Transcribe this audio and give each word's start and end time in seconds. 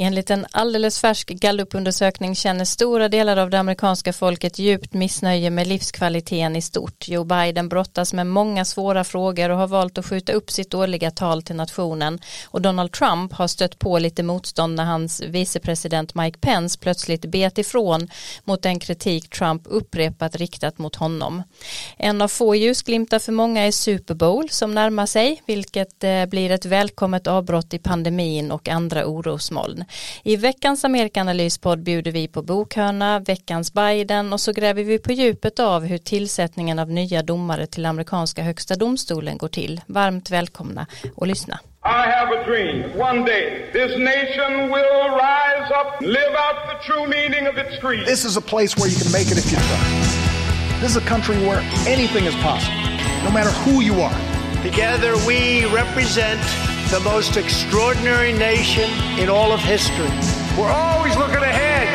Enligt 0.00 0.30
en 0.30 0.46
alldeles 0.50 1.00
färsk 1.00 1.28
gallupundersökning 1.28 2.34
känner 2.34 2.64
stora 2.64 3.08
delar 3.08 3.36
av 3.36 3.50
det 3.50 3.58
amerikanska 3.58 4.12
folket 4.12 4.58
djupt 4.58 4.94
missnöje 4.94 5.50
med 5.50 5.66
livskvaliteten 5.66 6.56
i 6.56 6.62
stort. 6.62 7.08
Joe 7.08 7.24
Biden 7.24 7.68
brottas 7.68 8.12
med 8.12 8.26
många 8.26 8.64
svåra 8.64 9.04
frågor 9.04 9.50
och 9.50 9.58
har 9.58 9.66
valt 9.66 9.98
att 9.98 10.06
skjuta 10.06 10.32
upp 10.32 10.50
sitt 10.50 10.74
årliga 10.74 11.10
tal 11.10 11.42
till 11.42 11.56
nationen. 11.56 12.18
Och 12.44 12.62
Donald 12.62 12.92
Trump 12.92 13.32
har 13.32 13.46
stött 13.46 13.78
på 13.78 13.98
lite 13.98 14.22
motstånd 14.22 14.74
när 14.74 14.84
hans 14.84 15.20
vicepresident 15.20 16.14
Mike 16.14 16.38
Pence 16.38 16.78
plötsligt 16.78 17.24
bet 17.24 17.58
ifrån 17.58 18.08
mot 18.44 18.62
den 18.62 18.78
kritik 18.78 19.30
Trump 19.30 19.62
upprepat 19.64 20.36
riktat 20.36 20.78
mot 20.78 20.96
honom. 20.96 21.42
En 21.96 22.22
av 22.22 22.28
få 22.28 22.54
ljusglimtar 22.54 23.18
för 23.18 23.32
många 23.32 23.66
är 23.66 23.70
Super 23.70 24.14
Bowl 24.14 24.50
som 24.50 24.74
närmar 24.74 25.06
sig, 25.06 25.42
vilket 25.46 26.04
eh, 26.04 26.26
blir 26.26 26.50
ett 26.50 26.64
välkommet 26.64 27.26
avbrott 27.26 27.74
i 27.74 27.78
pandemin 27.78 28.52
och 28.52 28.68
andra 28.68 29.06
orosmoln. 29.06 29.84
I 30.22 30.36
veckans 30.36 30.84
Amerikanalyspodd 30.84 31.82
bjuder 31.82 32.12
vi 32.12 32.28
på 32.28 32.42
bokhörna, 32.42 33.18
veckans 33.20 33.72
Biden 33.72 34.32
och 34.32 34.40
så 34.40 34.52
gräver 34.52 34.84
vi 34.84 34.98
på 34.98 35.12
djupet 35.12 35.58
av 35.58 35.84
hur 35.84 35.98
tillsättningen 35.98 36.78
av 36.78 36.90
nya 36.90 37.22
domare 37.22 37.66
till 37.66 37.86
amerikanska 37.86 38.42
högsta 38.42 38.74
domstolen 38.74 39.38
går 39.38 39.48
till. 39.48 39.80
Varmt 39.86 40.30
välkomna 40.30 40.86
och 41.14 41.26
lyssna. 41.26 41.58
I 41.84 42.10
have 42.10 42.30
a 42.38 42.44
dream. 42.44 43.00
One 43.00 43.24
day, 43.24 43.70
this 43.72 43.92
nation 43.98 44.68
will 44.68 45.08
rise 45.14 45.70
up, 45.80 46.00
live 46.00 46.34
out 46.44 46.56
the 46.70 46.92
true 46.92 47.06
meaning 47.06 47.48
of 47.48 47.56
its 47.56 47.78
creed. 47.80 48.04
This 48.06 48.24
is 48.24 48.36
a 48.36 48.40
place 48.40 48.76
where 48.76 48.90
you 48.90 48.98
can 49.02 49.12
make 49.12 49.30
it 49.32 49.38
if 49.38 49.52
you 49.52 49.58
try. 49.58 50.18
This 50.80 50.90
is 50.90 50.96
a 50.96 51.08
country 51.08 51.36
where 51.46 51.60
anything 51.86 52.24
is 52.26 52.34
possible, 52.36 52.76
no 53.24 53.30
matter 53.30 53.50
who 53.64 53.80
you 53.80 53.94
are. 54.02 54.18
Together 54.62 55.16
we 55.26 55.64
represent 55.66 56.40
the 56.90 57.00
most 57.00 57.36
extraordinary 57.36 58.32
nation 58.32 58.88
in 59.18 59.28
all 59.28 59.52
of 59.52 59.60
history. 59.60 60.08
We're 60.56 60.72
always 60.72 61.14
looking 61.18 61.44
ahead, 61.44 61.86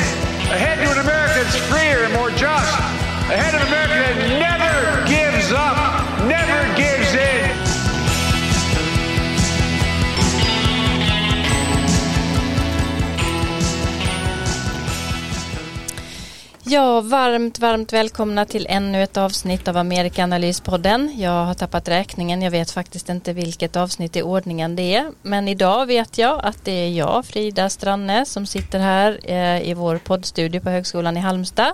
ahead 0.53 0.77
to 0.85 0.91
an 0.91 0.99
America 0.99 1.41
that's 1.41 1.57
freer 1.65 2.03
and 2.03 2.13
more 2.13 2.29
just, 2.29 2.77
ahead 3.25 3.55
of 3.55 3.61
an 3.61 3.67
America 3.73 3.97
that 3.97 4.17
never 4.37 4.72
Ja, 16.65 17.01
varmt, 17.01 17.59
varmt 17.59 17.93
välkomna 17.93 18.45
till 18.45 18.67
ännu 18.69 19.03
ett 19.03 19.17
avsnitt 19.17 19.67
av 19.67 19.77
Amerikanalyspodden. 19.77 21.13
Jag 21.17 21.45
har 21.45 21.53
tappat 21.53 21.87
räkningen, 21.87 22.41
jag 22.41 22.51
vet 22.51 22.71
faktiskt 22.71 23.09
inte 23.09 23.33
vilket 23.33 23.75
avsnitt 23.75 24.15
i 24.15 24.21
ordningen 24.21 24.75
det 24.75 24.95
är. 24.95 25.11
Men 25.21 25.47
idag 25.47 25.85
vet 25.85 26.17
jag 26.17 26.39
att 26.43 26.65
det 26.65 26.71
är 26.71 26.89
jag, 26.89 27.25
Frida 27.25 27.69
Stranne, 27.69 28.25
som 28.25 28.45
sitter 28.45 28.79
här 28.79 29.19
eh, 29.23 29.69
i 29.69 29.73
vår 29.73 29.97
poddstudio 29.97 30.61
på 30.61 30.69
Högskolan 30.69 31.17
i 31.17 31.19
Halmstad. 31.19 31.73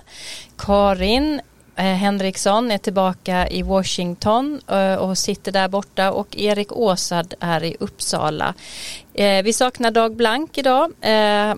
Karin 0.58 1.40
Henriksson 1.74 2.70
är 2.70 2.78
tillbaka 2.78 3.48
i 3.48 3.62
Washington 3.62 4.60
eh, 4.68 4.94
och 4.94 5.18
sitter 5.18 5.52
där 5.52 5.68
borta 5.68 6.12
och 6.12 6.36
Erik 6.36 6.72
Åsad 6.72 7.34
är 7.40 7.64
i 7.64 7.76
Uppsala. 7.80 8.54
Eh, 9.14 9.42
vi 9.42 9.52
saknar 9.52 9.90
Dag 9.90 10.16
Blank 10.16 10.58
idag. 10.58 10.92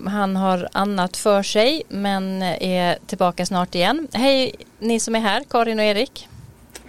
Han 0.07 0.35
har 0.35 0.69
annat 0.71 1.17
för 1.17 1.43
sig 1.43 1.83
men 1.89 2.41
är 2.43 2.97
tillbaka 3.07 3.45
snart 3.45 3.75
igen. 3.75 4.07
Hej 4.13 4.55
ni 4.79 4.99
som 4.99 5.15
är 5.15 5.19
här, 5.19 5.43
Karin 5.49 5.79
och 5.79 5.85
Erik. 5.85 6.27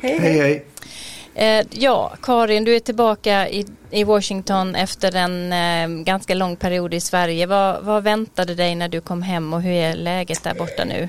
Hej 0.00 0.18
hej. 0.18 0.38
hej. 0.38 1.66
Ja, 1.70 2.12
Karin, 2.22 2.64
du 2.64 2.76
är 2.76 2.80
tillbaka 2.80 3.48
i, 3.48 3.66
i 3.90 4.04
Washington 4.04 4.74
efter 4.74 5.16
en 5.16 5.52
eh, 5.52 6.04
ganska 6.04 6.34
lång 6.34 6.56
period 6.56 6.94
i 6.94 7.00
Sverige. 7.00 7.46
Vad, 7.46 7.84
vad 7.84 8.02
väntade 8.02 8.54
dig 8.54 8.74
när 8.74 8.88
du 8.88 9.00
kom 9.00 9.22
hem 9.22 9.52
och 9.52 9.62
hur 9.62 9.72
är 9.72 9.94
läget 9.94 10.42
där 10.42 10.54
borta 10.54 10.84
nu? 10.84 11.08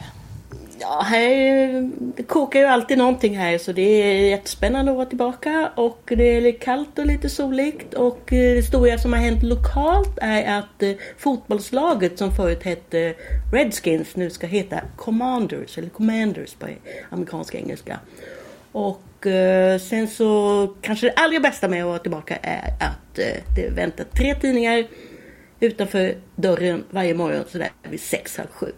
Ja, 0.88 1.02
här, 1.02 1.91
det 2.16 2.23
kokar 2.23 2.59
ju 2.59 2.66
alltid 2.66 2.97
någonting 2.97 3.38
här 3.38 3.58
så 3.58 3.71
det 3.71 3.82
är 3.82 4.30
jättespännande 4.30 4.92
att 4.92 4.95
vara 4.95 5.05
tillbaka 5.05 5.71
och 5.76 6.02
det 6.05 6.23
är 6.23 6.59
kallt 6.59 6.99
och 6.99 7.05
lite 7.05 7.30
soligt 7.30 7.93
och 7.93 8.33
eh, 8.33 8.55
det 8.55 8.64
stora 8.64 8.98
som 8.98 9.14
har 9.14 9.20
hänt 9.20 9.43
lokalt 9.43 10.17
är 10.21 10.59
att 10.59 10.83
eh, 10.83 10.92
fotbollslaget 11.17 12.17
som 12.17 12.32
förut 12.32 12.64
hette 12.64 13.14
Redskins 13.54 14.15
nu 14.15 14.30
ska 14.30 14.48
heta 14.48 14.82
Commanders 14.95 15.77
eller 15.77 15.89
Commanders 15.89 16.54
på 16.54 16.67
amerikanska 17.09 17.58
engelska. 17.58 17.99
Och 18.71 19.27
eh, 19.27 19.80
sen 19.80 20.08
så 20.08 20.67
kanske 20.82 21.08
det 21.08 21.14
allra 21.14 21.39
bästa 21.39 21.67
med 21.67 21.82
att 21.82 21.88
vara 21.88 21.99
tillbaka 21.99 22.36
är 22.42 22.73
att 22.80 23.15
det 23.55 23.70
väntar 23.76 24.04
tre 24.04 24.36
tidningar 24.36 24.88
utanför 25.59 26.15
dörren 26.36 26.83
varje 26.89 27.14
morgon 27.14 27.43
sådär 27.48 27.70
vid 27.89 28.02
sex, 28.02 28.38
halv 28.38 28.49
sju. 28.49 28.71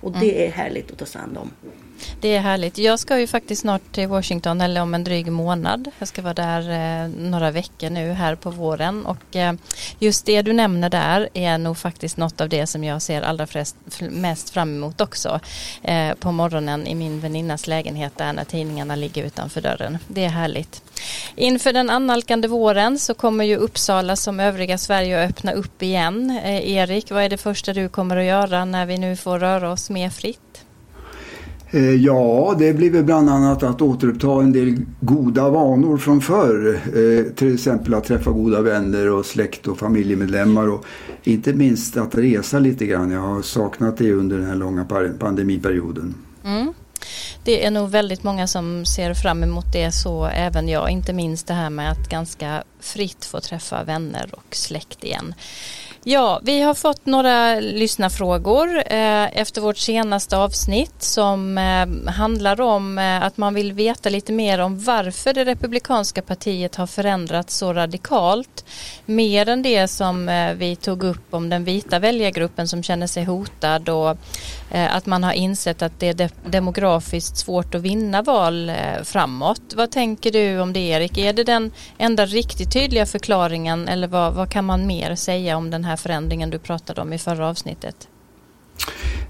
Och 0.00 0.12
det 0.12 0.46
är 0.46 0.50
härligt 0.50 0.90
att 0.90 0.98
ta 0.98 1.06
sig 1.06 1.20
an 1.20 1.34
dem. 1.34 1.50
Det 2.20 2.36
är 2.36 2.40
härligt. 2.40 2.78
Jag 2.78 2.98
ska 2.98 3.18
ju 3.18 3.26
faktiskt 3.26 3.60
snart 3.60 3.92
till 3.92 4.08
Washington 4.08 4.60
eller 4.60 4.82
om 4.82 4.94
en 4.94 5.04
dryg 5.04 5.32
månad. 5.32 5.90
Jag 5.98 6.08
ska 6.08 6.22
vara 6.22 6.34
där 6.34 6.70
eh, 6.70 7.08
några 7.08 7.50
veckor 7.50 7.90
nu 7.90 8.12
här 8.12 8.34
på 8.34 8.50
våren 8.50 9.06
och 9.06 9.36
eh, 9.36 9.52
just 9.98 10.26
det 10.26 10.42
du 10.42 10.52
nämner 10.52 10.90
där 10.90 11.28
är 11.34 11.58
nog 11.58 11.78
faktiskt 11.78 12.16
något 12.16 12.40
av 12.40 12.48
det 12.48 12.66
som 12.66 12.84
jag 12.84 13.02
ser 13.02 13.22
allra 13.22 13.46
flest, 13.46 13.76
mest 14.00 14.50
fram 14.50 14.74
emot 14.76 15.00
också. 15.00 15.40
Eh, 15.82 16.14
på 16.14 16.32
morgonen 16.32 16.86
i 16.86 16.94
min 16.94 17.20
väninnas 17.20 17.66
lägenhet 17.66 18.12
där 18.16 18.32
när 18.32 18.44
tidningarna 18.44 18.96
ligger 18.96 19.24
utanför 19.24 19.60
dörren. 19.60 19.98
Det 20.08 20.24
är 20.24 20.28
härligt. 20.28 20.82
Inför 21.34 21.72
den 21.72 21.90
annalkande 21.90 22.48
våren 22.48 22.98
så 22.98 23.14
kommer 23.14 23.44
ju 23.44 23.56
Uppsala 23.56 24.16
som 24.16 24.40
övriga 24.40 24.78
Sverige 24.78 25.24
att 25.24 25.30
öppna 25.30 25.52
upp 25.52 25.82
igen. 25.82 26.40
Eh, 26.44 26.70
Erik, 26.70 27.10
vad 27.10 27.22
är 27.22 27.28
det 27.28 27.38
första 27.38 27.72
du 27.72 27.88
kommer 27.88 28.16
att 28.16 28.24
göra 28.24 28.64
när 28.64 28.86
vi 28.86 28.98
nu 28.98 29.16
får 29.16 29.38
röra 29.38 29.72
oss 29.72 29.90
mer 29.90 30.10
fritt? 30.10 30.64
Eh, 31.72 31.94
ja, 31.94 32.54
det 32.58 32.72
blir 32.72 32.90
väl 32.90 33.04
bland 33.04 33.30
annat 33.30 33.62
att 33.62 33.82
återuppta 33.82 34.42
en 34.42 34.52
del 34.52 34.76
goda 35.00 35.48
vanor 35.48 35.96
från 35.96 36.20
förr. 36.20 36.74
Eh, 36.74 37.32
till 37.34 37.54
exempel 37.54 37.94
att 37.94 38.04
träffa 38.04 38.30
goda 38.30 38.60
vänner 38.60 39.10
och 39.10 39.26
släkt 39.26 39.66
och 39.66 39.78
familjemedlemmar 39.78 40.68
och 40.68 40.84
inte 41.24 41.52
minst 41.52 41.96
att 41.96 42.14
resa 42.14 42.58
lite 42.58 42.86
grann. 42.86 43.10
Jag 43.10 43.20
har 43.20 43.42
saknat 43.42 43.96
det 43.96 44.12
under 44.12 44.38
den 44.38 44.46
här 44.46 44.54
långa 44.54 44.84
pandemiperioden. 45.18 46.14
Mm. 46.44 46.72
Det 47.44 47.64
är 47.64 47.70
nog 47.70 47.90
väldigt 47.90 48.22
många 48.22 48.46
som 48.46 48.84
ser 48.84 49.14
fram 49.14 49.42
emot 49.42 49.72
det, 49.72 49.92
så 49.92 50.26
även 50.26 50.68
jag. 50.68 50.90
Inte 50.90 51.12
minst 51.12 51.46
det 51.46 51.54
här 51.54 51.70
med 51.70 51.92
att 51.92 52.08
ganska 52.08 52.62
fritt 52.80 53.24
få 53.24 53.40
träffa 53.40 53.84
vänner 53.84 54.30
och 54.32 54.56
släkt 54.56 55.04
igen. 55.04 55.34
Ja, 56.04 56.40
vi 56.42 56.62
har 56.62 56.74
fått 56.74 57.06
några 57.06 57.60
lyssnarfrågor 57.60 58.76
eh, 58.76 59.38
efter 59.40 59.60
vårt 59.60 59.76
senaste 59.76 60.36
avsnitt 60.36 61.02
som 61.02 61.58
eh, 61.58 62.12
handlar 62.12 62.60
om 62.60 62.98
eh, 62.98 63.22
att 63.22 63.36
man 63.36 63.54
vill 63.54 63.72
veta 63.72 64.08
lite 64.08 64.32
mer 64.32 64.58
om 64.58 64.78
varför 64.78 65.32
det 65.32 65.44
republikanska 65.44 66.22
partiet 66.22 66.76
har 66.76 66.86
förändrats 66.86 67.56
så 67.56 67.72
radikalt. 67.72 68.64
Mer 69.06 69.48
än 69.48 69.62
det 69.62 69.88
som 69.88 70.26
vi 70.56 70.76
tog 70.76 71.02
upp 71.02 71.34
om 71.34 71.48
den 71.48 71.64
vita 71.64 71.98
väljargruppen 71.98 72.68
som 72.68 72.82
känner 72.82 73.06
sig 73.06 73.24
hotad 73.24 73.88
och 73.88 74.18
Eh, 74.70 74.96
att 74.96 75.06
man 75.06 75.24
har 75.24 75.32
insett 75.32 75.82
att 75.82 76.00
det 76.00 76.20
är 76.20 76.30
demografiskt 76.50 77.36
svårt 77.36 77.74
att 77.74 77.82
vinna 77.82 78.22
val 78.22 78.68
eh, 78.68 79.02
framåt. 79.04 79.62
Vad 79.76 79.90
tänker 79.90 80.30
du 80.30 80.60
om 80.60 80.72
det 80.72 80.80
Erik? 80.80 81.18
Är 81.18 81.32
det 81.32 81.44
den 81.44 81.72
enda 81.98 82.26
riktigt 82.26 82.72
tydliga 82.72 83.06
förklaringen 83.06 83.88
eller 83.88 84.08
vad, 84.08 84.34
vad 84.34 84.50
kan 84.50 84.64
man 84.64 84.86
mer 84.86 85.14
säga 85.14 85.56
om 85.56 85.70
den 85.70 85.84
här 85.84 85.96
förändringen 85.96 86.50
du 86.50 86.58
pratade 86.58 87.00
om 87.00 87.12
i 87.12 87.18
förra 87.18 87.48
avsnittet? 87.48 88.09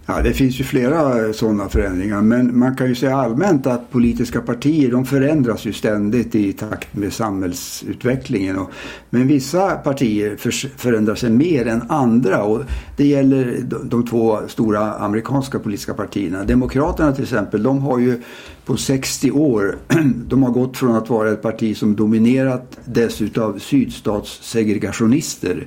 Ja, 0.06 0.22
det 0.22 0.33
finns 0.33 0.61
ju 0.61 0.65
flera 0.65 1.27
eh, 1.27 1.33
sådana 1.33 1.69
förändringar 1.69 2.22
men 2.22 2.59
man 2.59 2.77
kan 2.77 2.88
ju 2.88 2.94
säga 2.94 3.16
allmänt 3.16 3.66
att 3.66 3.91
politiska 3.91 4.41
partier 4.41 4.91
de 4.91 5.06
förändras 5.06 5.65
ju 5.65 5.72
ständigt 5.72 6.34
i 6.34 6.53
takt 6.53 6.97
med 6.97 7.12
samhällsutvecklingen. 7.12 8.59
Och, 8.59 8.71
men 9.10 9.27
vissa 9.27 9.71
partier 9.71 10.37
förändrar 10.78 11.15
sig 11.15 11.31
mer 11.31 11.66
än 11.66 11.83
andra 11.89 12.43
och 12.43 12.62
det 12.97 13.07
gäller 13.07 13.57
de, 13.84 14.07
två 14.07 14.41
stora 14.48 14.95
amerikanska 14.95 15.59
politiska 15.59 15.95
partierna. 15.95 16.45
Demokraterna 16.45 17.13
till 17.13 17.25
exempel, 17.25 17.63
de 17.63 17.78
har 17.78 17.98
ju 17.98 18.22
på 18.65 18.77
60 18.77 19.30
år, 19.30 19.78
de 20.28 20.42
har 20.42 20.51
gått 20.51 20.77
från 20.77 20.97
att 20.97 21.10
vara 21.10 21.30
ett 21.30 21.42
parti 21.42 21.77
som 21.77 21.97
dominerat 21.97 22.78
dessutom 22.84 23.60
sydstatssegregationister 23.60 25.66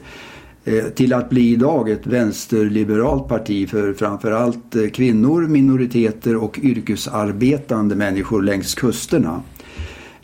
Eh, 0.66 0.84
till 0.84 1.14
att 1.14 1.30
bli 1.30 1.52
idag 1.52 1.90
ett 1.90 2.08
vänsterliberalt 2.08 3.28
parti 3.28 3.70
för 3.70 3.94
framförallt 3.94 4.76
eh, 4.76 4.88
kvinnor, 4.88 5.42
minoriteter 5.48 6.36
och 6.36 6.60
yrkesarbetande 6.62 7.96
människor 7.96 8.42
längs 8.42 8.76
kusterna. 8.76 9.42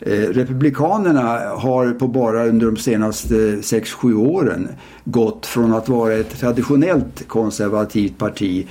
Eh, 0.00 0.12
republikanerna 0.12 1.38
har 1.38 1.92
på 1.92 2.08
bara 2.08 2.46
under 2.46 2.66
de 2.66 2.76
senaste 2.76 3.34
6-7 3.34 4.14
åren 4.14 4.68
gått 5.04 5.46
från 5.46 5.74
att 5.74 5.88
vara 5.88 6.14
ett 6.14 6.38
traditionellt 6.38 7.28
konservativt 7.28 8.18
parti 8.18 8.66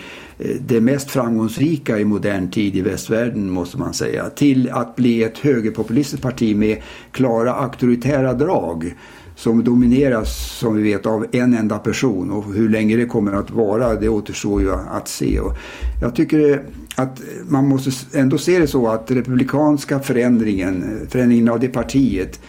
det 0.60 0.82
mest 0.82 1.12
framgångsrika 1.12 2.00
i 2.00 2.06
modern 2.06 2.52
tid 2.52 2.76
i 2.76 2.82
västvärlden 2.82 3.50
måste 3.50 3.78
man 3.78 3.94
säga 3.94 4.30
till 4.30 4.70
att 4.70 4.96
bli 4.96 5.24
ett 5.24 5.38
högerpopulistiskt 5.38 6.24
parti 6.24 6.56
med 6.56 6.78
klara 7.12 7.54
auktoritära 7.54 8.34
drag 8.34 8.94
som 9.40 9.64
domineras 9.64 10.58
som 10.60 10.76
vi 10.76 10.84
vet 10.84 11.06
av 11.06 11.26
en 11.32 11.54
enda 11.54 11.78
person 11.78 12.32
och 12.32 12.54
hur 12.54 12.70
länge 12.70 12.98
det 12.98 13.06
kommer 13.06 13.32
att 13.32 13.52
vara 13.52 13.96
det 13.96 14.10
återstår 14.10 14.62
ju 14.62 14.72
att 14.72 15.08
se. 15.08 15.40
Och 15.40 15.54
jag 16.02 16.16
tycker 16.16 16.64
att 16.96 17.22
man 17.48 17.68
måste 17.68 18.20
ändå 18.20 18.38
se 18.38 18.60
det 18.60 18.68
så 18.68 18.88
att 18.88 19.12
republikanska 19.12 20.00
förändringen, 20.00 21.08
förändringen 21.10 21.50
av 21.50 21.60
det 21.60 21.68
partiet 21.68 22.40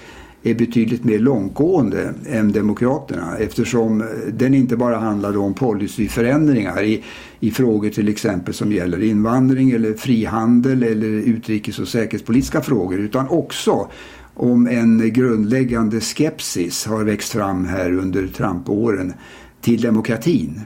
är 0.42 0.54
betydligt 0.54 1.04
mer 1.04 1.18
långtgående 1.18 2.14
än 2.26 2.52
Demokraterna 2.52 3.36
eftersom 3.38 4.04
den 4.32 4.54
inte 4.54 4.76
bara 4.76 4.96
handlar 4.96 5.36
om 5.36 5.54
policyförändringar 5.54 6.82
i, 6.82 7.04
i 7.40 7.50
frågor 7.50 7.90
till 7.90 8.08
exempel 8.08 8.54
som 8.54 8.72
gäller 8.72 9.02
invandring 9.02 9.70
eller 9.70 9.94
frihandel 9.94 10.82
eller 10.82 11.08
utrikes 11.08 11.78
och 11.78 11.88
säkerhetspolitiska 11.88 12.60
frågor 12.60 12.98
utan 12.98 13.28
också 13.28 13.88
om 14.34 14.66
en 14.66 15.12
grundläggande 15.12 16.00
skepsis 16.00 16.86
har 16.86 17.04
växt 17.04 17.32
fram 17.32 17.64
här 17.64 17.92
under 17.92 18.26
Trump-åren 18.26 19.12
till 19.60 19.80
demokratin. 19.80 20.60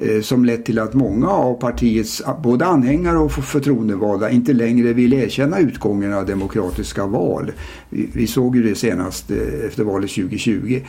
Eh, 0.00 0.20
som 0.20 0.44
lett 0.44 0.64
till 0.64 0.78
att 0.78 0.94
många 0.94 1.28
av 1.28 1.54
partiets 1.54 2.22
både 2.42 2.66
anhängare 2.66 3.18
och 3.18 3.32
förtroendevalda 3.32 4.30
inte 4.30 4.52
längre 4.52 4.92
vill 4.92 5.12
erkänna 5.12 5.58
utgången 5.58 6.12
av 6.12 6.26
demokratiska 6.26 7.06
val. 7.06 7.52
Vi, 7.90 8.26
såg 8.26 8.56
ju 8.56 8.62
det 8.62 8.74
senast 8.74 9.30
eh, 9.30 9.66
efter 9.66 9.84
valet 9.84 10.10
2020. 10.10 10.80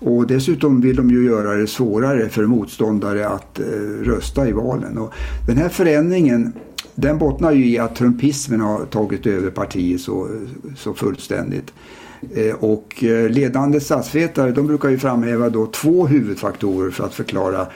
Och 0.00 0.26
dessutom 0.26 0.80
vill 0.80 0.96
de 0.96 1.10
ju 1.10 1.24
göra 1.24 1.54
det 1.54 1.66
svårare 1.66 2.28
för 2.28 2.46
motståndare 2.46 3.28
att 3.28 3.60
eh, 3.60 3.64
rösta 4.02 4.48
i 4.48 4.52
valen. 4.52 4.98
Och 4.98 5.12
den 5.46 5.56
här 5.56 5.68
förändringen 5.68 6.52
den 7.00 7.18
bottnar 7.18 7.52
ju 7.52 7.66
i 7.66 7.78
att 7.78 7.96
trumpismen 7.96 8.60
har 8.60 8.84
tagit 8.84 9.26
över 9.26 9.50
partiet 9.50 10.00
så, 10.00 10.28
så 10.76 10.94
fullständigt. 10.94 11.72
Eh, 12.34 12.54
och 12.54 13.04
eh, 13.04 13.30
ledande 13.30 13.80
statsvetare 13.80 14.52
de 14.52 14.66
brukar 14.66 14.88
ju 14.88 14.98
framhäva 14.98 15.50
då 15.50 15.66
två 15.66 16.06
huvudfaktorer 16.06 16.90
för 16.90 17.04
att 17.04 17.14
förklara 17.14 17.66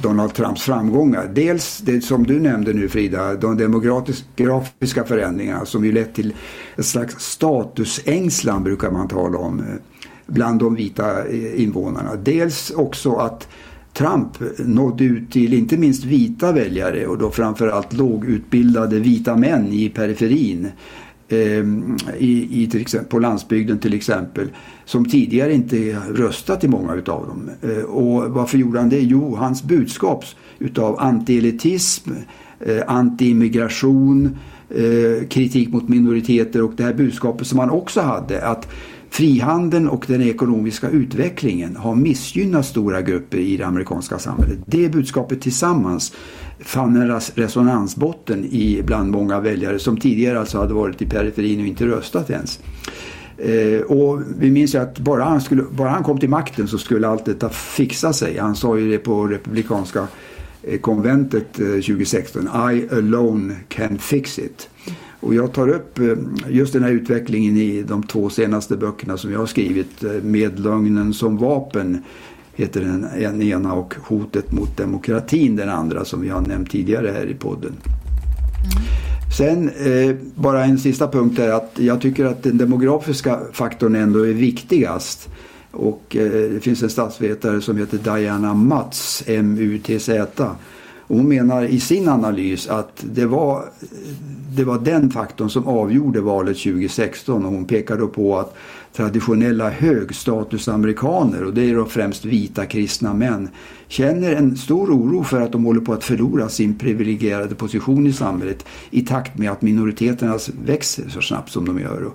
Donald 0.00 0.34
Trumps 0.34 0.62
framgångar. 0.62 1.30
Dels 1.34 1.78
det 1.78 2.00
som 2.00 2.26
du 2.26 2.40
nämnde 2.40 2.72
nu 2.72 2.88
Frida, 2.88 3.34
de 3.34 3.56
demografiska 3.56 5.04
förändringarna 5.04 5.64
som 5.64 5.84
ju 5.84 5.92
lett 5.92 6.14
till 6.14 6.34
ett 6.76 6.86
slags 6.86 7.14
statusängslan 7.24 8.64
brukar 8.64 8.90
man 8.90 9.08
tala 9.08 9.38
om 9.38 9.58
eh, 9.58 9.64
bland 10.26 10.60
de 10.60 10.74
vita 10.74 11.30
invånarna. 11.56 12.16
Dels 12.16 12.70
också 12.70 13.14
att 13.14 13.48
Trump 13.92 14.28
nådde 14.58 15.04
ut 15.04 15.30
till 15.30 15.54
inte 15.54 15.76
minst 15.76 16.04
vita 16.04 16.52
väljare 16.52 17.06
och 17.06 17.18
då 17.18 17.30
framförallt 17.30 17.92
lågutbildade 17.92 18.98
vita 18.98 19.36
män 19.36 19.72
i 19.72 19.88
periferin 19.88 20.68
ehm, 21.28 21.96
i, 22.18 22.62
i 22.62 22.66
till 22.66 22.80
exempel, 22.80 23.10
på 23.10 23.18
landsbygden 23.18 23.78
till 23.78 23.94
exempel 23.94 24.48
som 24.84 25.04
tidigare 25.04 25.54
inte 25.54 25.96
röstat 26.14 26.64
i 26.64 26.68
många 26.68 26.94
utav 26.94 27.26
dem. 27.26 27.50
Eh, 27.62 27.84
och 27.84 28.30
varför 28.30 28.58
gjorde 28.58 28.78
han 28.78 28.88
det? 28.88 29.00
Jo, 29.00 29.36
hans 29.36 29.62
budskap 29.62 30.24
utav 30.58 31.00
antielitism, 31.00 32.10
eh, 32.60 32.82
antiimmigration, 32.86 34.38
anti-immigration, 34.68 35.28
kritik 35.28 35.72
mot 35.72 35.88
minoriteter 35.88 36.62
och 36.62 36.72
det 36.76 36.82
här 36.82 36.94
budskapet 36.94 37.46
som 37.46 37.58
han 37.58 37.70
också 37.70 38.00
hade 38.00 38.46
att 38.46 38.68
frihandeln 39.12 39.88
och 39.88 40.04
den 40.08 40.22
ekonomiska 40.22 40.88
utvecklingen 40.90 41.76
har 41.76 41.94
missgynnat 41.94 42.66
stora 42.66 43.02
grupper 43.02 43.38
i 43.38 43.56
det 43.56 43.66
amerikanska 43.66 44.18
samhället. 44.18 44.58
Det 44.66 44.88
budskapet 44.88 45.40
tillsammans 45.40 46.12
fann 46.60 46.96
en 46.96 47.20
resonansbotten 47.34 48.44
i 48.44 48.82
bland 48.82 49.10
många 49.10 49.40
väljare 49.40 49.78
som 49.78 49.96
tidigare 49.96 50.40
alltså 50.40 50.58
hade 50.58 50.74
varit 50.74 51.02
i 51.02 51.06
periferin 51.06 51.60
och 51.60 51.66
inte 51.66 51.86
röstat 51.86 52.30
ens. 52.30 52.60
Eh, 53.38 53.80
och 53.80 54.22
vi 54.38 54.50
minns 54.50 54.74
ju 54.74 54.78
att 54.78 54.98
bara 54.98 55.24
han, 55.24 55.40
skulle, 55.40 55.62
bara 55.62 55.88
han 55.88 56.02
kom 56.02 56.18
till 56.18 56.30
makten 56.30 56.68
så 56.68 56.78
skulle 56.78 57.08
allt 57.08 57.24
detta 57.24 57.48
fixa 57.48 58.12
sig. 58.12 58.38
Han 58.38 58.56
sa 58.56 58.78
ju 58.78 58.90
det 58.90 58.98
på 58.98 59.26
republikanska 59.26 60.06
eh, 60.62 60.80
konventet 60.80 61.60
eh, 61.60 61.66
2016. 61.66 62.48
I 62.72 62.88
alone 62.96 63.56
can 63.68 63.98
fix 63.98 64.38
it. 64.38 64.68
Och 65.22 65.34
jag 65.34 65.52
tar 65.52 65.68
upp 65.68 65.98
eh, 65.98 66.16
just 66.48 66.72
den 66.72 66.82
här 66.82 66.90
utvecklingen 66.90 67.56
i 67.56 67.82
de 67.82 68.02
två 68.02 68.30
senaste 68.30 68.76
böckerna 68.76 69.16
som 69.16 69.32
jag 69.32 69.38
har 69.38 69.46
skrivit. 69.46 70.04
Eh, 70.04 70.10
Med 70.10 70.60
lögnen 70.60 71.14
som 71.14 71.36
vapen 71.36 72.02
heter 72.54 72.80
den, 72.80 73.06
den 73.20 73.42
ena 73.42 73.72
och 73.72 73.94
Hotet 73.94 74.52
mot 74.52 74.76
demokratin 74.76 75.56
den 75.56 75.68
andra 75.68 76.04
som 76.04 76.20
vi 76.20 76.28
har 76.28 76.40
nämnt 76.40 76.70
tidigare 76.70 77.10
här 77.10 77.26
i 77.26 77.34
podden. 77.34 77.72
Mm. 77.72 79.02
Sen 79.38 79.68
eh, 79.68 80.16
bara 80.34 80.64
en 80.64 80.78
sista 80.78 81.08
punkt 81.08 81.38
är 81.38 81.52
att 81.52 81.72
jag 81.76 82.00
tycker 82.00 82.24
att 82.24 82.42
den 82.42 82.58
demografiska 82.58 83.40
faktorn 83.52 83.94
ändå 83.94 84.26
är 84.26 84.32
viktigast. 84.32 85.28
Och 85.70 86.16
eh, 86.16 86.50
det 86.52 86.60
finns 86.60 86.82
en 86.82 86.90
statsvetare 86.90 87.60
som 87.60 87.76
heter 87.76 87.98
Diana 87.98 88.54
Mats, 88.54 89.22
M-U-T-Z 89.26 90.50
hon 91.08 91.28
menar 91.28 91.64
i 91.64 91.80
sin 91.80 92.08
analys 92.08 92.68
att 92.68 93.04
det 93.14 93.26
var, 93.26 93.64
det 94.56 94.64
var 94.64 94.78
den 94.78 95.10
faktorn 95.10 95.50
som 95.50 95.66
avgjorde 95.66 96.20
valet 96.20 96.56
2016 96.56 97.44
och 97.44 97.52
hon 97.52 97.64
pekar 97.64 97.98
då 97.98 98.08
på 98.08 98.38
att 98.38 98.56
traditionella 98.92 99.70
högstatusamerikaner 99.70 101.44
och 101.44 101.54
det 101.54 101.70
är 101.70 101.74
då 101.74 101.84
främst 101.84 102.24
vita 102.24 102.66
kristna 102.66 103.14
män 103.14 103.48
känner 103.88 104.32
en 104.32 104.56
stor 104.56 104.90
oro 104.90 105.24
för 105.24 105.40
att 105.40 105.52
de 105.52 105.64
håller 105.64 105.80
på 105.80 105.92
att 105.92 106.04
förlora 106.04 106.48
sin 106.48 106.78
privilegierade 106.78 107.54
position 107.54 108.06
i 108.06 108.12
samhället 108.12 108.64
i 108.90 109.00
takt 109.00 109.38
med 109.38 109.50
att 109.50 109.62
minoriteterna 109.62 110.38
växer 110.64 111.08
så 111.08 111.20
snabbt 111.20 111.50
som 111.50 111.64
de 111.64 111.78
gör. 111.78 112.10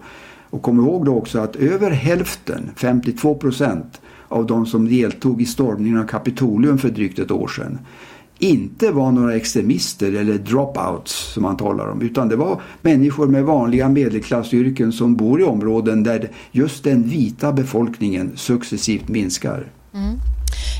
Och 0.50 0.62
kom 0.62 0.80
ihåg 0.80 1.06
då 1.06 1.16
också 1.16 1.40
att 1.40 1.56
över 1.56 1.92
hälften, 1.92 2.70
52 2.76 3.36
procent 3.36 4.02
av 4.28 4.46
de 4.46 4.66
som 4.66 4.90
deltog 4.90 5.42
i 5.42 5.46
stormningen 5.46 6.00
av 6.00 6.06
Kapitolium 6.08 6.78
för 6.78 6.90
drygt 6.90 7.20
ett 7.20 7.32
år 7.32 7.48
sedan 7.48 7.80
inte 8.40 8.92
var 8.92 9.12
några 9.12 9.36
extremister 9.36 10.14
eller 10.14 10.38
dropouts 10.38 11.34
som 11.34 11.44
man 11.44 11.58
talar 11.58 11.88
om 11.88 12.02
utan 12.02 12.30
det 12.30 12.36
var 12.36 12.62
människor 12.82 13.28
med 13.28 13.44
vanliga 13.44 13.90
medelklassyrken 13.90 14.92
som 14.92 15.16
bor 15.16 15.42
i 15.42 15.44
områden 15.44 16.04
där 16.04 16.30
just 16.52 16.84
den 16.84 17.04
vita 17.04 17.54
befolkningen 17.54 18.32
successivt 18.36 19.08
minskar. 19.08 19.66
Mm. 19.94 20.16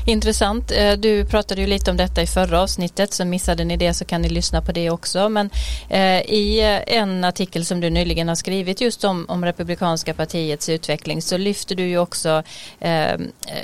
Intressant. 0.08 0.70
Eh, 0.70 0.92
du 0.92 1.24
pratade 1.24 1.60
ju 1.60 1.66
lite 1.66 1.90
om 1.90 1.96
detta 1.96 2.22
i 2.22 2.26
förra 2.26 2.60
avsnittet 2.60 3.14
så 3.14 3.24
missade 3.24 3.64
ni 3.64 3.76
det 3.76 3.94
så 3.94 4.04
kan 4.04 4.22
ni 4.22 4.28
lyssna 4.28 4.62
på 4.62 4.72
det 4.72 4.90
också. 4.90 5.28
Men 5.28 5.50
eh, 5.88 6.20
i 6.20 6.60
eh, 6.60 6.96
en 6.98 7.24
artikel 7.24 7.64
som 7.64 7.80
du 7.80 7.90
nyligen 7.90 8.28
har 8.28 8.34
skrivit 8.34 8.80
just 8.80 9.04
om, 9.04 9.26
om 9.28 9.44
Republikanska 9.44 10.14
partiets 10.14 10.68
utveckling 10.68 11.22
så 11.22 11.36
lyfter 11.36 11.74
du 11.74 11.82
ju 11.82 11.98
också 11.98 12.42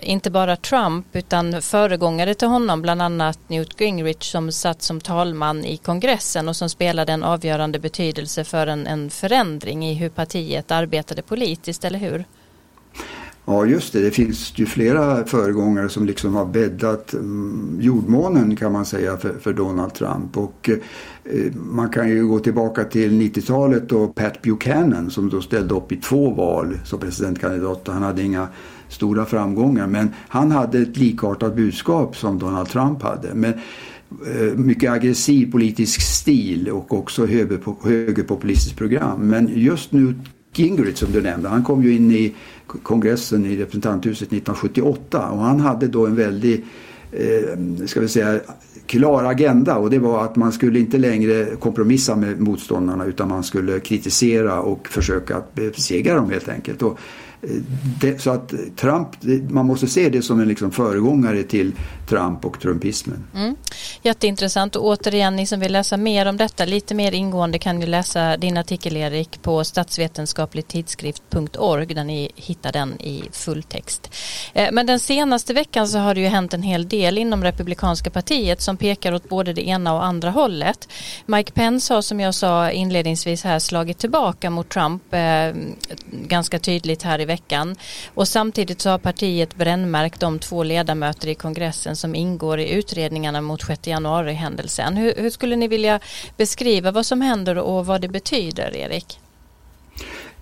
inte 0.02 0.30
bara 0.30 0.56
Trump 0.56 1.06
utan 1.12 1.62
föregångare 1.62 2.34
till 2.34 2.48
honom, 2.48 2.82
bland 2.82 3.02
annat 3.02 3.38
Newt 3.46 3.80
Gingrich 3.80 4.30
som 4.30 4.52
satt 4.52 4.82
som 4.82 5.00
talman 5.00 5.64
i 5.64 5.76
kongressen 5.76 6.48
och 6.48 6.56
som 6.56 6.68
spelade 6.68 7.12
en 7.12 7.24
avgörande 7.24 7.78
betydelse 7.78 8.44
för 8.44 8.66
en, 8.66 8.86
en 8.86 9.10
förändring 9.10 9.86
i 9.86 9.94
hur 9.94 10.08
partiet 10.08 10.70
arbetade 10.70 11.22
politiskt, 11.22 11.84
eller 11.84 11.98
hur? 11.98 12.24
Ja 13.46 13.66
just 13.66 13.92
det, 13.92 14.00
det 14.00 14.10
finns 14.10 14.52
ju 14.56 14.66
flera 14.66 15.24
föregångare 15.24 15.88
som 15.88 16.06
liksom 16.06 16.34
har 16.34 16.46
bäddat 16.46 17.12
mm, 17.12 17.78
jordmånen 17.80 18.56
kan 18.56 18.72
man 18.72 18.86
säga 18.86 19.16
för, 19.16 19.34
för 19.40 19.52
Donald 19.52 19.94
Trump. 19.94 20.36
Och 20.36 20.70
eh, 21.24 21.52
man 21.54 21.88
kan 21.88 22.08
ju 22.08 22.26
gå 22.26 22.38
tillbaka 22.38 22.84
till 22.84 23.20
90-talet 23.20 23.92
och 23.92 24.14
Pat 24.14 24.42
Buchanan 24.42 25.10
som 25.10 25.30
då 25.30 25.40
ställde 25.40 25.74
upp 25.74 25.92
i 25.92 25.96
två 25.96 26.30
val 26.30 26.78
som 26.84 27.00
presidentkandidat. 27.00 27.88
Han 27.88 28.02
hade 28.02 28.22
inga 28.22 28.48
stora 28.88 29.24
framgångar 29.24 29.86
men 29.86 30.10
han 30.28 30.50
hade 30.50 30.78
ett 30.78 30.96
likartat 30.96 31.56
budskap 31.56 32.16
som 32.16 32.38
Donald 32.38 32.68
Trump 32.68 33.02
hade. 33.02 33.34
Men, 33.34 33.52
eh, 34.10 34.56
mycket 34.56 34.92
aggressiv 34.92 35.52
politisk 35.52 36.00
stil 36.00 36.68
och 36.68 36.94
också 36.94 37.26
högerpopulistiskt 37.26 38.78
program. 38.78 39.20
Men 39.20 39.50
just 39.54 39.92
nu 39.92 40.14
Gingrich 40.54 40.98
som 40.98 41.12
du 41.12 41.22
nämnde, 41.22 41.48
han 41.48 41.64
kom 41.64 41.82
ju 41.82 41.96
in 41.96 42.10
i 42.10 42.34
kongressen 42.82 43.46
i 43.46 43.56
representanthuset 43.56 44.28
1978 44.28 45.28
och 45.30 45.38
han 45.38 45.60
hade 45.60 45.86
då 45.86 46.06
en 46.06 46.16
väldigt 46.16 46.64
eh, 47.12 47.86
ska 47.86 48.00
vi 48.00 48.08
säga, 48.08 48.40
klar 48.86 49.24
agenda. 49.24 49.76
Och 49.76 49.90
det 49.90 49.98
var 49.98 50.24
att 50.24 50.36
man 50.36 50.52
skulle 50.52 50.78
inte 50.78 50.98
längre 50.98 51.56
kompromissa 51.60 52.16
med 52.16 52.40
motståndarna 52.40 53.04
utan 53.04 53.28
man 53.28 53.44
skulle 53.44 53.80
kritisera 53.80 54.60
och 54.60 54.88
försöka 54.88 55.42
besegra 55.54 56.14
dem 56.14 56.30
helt 56.30 56.48
enkelt. 56.48 56.82
Och 56.82 56.98
det, 58.00 58.20
så 58.20 58.30
att 58.30 58.54
Trump, 58.76 59.08
man 59.50 59.66
måste 59.66 59.86
se 59.86 60.08
det 60.08 60.22
som 60.22 60.40
en 60.40 60.48
liksom 60.48 60.70
föregångare 60.70 61.42
till 61.42 61.72
Trump 62.08 62.44
och 62.44 62.60
trumpismen. 62.60 63.26
Mm. 63.34 63.56
Jätteintressant 64.02 64.76
och 64.76 64.86
återigen 64.86 65.36
ni 65.36 65.46
som 65.46 65.60
vill 65.60 65.72
läsa 65.72 65.96
mer 65.96 66.26
om 66.26 66.36
detta 66.36 66.64
lite 66.64 66.94
mer 66.94 67.12
ingående 67.12 67.58
kan 67.58 67.80
ju 67.80 67.86
läsa 67.86 68.36
din 68.36 68.56
artikel 68.56 68.96
Erik 68.96 69.42
på 69.42 69.64
statsvetenskapligtidskrift.org 69.64 71.86
där 71.86 72.04
ni 72.04 72.30
hittar 72.34 72.72
den 72.72 73.00
i 73.00 73.22
fulltext. 73.32 74.10
Eh, 74.52 74.68
men 74.72 74.86
den 74.86 75.00
senaste 75.00 75.54
veckan 75.54 75.88
så 75.88 75.98
har 75.98 76.14
det 76.14 76.20
ju 76.20 76.26
hänt 76.26 76.54
en 76.54 76.62
hel 76.62 76.88
del 76.88 77.18
inom 77.18 77.44
Republikanska 77.44 78.10
partiet 78.10 78.60
som 78.60 78.76
pekar 78.76 79.12
åt 79.12 79.28
både 79.28 79.52
det 79.52 79.68
ena 79.68 79.94
och 79.94 80.04
andra 80.04 80.30
hållet. 80.30 80.88
Mike 81.26 81.52
Pence 81.52 81.94
har 81.94 82.02
som 82.02 82.20
jag 82.20 82.34
sa 82.34 82.70
inledningsvis 82.70 83.44
här 83.44 83.58
slagit 83.58 83.98
tillbaka 83.98 84.50
mot 84.50 84.68
Trump 84.68 85.14
eh, 85.14 85.50
ganska 86.10 86.58
tydligt 86.58 87.02
här 87.02 87.20
i 87.20 87.24
veckan 87.24 87.33
veckan. 87.34 87.76
Och 88.14 88.28
samtidigt 88.28 88.80
så 88.80 88.90
har 88.90 88.98
partiet 88.98 89.56
brännmärkt 89.56 90.20
de 90.20 90.38
två 90.38 90.62
ledamöter 90.62 91.28
i 91.28 91.34
kongressen 91.34 91.96
som 91.96 92.14
ingår 92.14 92.60
i 92.60 92.72
utredningarna 92.72 93.40
mot 93.40 93.62
6 93.62 93.86
januari-händelsen. 93.86 94.96
Hur, 94.96 95.14
hur 95.16 95.30
skulle 95.30 95.56
ni 95.56 95.68
vilja 95.68 96.00
beskriva 96.36 96.90
vad 96.90 97.06
som 97.06 97.20
händer 97.20 97.58
och 97.58 97.86
vad 97.86 98.00
det 98.00 98.08
betyder, 98.08 98.76
Erik? 98.76 99.20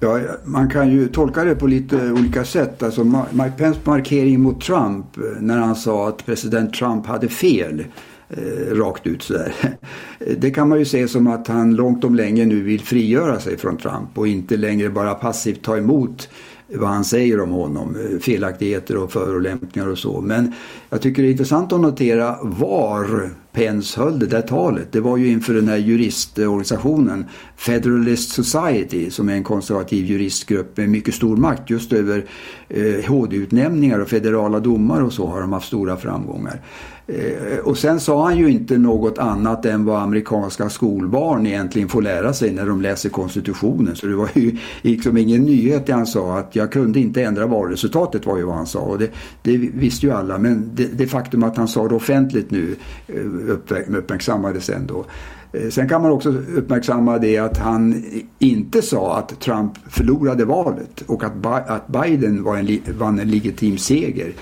Ja, 0.03 0.21
man 0.45 0.71
kan 0.71 0.91
ju 0.91 1.09
tolka 1.09 1.45
det 1.45 1.55
på 1.55 1.67
lite 1.67 2.13
olika 2.13 2.45
sätt. 2.45 2.83
Alltså 2.83 3.05
Mike 3.31 3.55
Pence 3.57 3.81
markering 3.85 4.41
mot 4.41 4.61
Trump 4.61 5.17
eh, 5.17 5.23
när 5.41 5.59
han 5.59 5.77
sa 5.77 6.09
att 6.09 6.27
president 6.27 6.75
Trump 6.75 7.07
hade 7.07 7.29
fel 7.29 7.85
eh, 8.29 8.75
rakt 8.75 9.07
ut 9.07 9.23
sådär. 9.23 9.55
Det 10.39 10.51
kan 10.51 10.69
man 10.69 10.79
ju 10.79 10.85
se 10.85 11.09
som 11.09 11.27
att 11.27 11.49
han 11.49 11.75
långt 11.75 12.05
om 12.05 12.15
länge 12.15 12.45
nu 12.45 12.63
vill 12.63 12.81
frigöra 12.81 13.41
sig 13.41 13.59
från 13.59 13.77
Trump 13.77 14.19
och 14.19 14.27
inte 14.27 14.57
längre 14.57 14.91
bara 14.91 15.15
passivt 15.15 15.63
ta 15.63 15.77
emot 15.77 16.29
vad 16.75 16.89
han 16.89 17.05
säger 17.05 17.41
om 17.41 17.51
honom, 17.51 17.97
eh, 17.97 18.19
felaktigheter 18.19 18.97
och 18.97 19.13
förolämpningar 19.13 19.89
och 19.89 19.99
så. 19.99 20.21
Men 20.21 20.53
jag 20.91 21.03
tycker 21.03 21.23
det 21.23 21.29
är 21.29 21.31
intressant 21.31 21.73
att 21.73 21.81
notera 21.81 22.39
var 22.43 23.31
Pence 23.53 24.01
höll 24.01 24.19
det 24.19 24.27
där 24.27 24.43
talet. 24.43 24.93
Det 24.93 25.01
var 25.01 25.17
ju 25.17 25.29
inför 25.29 25.55
den 25.55 25.69
här 25.69 25.77
juristorganisationen 25.77 27.25
Federalist 27.57 28.31
Society 28.31 29.11
som 29.11 29.29
är 29.29 29.33
en 29.33 29.45
konservativ 29.45 30.05
juristgrupp 30.05 30.77
med 30.77 30.89
mycket 30.89 31.15
stor 31.15 31.37
makt 31.37 31.71
just 31.71 31.93
över 31.93 32.25
eh, 32.69 33.05
HD-utnämningar 33.09 33.99
och 33.99 34.09
federala 34.09 34.61
domar 34.61 35.03
och 35.03 35.13
så 35.13 35.27
har 35.27 35.41
de 35.41 35.53
haft 35.53 35.67
stora 35.67 35.97
framgångar. 35.97 36.61
Eh, 37.07 37.59
och 37.59 37.79
sen 37.79 38.01
sa 38.01 38.25
han 38.25 38.39
ju 38.39 38.51
inte 38.51 38.79
något 38.79 39.19
annat 39.19 39.67
än 39.67 39.85
vad 39.85 40.03
amerikanska 40.03 40.69
skolbarn 40.69 41.47
egentligen 41.47 41.89
får 41.89 42.03
lära 42.03 42.33
sig 42.33 42.53
när 42.53 42.67
de 42.67 42.83
läser 42.83 43.09
konstitutionen. 43.09 43.97
Så 43.97 44.07
det 44.07 44.15
var 44.15 44.29
ju 44.35 44.57
liksom 44.83 45.17
ingen 45.17 45.43
nyhet 45.43 45.87
det 45.87 45.93
han 45.93 46.07
sa 46.07 46.39
att 46.39 46.57
jag 46.57 46.73
kunde 46.73 47.01
inte 47.01 47.23
ändra 47.23 47.47
valresultatet 47.47 48.27
var 48.27 48.37
ju 48.37 48.45
vad 48.45 48.57
han 48.57 48.67
sa. 48.67 48.81
Och 48.81 48.99
det, 48.99 49.11
det 49.43 49.57
visste 49.57 50.07
ju 50.07 50.13
alla 50.13 50.39
men 50.39 50.71
det, 50.75 50.99
det 50.99 51.07
faktum 51.07 51.43
att 51.43 51.57
han 51.57 51.69
sa 51.69 51.89
det 51.89 51.95
offentligt 51.95 52.51
nu 52.51 52.77
eh, 53.07 53.97
uppmärksammades 53.97 54.71
ändå. 54.71 55.05
Eh, 55.53 55.69
sen 55.69 55.89
kan 55.89 56.03
man 56.03 56.11
också 56.11 56.35
uppmärksamma 56.57 57.19
det 57.19 57.39
att 57.39 57.59
han 57.59 58.05
inte 58.39 58.83
sa 58.83 59.19
att 59.19 59.41
Trump 59.41 59.73
förlorade 59.91 60.45
valet 60.45 61.03
och 61.07 61.25
att 61.25 61.89
Biden 61.89 62.43
var 62.43 62.57
en, 62.57 62.79
vann 62.99 63.19
en 63.19 63.31
legitim 63.31 63.79
seger. 63.79 64.33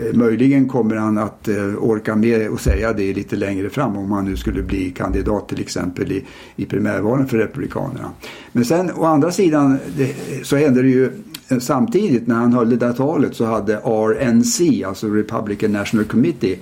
Eh, 0.00 0.16
möjligen 0.16 0.68
kommer 0.68 0.96
han 0.96 1.18
att 1.18 1.48
eh, 1.48 1.74
orka 1.78 2.16
med 2.16 2.52
att 2.52 2.60
säga 2.60 2.92
det 2.92 3.14
lite 3.14 3.36
längre 3.36 3.70
fram 3.70 3.96
om 3.96 4.12
han 4.12 4.24
nu 4.24 4.36
skulle 4.36 4.62
bli 4.62 4.90
kandidat 4.90 5.48
till 5.48 5.60
exempel 5.60 6.12
i, 6.12 6.24
i 6.56 6.64
primärvalen 6.64 7.26
för 7.26 7.38
Republikanerna. 7.38 8.10
Men 8.52 8.64
sen 8.64 8.90
å 8.96 9.04
andra 9.04 9.30
sidan 9.30 9.78
det, 9.96 10.14
så 10.42 10.56
hände 10.56 10.82
det 10.82 10.88
ju 10.88 11.10
eh, 11.48 11.58
samtidigt 11.58 12.26
när 12.26 12.34
han 12.34 12.52
höll 12.52 12.70
det 12.70 12.76
där 12.76 12.92
talet 12.92 13.34
så 13.34 13.44
hade 13.44 13.76
RNC, 13.76 14.84
alltså 14.84 15.08
Republican 15.08 15.72
National 15.72 16.06
Committee, 16.06 16.58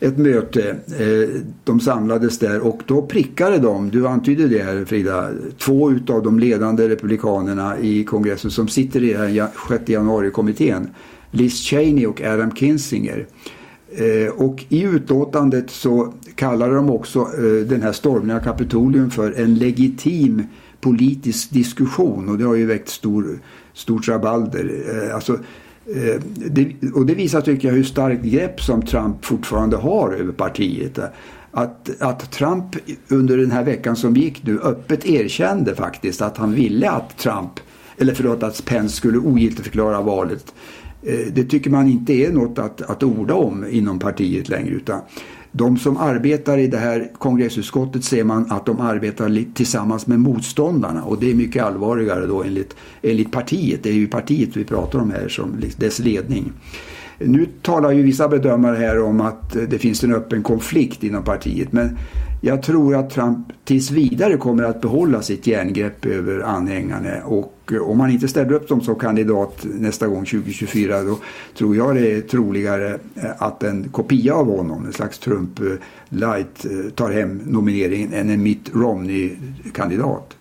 ett 0.00 0.18
möte. 0.18 0.76
De 1.64 1.80
samlades 1.80 2.38
där 2.38 2.60
och 2.60 2.80
då 2.86 3.02
prickade 3.02 3.58
de, 3.58 3.90
du 3.90 4.06
antydde 4.06 4.48
det 4.48 4.62
här 4.62 4.84
Frida, 4.84 5.30
två 5.58 5.90
utav 5.90 6.22
de 6.22 6.38
ledande 6.38 6.88
republikanerna 6.88 7.78
i 7.78 8.04
kongressen 8.04 8.50
som 8.50 8.68
sitter 8.68 9.02
i 9.02 9.12
den 9.12 9.20
här 9.20 9.48
6 9.68 9.88
januari-kommittén 9.88 10.88
Liz 11.34 11.60
Cheney 11.62 12.06
och 12.06 12.20
Adam 12.20 12.54
Kinzinger. 12.54 13.26
Eh, 13.96 14.32
och 14.32 14.64
i 14.68 14.82
utlåtandet 14.82 15.70
så 15.70 16.12
kallar 16.34 16.70
de 16.70 16.90
också 16.90 17.20
eh, 17.20 17.66
den 17.68 17.82
här 17.82 17.92
stormningen 17.92 18.36
av 18.36 18.40
Kapitolium 18.40 19.10
för 19.10 19.32
en 19.32 19.54
legitim 19.54 20.42
politisk 20.80 21.50
diskussion 21.50 22.28
och 22.28 22.38
det 22.38 22.44
har 22.44 22.54
ju 22.54 22.66
väckt 22.66 22.88
stor, 22.88 23.38
stort 23.72 24.08
rabalder. 24.08 24.70
Eh, 24.88 25.14
alltså, 25.14 25.38
det, 26.34 26.72
och 26.94 27.06
det 27.06 27.14
visar 27.14 27.40
tycker 27.40 27.68
jag 27.68 27.74
hur 27.74 27.84
starkt 27.84 28.24
grepp 28.24 28.60
som 28.60 28.82
Trump 28.82 29.24
fortfarande 29.24 29.76
har 29.76 30.12
över 30.12 30.32
partiet. 30.32 30.98
Att, 31.50 31.90
att 32.02 32.30
Trump 32.30 32.76
under 33.08 33.36
den 33.36 33.50
här 33.50 33.64
veckan 33.64 33.96
som 33.96 34.16
gick 34.16 34.46
nu 34.46 34.60
öppet 34.60 35.06
erkände 35.06 35.74
faktiskt 35.74 36.22
att 36.22 36.36
han 36.36 36.54
ville 36.54 36.90
att 36.90 37.18
Trump, 37.18 37.60
eller 37.98 38.14
förlåt 38.14 38.42
att 38.42 38.64
Pence 38.64 38.96
skulle 38.96 39.18
ogiltigförklara 39.18 40.00
valet 40.00 40.54
Eh, 41.04 41.32
det 41.32 41.44
tycker 41.44 41.70
man 41.70 41.88
inte 41.88 42.12
är 42.12 42.32
något 42.32 42.58
att, 42.58 42.82
att 42.82 43.02
orda 43.02 43.34
om 43.34 43.66
inom 43.70 43.98
partiet 43.98 44.48
längre 44.48 44.74
utan 44.74 45.00
de 45.56 45.76
som 45.76 45.96
arbetar 45.96 46.58
i 46.58 46.66
det 46.66 46.78
här 46.78 47.10
kongressutskottet 47.18 48.04
ser 48.04 48.24
man 48.24 48.46
att 48.50 48.66
de 48.66 48.80
arbetar 48.80 49.54
tillsammans 49.54 50.06
med 50.06 50.20
motståndarna 50.20 51.02
och 51.02 51.20
det 51.20 51.30
är 51.30 51.34
mycket 51.34 51.64
allvarligare 51.64 52.26
då 52.26 52.42
enligt, 52.42 52.76
enligt 53.02 53.32
partiet. 53.32 53.82
Det 53.82 53.88
är 53.88 53.94
ju 53.94 54.06
partiet 54.06 54.56
vi 54.56 54.64
pratar 54.64 54.98
om 54.98 55.10
här 55.10 55.28
som 55.28 55.56
dess 55.76 55.98
ledning. 55.98 56.52
Nu 57.18 57.46
talar 57.62 57.92
ju 57.92 58.02
vissa 58.02 58.28
bedömare 58.28 58.76
här 58.76 59.02
om 59.02 59.20
att 59.20 59.56
det 59.68 59.78
finns 59.78 60.04
en 60.04 60.14
öppen 60.14 60.42
konflikt 60.42 61.04
inom 61.04 61.24
partiet 61.24 61.72
men 61.72 61.98
jag 62.44 62.62
tror 62.62 62.96
att 62.96 63.10
Trump 63.10 63.52
tills 63.64 63.90
vidare 63.90 64.36
kommer 64.36 64.62
att 64.62 64.80
behålla 64.80 65.22
sitt 65.22 65.46
järngrepp 65.46 66.06
över 66.06 66.40
anhängarna 66.40 67.24
och 67.24 67.72
eh, 67.72 67.90
om 67.90 68.00
han 68.00 68.10
inte 68.10 68.28
ställer 68.28 68.52
upp 68.52 68.68
dem 68.68 68.80
som 68.80 68.94
kandidat 68.94 69.66
nästa 69.74 70.06
gång 70.06 70.24
2024 70.24 71.02
då 71.02 71.18
tror 71.58 71.76
jag 71.76 71.94
det 71.94 72.12
är 72.12 72.20
troligare 72.20 72.98
eh, 73.14 73.42
att 73.42 73.62
en 73.62 73.88
kopia 73.88 74.34
av 74.34 74.56
honom, 74.56 74.86
en 74.86 74.92
slags 74.92 75.18
Trump 75.18 75.60
eh, 75.60 75.66
light, 76.08 76.66
tar 76.94 77.10
hem 77.12 77.40
nomineringen 77.44 78.12
än 78.12 78.30
en 78.30 78.42
Mitt 78.42 78.70
Romney-kandidat. 78.74 80.36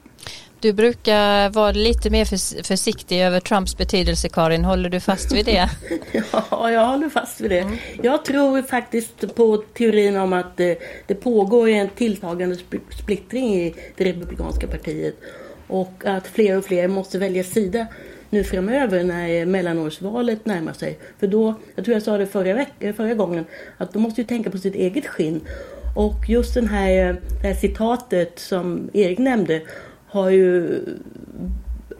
Du 0.63 0.74
brukar 0.74 1.50
vara 1.50 1.72
lite 1.72 2.10
mer 2.10 2.25
försiktig 2.63 3.22
över 3.22 3.39
Trumps 3.39 3.77
betydelse 3.77 4.29
Karin. 4.29 4.65
Håller 4.65 4.89
du 4.89 5.00
fast 5.00 5.32
vid 5.32 5.46
det? 5.46 5.70
ja, 6.32 6.72
jag 6.72 6.88
håller 6.88 7.10
fast 7.10 7.41
vid 7.41 7.51
det. 7.51 7.60
Mm. 7.60 7.77
Jag 8.01 8.25
tror 8.25 8.62
faktiskt 8.62 9.36
på 9.36 9.58
teorin 9.58 10.17
om 10.17 10.34
att 10.34 10.58
det, 10.58 10.79
det 11.08 11.15
pågår 11.15 11.67
en 11.67 11.89
tilltagande 11.89 12.55
splittring 13.00 13.55
i 13.55 13.75
det 13.98 14.05
republikanska 14.05 14.67
partiet. 14.67 15.15
Och 15.67 16.05
att 16.05 16.27
fler 16.27 16.58
och 16.58 16.65
fler 16.65 16.88
måste 16.88 17.20
välja 17.20 17.43
sida 17.43 17.88
nu 18.29 18.43
framöver 18.43 19.03
när 19.03 19.46
mellanårsvalet 19.46 20.46
närmar 20.46 20.74
sig. 20.74 21.00
För 21.20 21.27
då, 21.27 21.53
jag 21.75 21.86
tror 21.86 21.93
jag 21.93 22.03
sa 22.03 22.17
det 22.17 22.27
förra, 22.27 22.65
förra 22.93 23.13
gången, 23.13 23.46
att 23.77 23.93
de 23.93 24.01
måste 24.01 24.22
ju 24.22 24.27
tänka 24.27 24.50
på 24.50 24.58
sitt 24.58 24.75
eget 24.75 25.08
skinn. 25.08 25.41
Och 25.96 26.29
just 26.29 26.53
den 26.53 26.67
här, 26.67 27.22
det 27.41 27.48
här 27.48 27.53
citatet 27.53 28.39
som 28.39 28.89
Erik 28.93 29.20
nämnde 29.20 29.62
har 30.13 30.29
ju 30.29 30.82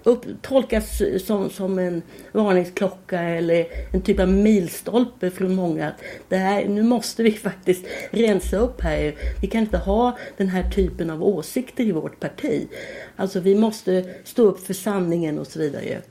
upp, 0.04 0.26
tolkats 0.42 1.02
som, 1.26 1.50
som 1.50 1.80
en 1.80 2.02
varningsklocka 2.32 3.20
eller 3.22 3.66
en 3.92 4.02
typ 4.02 4.20
av 4.20 4.28
milstolpe 4.30 5.30
från 5.32 5.56
många. 5.56 5.92
Det 6.30 6.38
här, 6.38 6.68
nu 6.68 6.84
måste 6.84 7.24
vi 7.24 7.32
faktiskt 7.48 7.86
rensa 8.12 8.58
upp 8.58 8.82
här. 8.82 9.16
Vi 9.42 9.48
kan 9.48 9.62
inte 9.62 9.78
ha 9.78 10.18
den 10.38 10.48
här 10.48 10.70
typen 10.70 11.10
av 11.10 11.24
åsikter 11.24 11.84
i 11.84 11.92
vårt 11.92 12.20
parti. 12.20 12.68
Alltså 13.16 13.40
vi 13.40 13.56
måste 13.56 14.06
stå 14.24 14.44
upp 14.44 14.60
för 14.60 14.74
sanningen 14.74 15.40
och 15.40 15.48
så 15.48 15.60
vidare. 15.60 16.02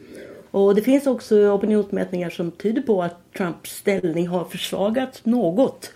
Och 0.50 0.74
det 0.74 0.82
finns 0.82 1.06
också 1.06 1.36
opinionsmätningar 1.36 2.30
som 2.30 2.50
tyder 2.50 2.82
på 2.82 3.02
att 3.02 3.32
Trumps 3.36 3.76
ställning 3.76 4.28
har 4.28 4.44
försvagats 4.44 5.24
något. 5.24 5.90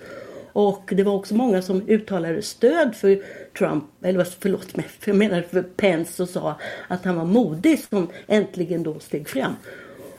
Och 0.57 0.93
det 0.97 1.03
var 1.03 1.13
också 1.13 1.35
många 1.35 1.63
som 1.63 1.89
uttalade 1.89 2.43
stöd 2.43 2.95
för 2.95 3.23
Trump, 3.59 3.85
eller 4.03 4.25
förlåt 4.41 4.77
mig, 4.77 4.87
för 5.01 5.11
jag 5.11 5.19
menar 5.19 5.43
för 5.43 5.63
Pence 5.63 6.23
och 6.23 6.29
sa 6.29 6.55
att 6.89 7.05
han 7.05 7.17
var 7.17 7.25
modig 7.25 7.79
som 7.79 8.09
äntligen 8.27 8.83
då 8.83 8.99
steg 8.99 9.29
fram. 9.29 9.53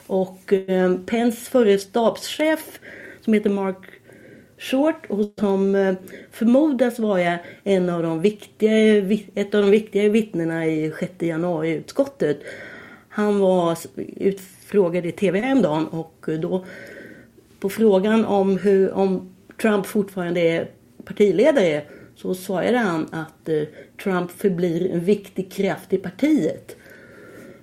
Och 0.08 0.54
eh, 0.54 0.98
Pence 1.06 1.52
förre 1.52 1.80
stabschef 1.80 2.80
som 3.22 3.34
heter 3.34 3.50
Mark 3.50 3.78
Short 4.58 5.06
och 5.10 5.34
som 5.40 5.76
eh, 5.76 5.96
förmodas 6.32 7.00
vara 7.00 7.40
en 7.64 7.90
av 7.90 8.04
de 8.04 8.22
viktiga, 8.22 8.98
ett 9.36 9.56
av 9.56 9.62
de 9.62 9.72
viktiga 9.72 10.10
vittnena 10.10 10.66
i 10.66 10.94
6 11.00 11.12
januari-utskottet. 11.20 12.40
Han 13.10 13.40
var 13.40 13.78
utfrågad 14.16 15.06
i 15.06 15.12
tv 15.12 15.40
häromdagen 15.40 15.88
och 15.88 16.26
då 16.42 16.66
på 17.60 17.70
frågan 17.70 18.26
om, 18.26 18.58
hur, 18.58 18.94
om 18.94 19.30
Trump 19.62 19.86
fortfarande 19.86 20.42
är 20.42 20.72
partiledare 21.06 21.84
så 22.16 22.36
svarade 22.36 22.78
han 22.78 23.08
att 23.12 23.50
eh, 23.50 23.64
Trump 24.04 24.32
förblir 24.32 24.92
en 24.92 25.00
viktig 25.00 25.52
kraft 25.52 25.94
i 25.94 25.98
partiet. 25.98 26.76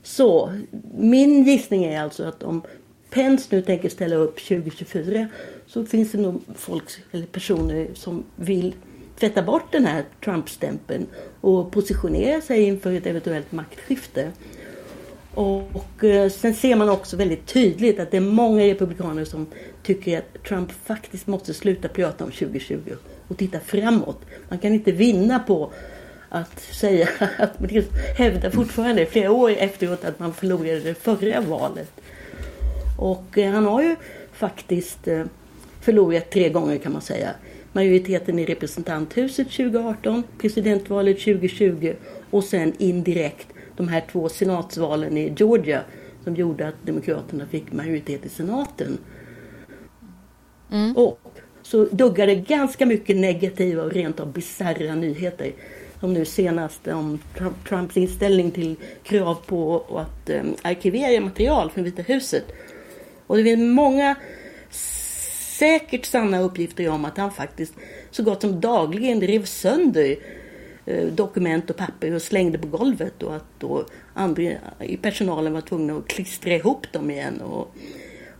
Så 0.02 0.52
min 0.94 1.44
gissning 1.44 1.84
är 1.84 2.00
alltså 2.00 2.24
att 2.24 2.42
om 2.42 2.62
Pence 3.10 3.48
nu 3.50 3.62
tänker 3.62 3.88
ställa 3.88 4.16
upp 4.16 4.48
2024 4.48 5.28
så 5.66 5.86
finns 5.86 6.12
det 6.12 6.18
nog 6.18 6.42
folk 6.54 6.84
eller 7.12 7.26
personer 7.26 7.88
som 7.94 8.24
vill 8.36 8.74
tvätta 9.18 9.42
bort 9.42 9.72
den 9.72 9.86
här 9.86 10.04
Trump-stämpeln 10.24 11.06
och 11.40 11.72
positionera 11.72 12.40
sig 12.40 12.62
inför 12.62 12.92
ett 12.92 13.06
eventuellt 13.06 13.52
maktskifte. 13.52 14.32
Och 15.34 16.04
eh, 16.04 16.30
sen 16.30 16.54
ser 16.54 16.76
man 16.76 16.88
också 16.88 17.16
väldigt 17.16 17.46
tydligt 17.46 18.00
att 18.00 18.10
det 18.10 18.16
är 18.16 18.20
många 18.20 18.64
republikaner 18.64 19.24
som 19.24 19.46
tycker 19.82 20.18
att 20.18 20.44
Trump 20.48 20.72
faktiskt 20.72 21.26
måste 21.26 21.54
sluta 21.54 21.88
prata 21.88 22.24
om 22.24 22.30
2020 22.30 22.78
och 23.28 23.38
titta 23.38 23.60
framåt. 23.60 24.20
Man 24.48 24.58
kan 24.58 24.72
inte 24.72 24.92
vinna 24.92 25.38
på 25.38 25.72
att 26.28 26.60
säga 26.60 27.08
att 27.38 27.60
man 27.60 27.68
liksom 27.68 27.96
hävdar 28.16 28.50
fortfarande 28.50 29.06
flera 29.06 29.32
år 29.32 29.50
efteråt 29.50 30.04
att 30.04 30.18
man 30.18 30.32
förlorade 30.34 30.80
det 30.80 30.94
förra 30.94 31.40
valet. 31.40 31.92
Och 32.98 33.38
eh, 33.38 33.52
han 33.52 33.64
har 33.66 33.82
ju 33.82 33.96
faktiskt 34.32 35.08
eh, 35.08 35.24
förlorat 35.80 36.30
tre 36.30 36.48
gånger 36.48 36.78
kan 36.78 36.92
man 36.92 37.02
säga. 37.02 37.30
Majoriteten 37.72 38.38
i 38.38 38.44
representanthuset 38.44 39.50
2018, 39.50 40.22
presidentvalet 40.38 41.18
2020 41.18 41.94
och 42.30 42.44
sen 42.44 42.72
indirekt 42.78 43.53
de 43.76 43.88
här 43.88 44.04
två 44.12 44.28
senatsvalen 44.28 45.16
i 45.16 45.34
Georgia 45.36 45.80
som 46.24 46.34
gjorde 46.34 46.68
att 46.68 46.86
Demokraterna 46.86 47.46
fick 47.46 47.72
majoritet 47.72 48.26
i 48.26 48.28
senaten. 48.28 48.98
Mm. 50.70 50.96
Och 50.96 51.20
så 51.62 51.84
duggade 51.84 52.34
ganska 52.34 52.86
mycket 52.86 53.16
negativa 53.16 53.82
och 53.82 53.92
rent 53.92 54.20
av 54.20 54.32
bisarra 54.32 54.94
nyheter. 54.94 55.52
Som 56.00 56.14
nu 56.14 56.24
senast 56.24 56.88
om 56.88 57.18
Trumps 57.68 57.96
inställning 57.96 58.50
till 58.50 58.76
krav 59.02 59.34
på 59.46 59.84
att 59.98 60.30
um, 60.30 60.54
arkivera 60.62 61.20
material 61.20 61.70
från 61.70 61.84
Vita 61.84 62.02
huset. 62.02 62.44
Och 63.26 63.36
det 63.36 63.44
finns 63.44 63.74
många 63.74 64.16
säkert 65.58 66.04
sanna 66.04 66.40
uppgifter 66.40 66.88
om 66.88 67.04
att 67.04 67.18
han 67.18 67.30
faktiskt 67.30 67.74
så 68.10 68.22
gott 68.22 68.40
som 68.40 68.60
dagligen 68.60 69.20
rev 69.20 69.44
sönder 69.44 70.10
eh, 70.10 70.16
Eh, 70.86 71.06
dokument 71.06 71.70
och 71.70 71.76
papper 71.76 72.14
och 72.14 72.22
slängde 72.22 72.58
på 72.58 72.66
golvet 72.66 73.22
och 73.22 73.36
att 73.36 73.44
då 73.58 73.84
personalen 75.02 75.52
var 75.52 75.60
tvungna 75.60 75.96
att 75.96 76.08
klistra 76.08 76.54
ihop 76.54 76.92
dem 76.92 77.10
igen. 77.10 77.40
Och, 77.40 77.74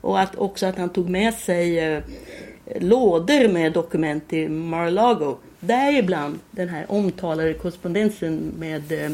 och 0.00 0.20
att 0.20 0.36
också 0.36 0.66
att 0.66 0.78
han 0.78 0.88
tog 0.88 1.08
med 1.08 1.34
sig 1.34 1.78
eh, 1.78 2.02
lådor 2.80 3.48
med 3.48 3.72
dokument 3.72 4.28
till 4.28 4.50
Mar-a-Lago. 4.50 5.36
Däribland 5.60 6.38
den 6.50 6.68
här 6.68 6.84
omtalade 6.88 7.54
korrespondensen 7.54 8.52
med 8.58 8.92
eh, 8.92 9.10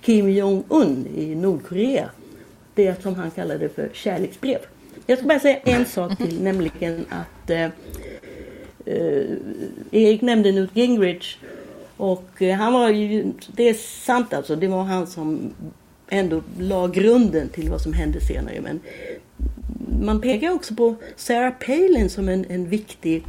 Kim 0.00 0.30
Jong-Un 0.30 1.06
i 1.16 1.34
Nordkorea. 1.34 2.10
Det 2.74 3.02
som 3.02 3.14
han 3.14 3.30
kallade 3.30 3.68
för 3.68 3.90
kärleksbrev. 3.92 4.58
Jag 5.06 5.18
ska 5.18 5.28
bara 5.28 5.40
säga 5.40 5.56
en 5.56 5.84
sak 5.84 6.16
till, 6.16 6.42
nämligen 6.42 7.06
att 7.08 7.50
eh, 7.50 7.68
Erik 9.90 10.22
nämnde 10.22 10.52
Newt 10.52 10.76
Gingrich 10.76 11.38
och 11.96 12.42
eh, 12.42 12.56
han 12.56 12.72
var 12.72 12.90
ju, 12.90 13.32
det 13.52 13.68
är 13.68 13.74
sant 13.74 14.34
alltså, 14.34 14.56
det 14.56 14.68
var 14.68 14.82
han 14.82 15.06
som 15.06 15.54
ändå 16.08 16.42
la 16.58 16.86
grunden 16.86 17.48
till 17.48 17.70
vad 17.70 17.80
som 17.80 17.92
hände 17.92 18.20
senare. 18.20 18.60
Men 18.60 18.80
man 20.00 20.20
pekar 20.20 20.50
också 20.50 20.74
på 20.74 20.94
Sarah 21.16 21.52
Palin 21.66 22.10
som 22.10 22.28
en, 22.28 22.44
en 22.48 22.68
viktig 22.68 23.24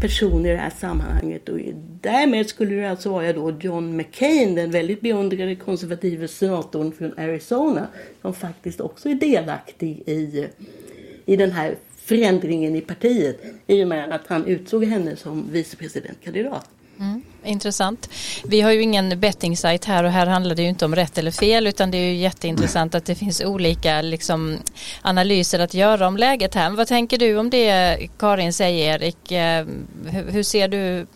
person 0.00 0.46
i 0.46 0.48
det 0.48 0.56
här 0.56 0.70
sammanhanget. 0.70 1.48
Och 1.48 1.58
därmed 2.00 2.48
skulle 2.48 2.74
det 2.74 2.90
alltså 2.90 3.10
vara 3.10 3.32
då 3.32 3.50
John 3.60 3.96
McCain, 3.96 4.54
den 4.54 4.70
väldigt 4.70 5.00
beundrade 5.00 5.54
konservativa 5.56 6.28
senatorn 6.28 6.92
från 6.92 7.18
Arizona, 7.18 7.86
som 8.22 8.34
faktiskt 8.34 8.80
också 8.80 9.08
är 9.08 9.14
delaktig 9.14 10.02
i, 10.06 10.46
i 11.26 11.36
den 11.36 11.52
här 11.52 11.76
förändringen 11.96 12.76
i 12.76 12.80
partiet 12.80 13.40
i 13.66 13.84
och 13.84 13.88
med 13.88 14.12
att 14.12 14.26
han 14.26 14.46
utsåg 14.46 14.84
henne 14.84 15.16
som 15.16 15.48
vicepresidentkandidat. 15.52 16.70
Mm, 16.98 17.22
intressant. 17.44 18.10
Vi 18.44 18.60
har 18.60 18.70
ju 18.70 18.82
ingen 18.82 19.20
betting 19.20 19.56
site 19.56 19.88
här 19.88 20.04
och 20.04 20.10
här 20.10 20.26
handlar 20.26 20.54
det 20.54 20.62
ju 20.62 20.68
inte 20.68 20.84
om 20.84 20.94
rätt 20.94 21.18
eller 21.18 21.30
fel 21.30 21.66
utan 21.66 21.90
det 21.90 21.98
är 21.98 22.10
ju 22.10 22.16
jätteintressant 22.16 22.94
att 22.94 23.04
det 23.04 23.14
finns 23.14 23.40
olika 23.40 24.02
liksom, 24.02 24.58
analyser 25.02 25.58
att 25.58 25.74
göra 25.74 26.06
om 26.08 26.16
läget 26.16 26.54
här. 26.54 26.70
vad 26.70 26.88
tänker 26.88 27.18
du 27.18 27.36
om 27.36 27.50
det 27.50 27.98
Karin 28.18 28.52
säger 28.52 28.94
Erik? 28.94 29.32
Eh, 29.32 29.66
hur 30.28 30.42
ser 30.42 30.68
du 30.68 31.06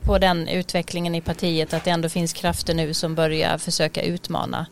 på 0.00 0.18
den 0.18 0.48
utvecklingen 0.48 1.14
i 1.14 1.20
partiet 1.20 1.74
att 1.74 1.84
det 1.84 1.90
ändå 1.90 2.08
finns 2.08 2.32
krafter 2.32 2.74
nu 2.74 2.94
som 2.94 3.14
börjar 3.14 3.58
försöka 3.58 4.02
utmana? 4.02 4.66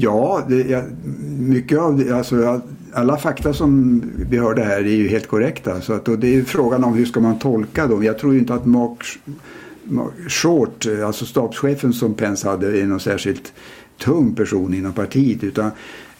Ja, 0.00 0.44
det, 0.48 0.60
jag, 0.60 0.84
mycket 1.38 1.78
av 1.78 1.98
det, 1.98 2.12
alltså, 2.12 2.60
alla 2.92 3.16
fakta 3.16 3.54
som 3.54 4.02
vi 4.30 4.38
hörde 4.38 4.64
här 4.64 4.80
är 4.80 4.96
ju 4.96 5.08
helt 5.08 5.26
korrekta. 5.26 5.80
Så 5.80 5.92
att, 5.92 6.08
och 6.08 6.18
det 6.18 6.36
är 6.36 6.42
frågan 6.42 6.84
om 6.84 6.94
hur 6.94 7.06
ska 7.06 7.20
man 7.20 7.38
tolka 7.38 7.86
dem. 7.86 8.04
Jag 8.04 8.18
tror 8.18 8.32
ju 8.32 8.38
inte 8.38 8.54
att 8.54 8.66
Mark, 8.66 9.18
Mark 9.84 10.30
Short, 10.30 10.86
alltså 11.06 11.24
stabschefen 11.24 11.92
som 11.92 12.14
Pence 12.14 12.48
hade, 12.48 12.80
är 12.80 12.86
någon 12.86 13.00
särskilt 13.00 13.52
tung 13.98 14.34
person 14.34 14.74
inom 14.74 14.92
partiet. 14.92 15.44
Utan 15.44 15.70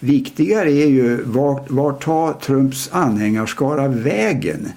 viktigare 0.00 0.72
är 0.72 0.86
ju 0.86 1.22
vart, 1.24 1.70
vart 1.70 2.04
tar 2.04 2.32
Trumps 2.32 2.88
anhängarskara 2.92 3.88
vägen? 3.88 4.68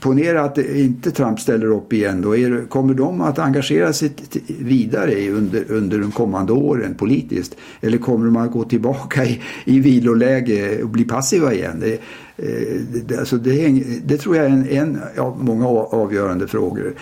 Ponera 0.00 0.42
att 0.42 0.58
inte 0.58 1.10
Trump 1.10 1.40
ställer 1.40 1.66
upp 1.66 1.92
igen. 1.92 2.22
Då 2.22 2.36
är, 2.36 2.66
kommer 2.68 2.94
de 2.94 3.20
att 3.20 3.38
engagera 3.38 3.92
sig 3.92 4.12
vidare 4.58 5.30
under, 5.30 5.64
under 5.72 5.98
de 5.98 6.10
kommande 6.10 6.52
åren 6.52 6.94
politiskt? 6.94 7.56
Eller 7.80 7.98
kommer 7.98 8.24
de 8.24 8.36
att 8.36 8.52
gå 8.52 8.64
tillbaka 8.64 9.24
i, 9.24 9.40
i 9.64 9.80
viloläge 9.80 10.82
och 10.82 10.88
bli 10.88 11.04
passiva 11.04 11.52
igen? 11.52 11.80
Det, 11.80 11.92
eh, 12.36 12.80
det, 13.06 13.18
alltså 13.18 13.36
det, 13.36 13.82
det 14.04 14.16
tror 14.16 14.36
jag 14.36 14.46
är 14.46 14.50
en, 14.50 14.68
en 14.68 14.98
av 15.18 15.44
många 15.44 15.68
avgörande 15.68 16.48
frågor. 16.48 16.94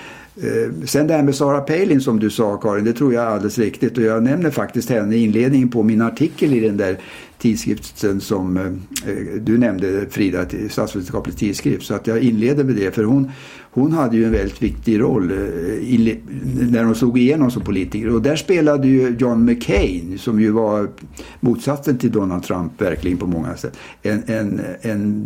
Eh, 0.43 0.85
sen 0.85 1.07
det 1.07 1.15
här 1.15 1.23
med 1.23 1.35
Sarah 1.35 1.65
Palin 1.65 2.01
som 2.01 2.21
du 2.21 2.31
sa 2.31 2.57
Karin, 2.57 2.85
det 2.85 2.93
tror 2.93 3.15
jag 3.15 3.25
är 3.25 3.29
alldeles 3.29 3.59
riktigt 3.59 3.99
och 3.99 4.05
jag 4.05 4.23
nämner 4.23 4.51
faktiskt 4.51 4.91
henne 4.91 5.17
i 5.17 5.25
inledningen 5.25 5.69
på 5.69 5.83
min 5.83 6.03
artikel 6.03 6.55
i 6.55 6.61
den 6.61 6.77
där 6.77 6.99
tidskriften 7.39 8.21
som 8.21 8.57
eh, 8.57 8.65
eh, 9.11 9.35
du 9.41 9.59
nämnde 9.59 10.07
Frida, 10.11 10.47
statsvetenskaplig 10.71 11.37
tidskrift. 11.37 11.87
Så 11.87 11.95
att 11.95 12.07
jag 12.07 12.21
inleder 12.21 12.65
med 12.65 12.75
det 12.75 12.95
för 12.95 13.05
hon, 13.05 13.31
hon 13.71 13.93
hade 13.93 14.17
ju 14.17 14.25
en 14.25 14.33
väldigt 14.33 14.63
viktig 14.63 15.01
roll 15.01 15.31
eh, 15.31 15.37
när 16.71 16.85
hon 16.85 16.95
slog 16.95 17.19
igenom 17.19 17.51
som 17.51 17.63
politiker. 17.63 18.09
Och 18.09 18.23
där 18.23 18.37
spelade 18.37 18.89
ju 18.89 19.17
John 19.19 19.45
McCain, 19.45 20.19
som 20.19 20.41
ju 20.41 20.51
var 20.51 20.89
motsatsen 21.41 21.99
till 21.99 22.13
Donald 22.13 22.43
Trump 22.43 22.83
verkligen 22.83 23.19
på 23.19 23.27
många 23.27 23.57
sätt, 23.57 23.77
en, 24.03 24.23
en, 24.27 24.61
en 24.83 25.25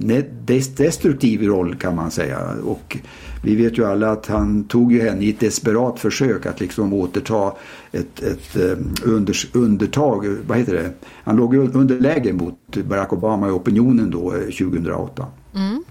destruktiv 0.77 1.43
roll 1.43 1.75
kan 1.75 1.97
man 1.97 2.11
säga. 2.11 2.39
Och 2.65 2.99
vi 3.43 3.57
vet 3.57 3.79
ju 3.79 3.87
alla 3.87 4.11
att 4.11 4.27
han 4.27 4.65
tog 4.65 4.93
ju 4.93 5.03
henne 5.03 5.25
i 5.25 5.31
ett 5.31 5.41
desperat 5.41 6.01
försök 6.01 6.47
att 6.47 6.61
liksom 6.61 6.93
återta 6.93 7.53
ett, 7.93 8.23
ett 8.23 8.57
eh, 8.57 8.79
under, 9.03 9.37
undertag, 9.53 10.37
vad 10.47 10.59
heter 10.59 10.73
det? 10.73 10.91
Han 11.25 11.37
låg 11.37 11.55
underläge 11.55 12.33
mot 12.33 12.77
Barack 12.85 13.13
Obama 13.13 13.49
i 13.49 13.51
opinionen 13.51 14.11
då 14.11 14.35
eh, 14.35 14.41
2008. 14.41 15.27
Mm. 15.55 15.85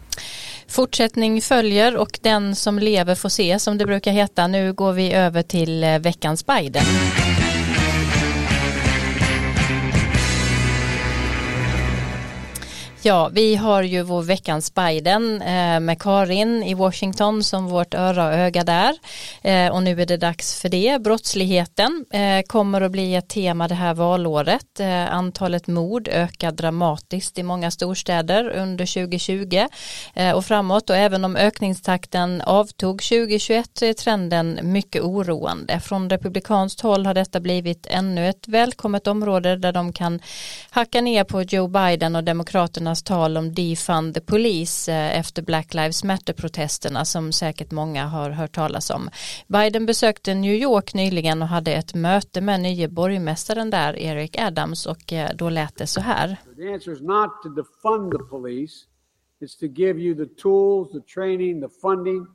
Fortsättning 0.68 1.42
följer 1.42 1.98
och 1.98 2.20
den 2.22 2.56
som 2.56 2.80
lever 2.80 3.16
får 3.16 3.30
se 3.30 3.60
som 3.60 3.78
det 3.78 3.86
brukar 3.86 4.12
heta. 4.12 4.48
Nu 4.48 4.74
går 4.74 4.94
vi 4.94 5.14
över 5.14 5.44
till 5.44 5.84
eh, 5.84 6.00
veckans 6.00 6.46
Biden. 6.46 6.84
Ja, 13.04 13.30
vi 13.34 13.56
har 13.56 13.84
ju 13.84 14.02
vår 14.02 14.22
veckans 14.22 14.74
Biden 14.74 15.42
eh, 15.42 15.80
med 15.80 16.02
Karin 16.02 16.64
i 16.64 16.74
Washington 16.74 17.44
som 17.44 17.68
vårt 17.68 17.94
öra 17.94 18.28
och 18.28 18.34
öga 18.34 18.64
där. 18.64 18.98
Eh, 19.42 19.72
och 19.72 19.84
nu 19.84 20.02
är 20.02 20.06
det 20.06 20.18
dags 20.18 20.62
för 20.62 20.70
det. 20.70 21.02
Brottsligheten 21.02 22.06
eh, 22.12 22.42
kommer 22.48 22.82
att 22.82 22.92
bli 22.92 23.16
ett 23.16 23.28
tema 23.30 23.68
det 23.68 23.76
här 23.76 23.94
valåret. 23.94 24.80
Eh, 24.80 25.14
antalet 25.14 25.68
mord 25.68 26.08
ökar 26.08 26.52
dramatiskt 26.52 27.38
i 27.38 27.44
många 27.44 27.72
storstäder 27.72 28.50
under 28.50 28.86
2020 28.86 29.68
eh, 30.14 30.32
och 30.32 30.46
framåt. 30.46 30.90
Och 30.90 30.96
även 30.96 31.26
om 31.26 31.36
ökningstakten 31.36 32.42
avtog 32.42 33.02
2021 33.02 33.82
är 33.82 33.94
trenden 33.94 34.60
mycket 34.64 35.02
oroande. 35.02 35.80
Från 35.80 36.10
republikanskt 36.10 36.82
håll 36.82 37.06
har 37.06 37.14
detta 37.14 37.40
blivit 37.40 37.88
ännu 37.90 38.30
ett 38.30 38.48
välkommet 38.48 39.08
område 39.08 39.56
där 39.56 39.72
de 39.72 39.94
kan 39.94 40.20
hacka 40.70 41.02
ner 41.02 41.24
på 41.24 41.42
Joe 41.42 41.68
Biden 41.68 42.16
och 42.16 42.24
demokraterna 42.24 42.90
Demokraternas 42.91 43.04
tal 43.04 43.38
om 43.38 43.54
defund 43.54 44.13
the 44.13 44.21
police 44.21 44.91
eh, 44.91 45.19
efter 45.19 45.41
Black 45.41 45.73
Lives 45.73 46.04
Matter-protesterna 46.04 47.06
som 47.06 47.32
säkert 47.32 47.71
många 47.71 48.06
har 48.06 48.30
hört 48.30 48.56
talas 48.56 48.89
om. 48.89 49.10
Biden 49.47 49.86
besökte 49.86 50.34
New 50.34 50.54
York 50.54 50.93
nyligen 50.93 51.41
och 51.41 51.47
hade 51.47 51.73
ett 51.73 51.95
möte 51.95 52.41
med 52.41 52.60
nye 52.62 52.88
borgmästaren 52.88 53.69
där, 53.69 53.99
Eric 53.99 54.38
Adams, 54.38 54.86
och 54.86 55.13
eh, 55.13 55.30
då 55.36 55.49
lät 55.49 55.77
det 55.77 55.88
så 55.88 56.01
här. 56.01 56.38
The 56.58 56.73
answer 56.73 56.93
is 56.93 57.01
not 57.01 57.30
to 57.43 57.49
defund 57.49 58.12
the 58.12 58.23
police. 58.30 58.86
It's 59.41 59.60
to 59.60 59.65
give 59.65 59.99
you 59.99 60.15
the 60.15 60.36
tools, 60.41 60.91
the 60.91 61.13
training, 61.13 61.62
the 61.62 61.69
funding 61.82 62.25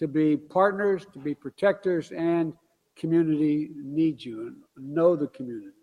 to 0.00 0.06
be 0.06 0.36
partners, 0.36 1.02
to 1.14 1.20
be 1.20 1.34
protectors 1.34 2.12
and 2.12 2.54
community 3.00 3.70
needs 3.74 4.26
you 4.26 4.46
and 4.46 4.56
know 4.76 5.16
the 5.16 5.26
community. 5.36 5.78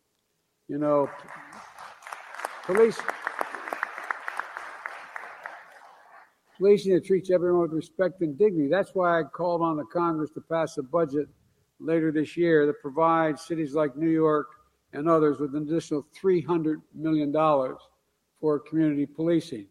You 0.68 0.78
know, 0.78 1.10
police 2.66 3.02
policing 6.62 6.94
that 6.94 7.04
treats 7.04 7.32
everyone 7.32 7.62
with 7.62 7.74
respect 7.74 8.22
and 8.22 8.38
dignity. 8.38 8.70
That's 8.70 8.92
why 8.94 9.20
I 9.20 9.24
called 9.24 9.62
on 9.62 9.78
the 9.78 9.86
Congress 9.86 10.30
to 10.36 10.42
pass 10.42 10.78
a 10.78 10.84
budget 10.84 11.28
later 11.80 12.12
this 12.12 12.38
year 12.38 12.68
that 12.68 12.80
provides 12.82 13.42
cities 13.42 13.74
like 13.74 13.98
New 13.98 14.10
York 14.10 14.48
and 14.94 15.10
others 15.10 15.40
with 15.40 15.56
an 15.56 15.64
additional 15.64 16.06
$300 16.24 16.76
million 16.94 17.34
for 18.40 18.60
community 18.60 19.08
policing. 19.08 19.66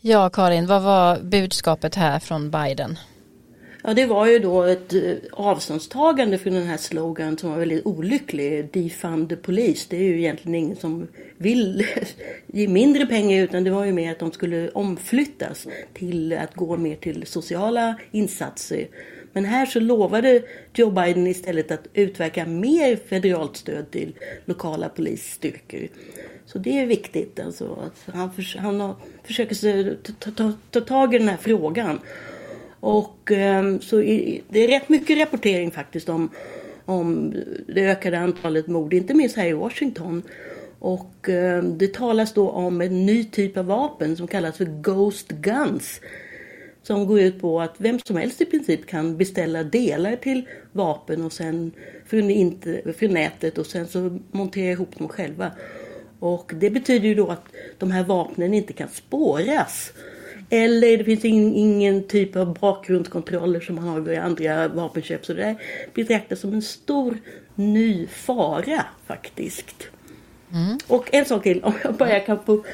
Ja, 0.00 0.30
Karin, 0.30 0.66
vad 0.66 0.82
var 0.82 1.22
budskapet 1.22 1.94
här 1.94 2.18
från 2.18 2.50
Biden? 2.50 2.98
Ja, 3.82 3.94
det 3.94 4.06
var 4.06 4.26
ju 4.26 4.38
då 4.38 4.62
ett 4.62 4.94
eh, 4.94 5.14
avståndstagande 5.32 6.38
från 6.38 6.54
den 6.54 6.66
här 6.66 6.76
slogan 6.76 7.38
som 7.38 7.50
var 7.50 7.58
väldigt 7.58 7.86
olycklig. 7.86 8.68
Defund 8.72 9.28
the 9.28 9.36
police. 9.36 9.86
Det 9.90 9.96
är 9.96 10.02
ju 10.02 10.18
egentligen 10.18 10.54
ingen 10.54 10.76
som 10.76 11.08
vill 11.36 11.86
ge 12.46 12.68
mindre 12.68 13.06
pengar 13.06 13.42
utan 13.42 13.64
det 13.64 13.70
var 13.70 13.84
ju 13.84 13.92
mer 13.92 14.12
att 14.12 14.18
de 14.18 14.32
skulle 14.32 14.70
omflyttas 14.70 15.66
till 15.94 16.32
att 16.32 16.54
gå 16.54 16.76
mer 16.76 16.96
till 16.96 17.26
sociala 17.26 17.94
insatser. 18.10 18.88
Men 19.32 19.44
här 19.44 19.66
så 19.66 19.80
lovade 19.80 20.42
Joe 20.74 20.90
Biden 20.90 21.26
istället 21.26 21.70
att 21.70 21.86
utverka 21.94 22.46
mer 22.46 22.96
federalt 22.96 23.56
stöd 23.56 23.90
till 23.90 24.14
lokala 24.44 24.88
polisstyrkor. 24.88 25.88
Så 26.46 26.58
det 26.58 26.78
är 26.78 26.86
viktigt. 26.86 27.40
Alltså, 27.40 27.78
att 27.86 28.14
han, 28.14 28.32
för, 28.32 28.58
han 28.58 28.94
försöker 29.24 29.96
ta, 30.18 30.30
ta, 30.30 30.52
ta 30.70 30.80
tag 30.80 31.14
i 31.14 31.18
den 31.18 31.28
här 31.28 31.36
frågan. 31.36 32.00
Och 32.80 33.30
ehm, 33.30 33.80
så 33.80 33.96
det 34.48 34.64
är 34.64 34.68
rätt 34.68 34.88
mycket 34.88 35.18
rapportering 35.18 35.70
faktiskt 35.70 36.08
om, 36.08 36.30
om 36.84 37.34
det 37.68 37.80
ökade 37.80 38.18
antalet 38.18 38.66
mord, 38.66 38.94
inte 38.94 39.14
minst 39.14 39.36
här 39.36 39.46
i 39.46 39.52
Washington. 39.52 40.22
Och 40.78 41.28
ehm, 41.28 41.78
det 41.78 41.94
talas 41.94 42.32
då 42.32 42.50
om 42.50 42.80
en 42.80 43.06
ny 43.06 43.24
typ 43.24 43.56
av 43.56 43.66
vapen 43.66 44.16
som 44.16 44.26
kallas 44.26 44.56
för 44.56 44.64
Ghost 44.64 45.28
Guns. 45.28 46.00
Som 46.82 47.06
går 47.06 47.20
ut 47.20 47.40
på 47.40 47.60
att 47.60 47.74
vem 47.78 47.98
som 47.98 48.16
helst 48.16 48.40
i 48.40 48.44
princip 48.44 48.86
kan 48.86 49.16
beställa 49.16 49.62
delar 49.62 50.16
till 50.16 50.48
vapen 50.72 51.24
och 51.24 51.32
sen 51.32 51.72
inte, 52.10 52.92
för 52.98 53.08
nätet 53.08 53.58
och 53.58 53.66
sen 53.66 53.86
så 53.86 54.18
montera 54.30 54.72
ihop 54.72 54.98
dem 54.98 55.08
själva. 55.08 55.52
Och 56.20 56.52
det 56.54 56.70
betyder 56.70 57.08
ju 57.08 57.14
då 57.14 57.26
att 57.26 57.44
de 57.78 57.90
här 57.90 58.04
vapnen 58.04 58.54
inte 58.54 58.72
kan 58.72 58.88
spåras. 58.88 59.92
Eller 60.50 60.96
det 60.96 61.04
finns 61.04 61.24
ingen, 61.24 61.54
ingen 61.54 62.02
typ 62.02 62.36
av 62.36 62.58
bakgrundskontroller 62.60 63.60
som 63.60 63.74
man 63.74 63.84
har 63.84 64.00
vid 64.00 64.18
andra 64.18 64.68
vapenköp. 64.68 65.26
Så 65.26 65.32
det 65.32 65.42
där 65.42 65.56
betraktas 65.94 66.40
som 66.40 66.52
en 66.52 66.62
stor 66.62 67.18
ny 67.54 68.06
fara 68.06 68.84
faktiskt. 69.06 69.88
Mm. 70.52 70.78
Och 70.86 71.14
en 71.14 71.24
sak 71.24 71.42
till, 71.42 71.64
om 71.64 71.72
jag 71.84 71.94
bara 71.94 72.20
kan 72.20 72.38
få 72.44 72.64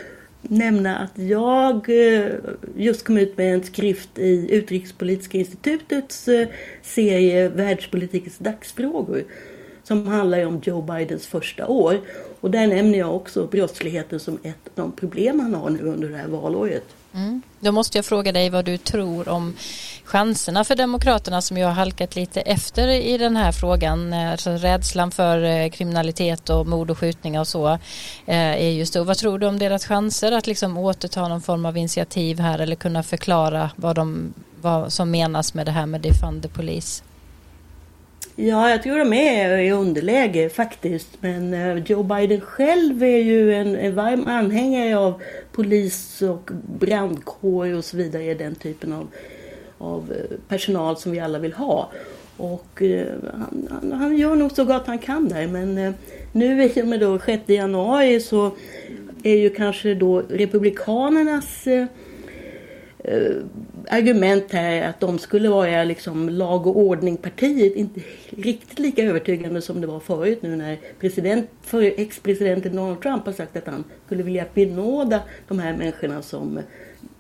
nämna 0.43 0.97
att 0.97 1.19
jag 1.19 1.89
eh, 1.89 2.33
just 2.77 3.05
kom 3.05 3.19
ut 3.19 3.37
med 3.37 3.55
en 3.55 3.63
skrift 3.63 4.19
i 4.19 4.49
Utrikespolitiska 4.51 5.39
institutets 5.39 6.29
eh, 6.29 6.49
serie 6.83 7.49
Världspolitikens 7.49 8.39
dagsfrågor 8.39 9.25
som 9.83 10.07
handlar 10.07 10.47
om 10.47 10.61
Joe 10.65 10.83
Bidens 10.83 11.27
första 11.27 11.67
år. 11.67 12.01
Och 12.41 12.51
där 12.51 12.67
nämner 12.67 12.99
jag 12.99 13.17
också 13.17 13.47
brottsligheten 13.47 14.21
som 14.21 14.39
ett 14.43 14.67
av 14.67 14.73
de 14.75 14.93
problem 14.93 15.41
han 15.41 15.55
har 15.55 15.71
nu 15.71 15.83
under 15.83 16.09
det 16.09 16.17
här 16.17 16.29
valåret. 16.29 16.85
Mm. 17.14 17.42
Då 17.61 17.72
måste 17.72 17.98
jag 17.98 18.05
fråga 18.05 18.33
dig 18.33 18.50
vad 18.50 18.64
du 18.64 18.79
tror 18.79 19.29
om 19.29 19.57
chanserna 20.05 20.64
för 20.64 20.77
Demokraterna 20.77 21.42
som 21.42 21.57
ju 21.57 21.64
har 21.64 21.72
halkat 21.72 22.16
lite 22.16 22.40
efter 22.40 22.88
i 22.88 23.18
den 23.18 23.37
här 23.37 23.53
frågan. 23.53 24.12
Eh, 24.12 24.31
alltså 24.31 24.50
rädslan 24.50 25.11
för 25.11 25.42
eh, 25.42 25.70
kriminalitet 25.70 26.50
och 26.50 26.66
mord 26.66 26.90
och 26.90 26.98
skjutningar 26.98 27.40
och 27.40 27.48
så 27.48 27.68
eh, 28.27 28.53
är 28.53 28.70
ju 28.70 28.87
stor. 28.87 29.05
Vad 29.05 29.18
tror 29.18 29.38
du 29.38 29.46
om 29.46 29.59
deras 29.59 29.87
chanser 29.87 30.33
att 30.33 30.46
liksom 30.46 30.79
återta 30.79 31.29
någon 31.29 31.42
form 31.42 31.66
av 31.66 31.77
initiativ 31.77 32.40
här 32.40 32.59
eller 32.59 32.77
kunna 32.77 33.03
förklara 33.03 33.70
vad, 33.77 33.96
de, 33.96 34.35
vad 34.61 34.92
som 34.92 35.11
menas 35.11 35.55
med 35.55 35.66
det 35.66 35.72
här 35.72 35.87
med 35.87 36.00
defund 36.00 36.42
the 36.42 36.48
police? 36.48 37.03
Ja, 38.37 38.70
jag 38.70 38.83
tror 38.83 38.99
de 38.99 39.12
är 39.12 39.59
i 39.59 39.70
underläge 39.70 40.49
faktiskt. 40.49 41.09
Men 41.20 41.55
eh, 41.55 41.77
Joe 41.77 42.03
Biden 42.03 42.40
själv 42.40 43.03
är 43.03 43.18
ju 43.18 43.55
en, 43.55 43.77
en 43.77 43.94
varm 43.94 44.27
anhängare 44.27 44.99
av 44.99 45.23
polis 45.53 46.23
och 46.23 46.51
brandkår 46.79 47.75
och 47.75 47.85
så 47.85 47.97
vidare. 47.97 48.35
Den 48.35 48.55
typen 48.55 48.92
av, 48.92 49.09
av 49.79 50.12
eh, 50.12 50.37
personal 50.49 50.97
som 50.97 51.12
vi 51.12 51.20
alla 51.20 51.38
vill 51.38 51.53
ha. 51.53 51.90
Och 52.37 52.83
eh, 52.83 53.07
han, 53.33 53.68
han, 53.70 53.92
han, 53.92 54.16
gör 54.16 54.35
nog 54.35 54.53
så 54.53 54.64
gott 54.64 54.87
han 54.87 54.99
kan 54.99 55.29
där. 55.29 55.47
Men 55.47 55.79
eh, 55.79 55.92
nu 56.33 56.64
i 56.64 56.83
och 56.83 56.87
med 56.87 57.01
då 57.01 57.18
6 57.18 57.42
januari 57.47 58.20
så 58.20 58.51
är 59.23 59.37
ju 59.37 59.51
kanske 59.51 59.94
då 59.94 60.23
Republikanernas 60.29 61.66
eh, 61.66 61.87
Eh, 63.07 63.37
argument 63.90 64.53
här 64.53 64.88
att 64.88 65.01
de 65.01 65.19
skulle 65.19 65.49
vara 65.49 65.85
liksom 65.85 66.29
lag 66.29 66.67
och 66.67 66.77
ordningpartiet 66.77 67.77
inte 67.77 68.01
riktigt 68.31 68.79
lika 68.79 69.03
övertygande 69.03 69.62
som 69.62 69.81
det 69.81 69.87
var 69.87 70.01
förut 70.01 70.43
nu 70.43 70.57
när 70.57 70.79
president, 71.01 71.51
för 71.62 71.83
ex-presidenten 71.83 72.77
Donald 72.77 73.03
Trump 73.03 73.27
har 73.27 73.33
sagt 73.33 73.57
att 73.57 73.67
han 73.67 73.85
skulle 74.07 74.23
vilja 74.23 74.47
benåda 74.55 75.23
de 75.49 75.59
här 75.59 75.77
människorna 75.77 76.23
som, 76.23 76.59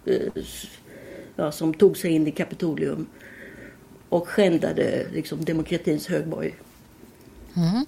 eh, 0.06 0.42
ja, 1.36 1.52
som 1.52 1.74
tog 1.74 1.96
sig 1.96 2.10
in 2.10 2.26
i 2.26 2.30
Kapitolium 2.30 3.06
och 4.08 4.28
skändade 4.28 5.06
liksom, 5.12 5.44
demokratins 5.44 6.06
högborg. 6.06 6.54
Mm. 7.56 7.86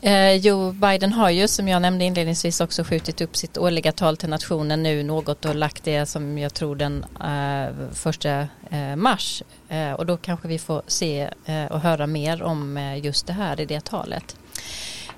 Eh, 0.00 0.36
Joe 0.36 0.72
Biden 0.72 1.12
har 1.12 1.30
ju 1.30 1.48
som 1.48 1.68
jag 1.68 1.82
nämnde 1.82 2.04
inledningsvis 2.04 2.60
också 2.60 2.84
skjutit 2.84 3.20
upp 3.20 3.36
sitt 3.36 3.58
årliga 3.58 3.92
tal 3.92 4.16
till 4.16 4.28
nationen 4.28 4.82
nu 4.82 5.02
något 5.02 5.44
och 5.44 5.54
lagt 5.54 5.84
det 5.84 6.06
som 6.06 6.38
jag 6.38 6.54
tror 6.54 6.76
den 6.76 7.04
eh, 7.24 7.94
första 7.94 8.48
eh, 8.70 8.96
mars 8.96 9.42
eh, 9.68 9.92
och 9.92 10.06
då 10.06 10.16
kanske 10.16 10.48
vi 10.48 10.58
får 10.58 10.82
se 10.86 11.30
eh, 11.44 11.64
och 11.64 11.80
höra 11.80 12.06
mer 12.06 12.42
om 12.42 12.76
eh, 12.76 13.04
just 13.04 13.26
det 13.26 13.32
här 13.32 13.60
i 13.60 13.64
det 13.64 13.84
talet. 13.84 14.36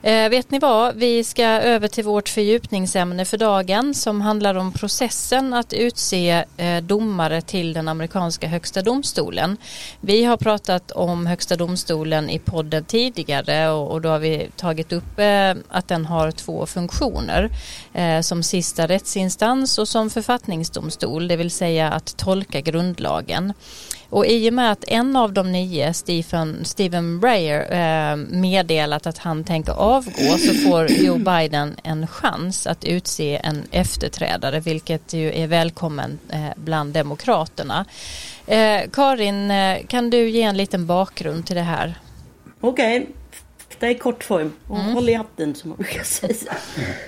Eh, 0.04 0.28
vet 0.28 0.50
ni 0.50 0.58
vad, 0.58 0.96
vi 0.96 1.24
ska 1.24 1.44
över 1.44 1.88
till 1.88 2.04
vårt 2.04 2.28
fördjupningsämne 2.28 3.24
för 3.24 3.38
dagen 3.38 3.94
som 3.94 4.20
handlar 4.20 4.54
om 4.54 4.72
processen 4.72 5.54
att 5.54 5.72
utse 5.72 6.44
eh, 6.56 6.82
domare 6.82 7.40
till 7.40 7.72
den 7.72 7.88
amerikanska 7.88 8.48
högsta 8.48 8.82
domstolen. 8.82 9.56
Vi 10.00 10.24
har 10.24 10.36
pratat 10.36 10.90
om 10.90 11.26
högsta 11.26 11.56
domstolen 11.56 12.30
i 12.30 12.38
podden 12.38 12.84
tidigare 12.84 13.70
och, 13.70 13.90
och 13.90 14.00
då 14.00 14.08
har 14.08 14.18
vi 14.18 14.48
tagit 14.56 14.92
upp 14.92 15.18
eh, 15.18 15.54
att 15.68 15.88
den 15.88 16.06
har 16.06 16.30
två 16.30 16.66
funktioner 16.66 17.50
eh, 17.92 18.20
som 18.20 18.42
sista 18.42 18.86
rättsinstans 18.86 19.78
och 19.78 19.88
som 19.88 20.10
författningsdomstol, 20.10 21.28
det 21.28 21.36
vill 21.36 21.50
säga 21.50 21.90
att 21.90 22.16
tolka 22.16 22.60
grundlagen. 22.60 23.52
Och 24.14 24.26
i 24.26 24.50
och 24.50 24.54
med 24.54 24.72
att 24.72 24.84
en 24.88 25.16
av 25.16 25.32
de 25.32 25.52
nio, 25.52 25.92
Stephen, 25.92 26.64
Stephen 26.64 27.20
Breyer, 27.20 27.72
eh, 27.72 28.16
meddelat 28.16 29.06
att 29.06 29.18
han 29.18 29.44
tänker 29.44 29.72
avgå 29.72 30.38
så 30.38 30.54
får 30.54 30.90
Joe 30.90 31.18
Biden 31.18 31.76
en 31.82 32.06
chans 32.06 32.66
att 32.66 32.84
utse 32.84 33.40
en 33.44 33.62
efterträdare 33.70 34.60
vilket 34.60 35.12
ju 35.12 35.32
är 35.32 35.46
välkommen 35.46 36.18
eh, 36.28 36.46
bland 36.56 36.92
demokraterna. 36.92 37.84
Eh, 38.46 38.80
Karin, 38.92 39.50
eh, 39.50 39.86
kan 39.86 40.10
du 40.10 40.28
ge 40.28 40.42
en 40.42 40.56
liten 40.56 40.86
bakgrund 40.86 41.46
till 41.46 41.56
det 41.56 41.62
här? 41.62 41.94
Okej. 42.60 43.00
Okay. 43.00 43.12
Det 43.78 43.86
är 43.86 43.94
kort 43.94 44.24
form. 44.24 44.52
Och 44.68 44.78
mm. 44.78 44.92
håll 44.92 45.08
i 45.08 45.14
hatten 45.14 45.54
som 45.54 45.70
man 45.70 45.76
brukar 45.76 46.02
säga. 46.02 46.56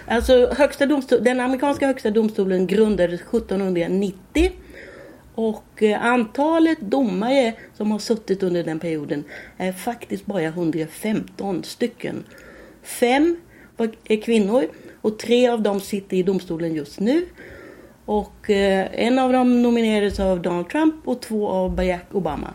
Alltså, 0.09 0.55
högsta 0.57 0.87
domstol, 0.87 1.25
den 1.25 1.40
amerikanska 1.40 1.87
högsta 1.87 2.11
domstolen 2.11 2.66
grundades 2.66 3.21
1790 3.21 4.53
och 5.37 5.83
eh, 5.83 6.05
antalet 6.05 6.81
domare 6.81 7.53
som 7.75 7.90
har 7.90 7.99
suttit 7.99 8.42
under 8.42 8.64
den 8.64 8.79
perioden 8.79 9.25
är 9.57 9.72
faktiskt 9.72 10.27
bara 10.27 10.42
115 10.42 11.64
stycken. 11.64 12.25
Fem 12.83 13.37
är 14.05 14.22
kvinnor 14.22 14.64
och 15.01 15.18
tre 15.18 15.49
av 15.49 15.62
dem 15.62 15.81
sitter 15.81 16.16
i 16.16 16.22
domstolen 16.22 16.75
just 16.75 17.01
nu. 17.01 17.27
Och 18.05 18.51
eh, 18.51 18.87
en 18.92 19.18
av 19.18 19.33
dem 19.33 19.62
nominerades 19.62 20.20
av 20.20 20.42
Donald 20.42 20.68
Trump 20.68 21.09
och 21.09 21.22
två 21.22 21.49
av 21.49 21.75
Barack 21.75 22.07
Obama. 22.12 22.55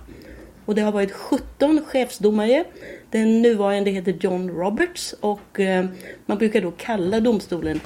Och 0.65 0.75
det 0.75 0.81
har 0.81 0.91
varit 0.91 1.11
17 1.11 1.81
chefsdomare. 1.85 2.63
Den 3.09 3.41
nuvarande 3.41 3.91
heter 3.91 4.17
John 4.19 4.49
Roberts 4.49 5.15
och 5.19 5.59
eh, 5.59 5.85
man 6.25 6.37
brukar 6.37 6.61
då 6.61 6.71
kalla 6.71 7.19
domstolen 7.19 7.79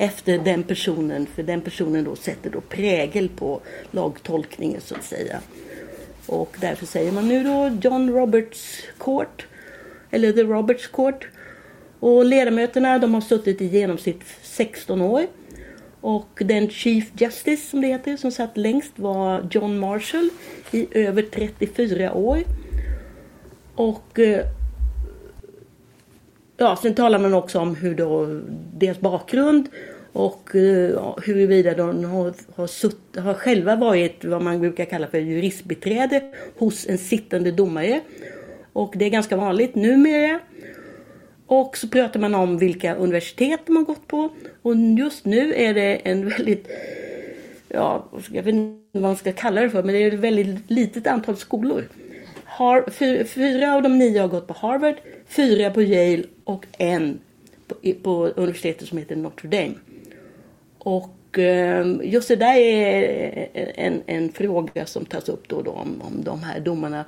efter 0.00 0.38
den 0.38 0.62
personen, 0.62 1.26
för 1.26 1.42
den 1.42 1.60
personen 1.60 2.04
då 2.04 2.16
sätter 2.16 2.50
då 2.50 2.60
prägel 2.60 3.28
på 3.28 3.60
lagtolkningen 3.90 4.80
så 4.80 4.94
att 4.94 5.04
säga. 5.04 5.40
Och 6.26 6.56
därför 6.60 6.86
säger 6.86 7.12
man 7.12 7.28
nu 7.28 7.44
då 7.44 7.78
John 7.82 8.10
Roberts 8.10 8.82
Court, 8.98 9.46
eller 10.10 10.32
The 10.32 10.42
Roberts 10.42 10.86
Court. 10.86 11.28
Och 12.00 12.24
ledamöterna 12.24 12.98
de 12.98 13.14
har 13.14 13.20
suttit 13.20 13.60
i 13.60 13.66
genomsnitt 13.66 14.22
16 14.42 15.02
år. 15.02 15.26
Och 16.00 16.42
den 16.44 16.70
Chief 16.70 17.04
Justice 17.18 17.70
som 17.70 17.80
det 17.80 17.86
heter, 17.86 18.16
som 18.16 18.30
satt 18.30 18.56
längst 18.56 18.92
var 18.96 19.48
John 19.50 19.78
Marshall 19.78 20.30
i 20.70 20.86
över 20.90 21.22
34 21.22 22.12
år. 22.12 22.42
Och 23.74 24.18
eh, 24.18 24.44
ja, 26.58 26.76
sen 26.82 26.94
talar 26.94 27.18
man 27.18 27.34
också 27.34 27.58
om 27.58 27.76
hur 27.76 27.94
då 27.94 28.40
deras 28.74 29.00
bakgrund 29.00 29.68
och 30.12 30.50
uh, 30.54 31.18
huruvida 31.24 31.74
de 31.74 32.04
har, 32.04 32.34
har, 32.54 32.66
sutt, 32.66 33.16
har 33.16 33.34
själva 33.34 33.76
varit 33.76 34.24
vad 34.24 34.42
man 34.42 34.60
brukar 34.60 34.84
kalla 34.84 35.06
för 35.06 35.18
juristbiträde 35.18 36.22
hos 36.58 36.86
en 36.88 36.98
sittande 36.98 37.50
domare. 37.50 38.00
Och 38.72 38.94
det 38.96 39.04
är 39.04 39.10
ganska 39.10 39.36
vanligt 39.36 39.74
numera. 39.74 40.40
Och 41.46 41.76
så 41.76 41.88
pratar 41.88 42.20
man 42.20 42.34
om 42.34 42.58
vilka 42.58 42.94
universitet 42.94 43.60
de 43.66 43.76
har 43.76 43.84
gått 43.84 44.06
på. 44.06 44.28
Och 44.62 44.76
just 44.76 45.24
nu 45.24 45.54
är 45.54 45.74
det 45.74 45.94
en 45.96 46.28
väldigt 46.28 46.68
ja, 47.68 48.08
jag 48.30 48.42
vet 48.42 48.54
inte 48.54 48.80
vad 48.92 49.02
man 49.02 49.16
ska 49.16 49.32
kalla 49.32 49.60
det 49.60 49.70
för, 49.70 49.82
men 49.82 49.94
det 49.94 50.02
är 50.02 50.12
ett 50.12 50.20
väldigt 50.20 50.70
litet 50.70 51.06
antal 51.06 51.36
skolor. 51.36 51.84
Har, 52.44 52.90
fyra 53.24 53.74
av 53.74 53.82
de 53.82 53.98
nio 53.98 54.20
har 54.20 54.28
gått 54.28 54.46
på 54.46 54.54
Harvard, 54.54 54.94
fyra 55.28 55.70
på 55.70 55.82
Yale 55.82 56.24
och 56.48 56.66
en 56.78 57.20
på, 57.66 57.74
på 58.02 58.26
universitetet 58.26 58.88
som 58.88 58.98
heter 58.98 59.16
Notre 59.16 59.48
Dame. 59.48 59.74
Och 60.78 61.38
eh, 61.38 61.86
just 62.02 62.28
det 62.28 62.36
där 62.36 62.56
är 62.56 63.48
en, 63.54 64.02
en 64.06 64.32
fråga 64.32 64.86
som 64.86 65.04
tas 65.04 65.28
upp 65.28 65.48
då, 65.48 65.56
och 65.56 65.64
då 65.64 65.70
om, 65.70 66.02
om 66.02 66.24
de 66.24 66.42
här 66.42 66.60
domarna 66.60 67.04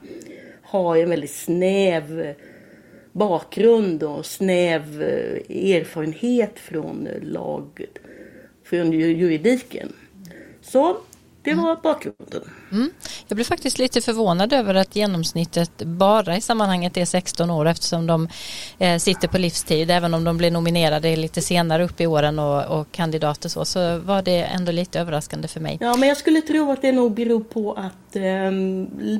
har 0.62 0.96
en 0.96 1.10
väldigt 1.10 1.30
snäv 1.30 2.34
bakgrund 3.12 4.02
och 4.02 4.26
snäv 4.26 5.02
eh, 5.02 5.76
erfarenhet 5.76 6.58
från 6.58 7.08
lag, 7.22 7.84
från 8.64 8.92
juridiken. 8.92 9.92
Så 10.60 10.96
det 11.42 11.54
var 11.54 11.76
bakgrunden. 11.82 12.42
Mm. 12.72 12.90
Jag 13.28 13.36
blev 13.36 13.44
faktiskt 13.44 13.78
lite 13.78 14.00
förvånad 14.00 14.52
över 14.52 14.74
att 14.74 14.96
genomsnittet 14.96 15.82
bara 15.82 16.36
i 16.36 16.40
sammanhanget 16.40 16.96
är 16.96 17.04
16 17.04 17.50
år 17.50 17.68
eftersom 17.68 18.06
de 18.06 18.28
eh, 18.78 18.98
sitter 18.98 19.28
på 19.28 19.38
livstid. 19.38 19.90
Även 19.90 20.14
om 20.14 20.24
de 20.24 20.36
blir 20.36 20.50
nominerade 20.50 21.16
lite 21.16 21.42
senare 21.42 21.84
upp 21.84 22.00
i 22.00 22.06
åren 22.06 22.38
och, 22.38 22.80
och 22.80 22.92
kandidater 22.92 23.48
så, 23.48 23.64
så 23.64 23.98
var 23.98 24.22
det 24.22 24.42
ändå 24.42 24.72
lite 24.72 25.00
överraskande 25.00 25.48
för 25.48 25.60
mig. 25.60 25.78
Ja, 25.80 25.96
men 25.96 26.08
jag 26.08 26.18
skulle 26.18 26.40
tro 26.40 26.72
att 26.72 26.82
det 26.82 26.92
nog 26.92 27.14
beror 27.14 27.40
på 27.40 27.72
att 27.72 28.16
eh, 28.16 28.50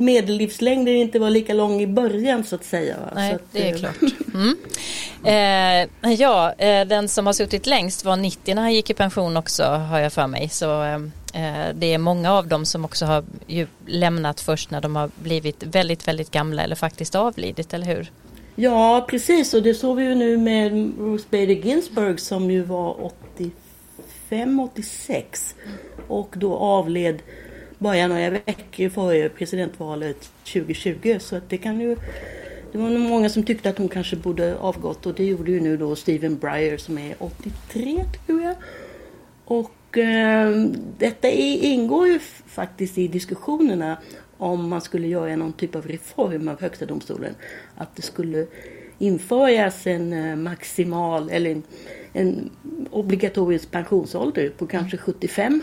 medellivslängden 0.00 0.94
inte 0.94 1.18
var 1.18 1.30
lika 1.30 1.54
lång 1.54 1.80
i 1.80 1.86
början 1.86 2.44
så 2.44 2.54
att 2.54 2.64
säga. 2.64 2.96
Nej, 3.14 3.34
att, 3.34 3.42
det 3.52 3.70
är 3.70 3.78
klart. 3.78 3.96
Mm. 4.34 4.56
Eh, 5.24 6.12
ja, 6.12 6.52
eh, 6.52 6.86
den 6.86 7.08
som 7.08 7.26
har 7.26 7.32
suttit 7.32 7.66
längst 7.66 8.04
var 8.04 8.16
90 8.16 8.54
när 8.54 8.62
han 8.62 8.74
gick 8.74 8.90
i 8.90 8.94
pension 8.94 9.36
också 9.36 9.64
har 9.64 9.98
jag 9.98 10.12
för 10.12 10.26
mig. 10.26 10.48
Så 10.48 10.82
eh, 10.82 10.98
Eh, 10.98 11.19
Eh, 11.34 11.74
det 11.74 11.94
är 11.94 11.98
många 11.98 12.32
av 12.32 12.46
dem 12.48 12.66
som 12.66 12.84
också 12.84 13.06
har 13.06 13.24
lämnat 13.86 14.40
först 14.40 14.70
när 14.70 14.80
de 14.80 14.96
har 14.96 15.10
blivit 15.22 15.62
väldigt, 15.62 16.08
väldigt 16.08 16.30
gamla 16.30 16.62
eller 16.62 16.76
faktiskt 16.76 17.14
avlidit, 17.14 17.74
eller 17.74 17.86
hur? 17.86 18.10
Ja, 18.54 19.06
precis 19.10 19.54
och 19.54 19.62
det 19.62 19.74
såg 19.74 19.96
vi 19.96 20.04
ju 20.04 20.14
nu 20.14 20.36
med 20.36 20.72
Ruth 20.98 21.24
Bader 21.30 21.46
Ginsburg 21.46 22.20
som 22.20 22.50
ju 22.50 22.62
var 22.62 23.10
85-86 24.30 25.54
och 26.08 26.34
då 26.36 26.56
avled 26.56 27.22
bara 27.78 28.06
några 28.06 28.30
veckor 28.30 28.88
före 28.88 29.28
presidentvalet 29.28 30.30
2020 30.44 31.16
så 31.20 31.36
att 31.36 31.48
det 31.48 31.58
kan 31.58 31.80
ju 31.80 31.96
det 32.72 32.78
var 32.78 32.90
nog 32.90 33.00
många 33.00 33.28
som 33.28 33.42
tyckte 33.42 33.70
att 33.70 33.78
hon 33.78 33.88
kanske 33.88 34.16
borde 34.16 34.58
avgått 34.58 35.06
och 35.06 35.14
det 35.14 35.24
gjorde 35.24 35.50
ju 35.50 35.60
nu 35.60 35.76
då 35.76 35.96
Stephen 35.96 36.38
Breyer 36.38 36.76
som 36.76 36.98
är 36.98 37.14
83 37.18 38.04
tror 38.26 38.42
jag. 38.42 38.54
Och 39.44 39.70
detta 40.98 41.28
ingår 41.28 42.08
ju 42.08 42.18
faktiskt 42.46 42.98
i 42.98 43.08
diskussionerna 43.08 43.96
om 44.38 44.68
man 44.68 44.80
skulle 44.80 45.06
göra 45.06 45.36
någon 45.36 45.52
typ 45.52 45.74
av 45.74 45.86
reform 45.88 46.48
av 46.48 46.60
Högsta 46.60 46.86
domstolen. 46.86 47.34
Att 47.76 47.96
det 47.96 48.02
skulle 48.02 48.46
införas 48.98 49.86
en 49.86 50.12
eh, 50.12 50.36
maximal 50.36 51.30
eller 51.30 51.50
en, 51.50 51.62
en 52.12 52.50
obligatorisk 52.90 53.70
pensionsålder 53.70 54.48
på 54.48 54.66
kanske 54.66 54.96
75. 54.96 55.62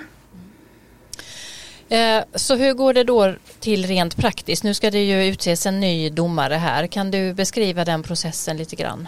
Eh, 1.90 2.24
så 2.36 2.56
hur 2.56 2.74
går 2.74 2.94
det 2.94 3.04
då 3.04 3.34
till 3.60 3.86
rent 3.86 4.18
praktiskt? 4.18 4.64
Nu 4.64 4.74
ska 4.74 4.92
det 4.92 5.04
ju 5.04 5.26
utses 5.26 5.66
en 5.66 5.80
ny 5.80 6.10
domare 6.10 6.54
här. 6.54 6.88
Kan 6.88 7.12
du 7.12 7.34
beskriva 7.34 7.86
den 7.86 8.04
processen 8.04 8.58
lite 8.58 8.76
grann? 8.76 9.08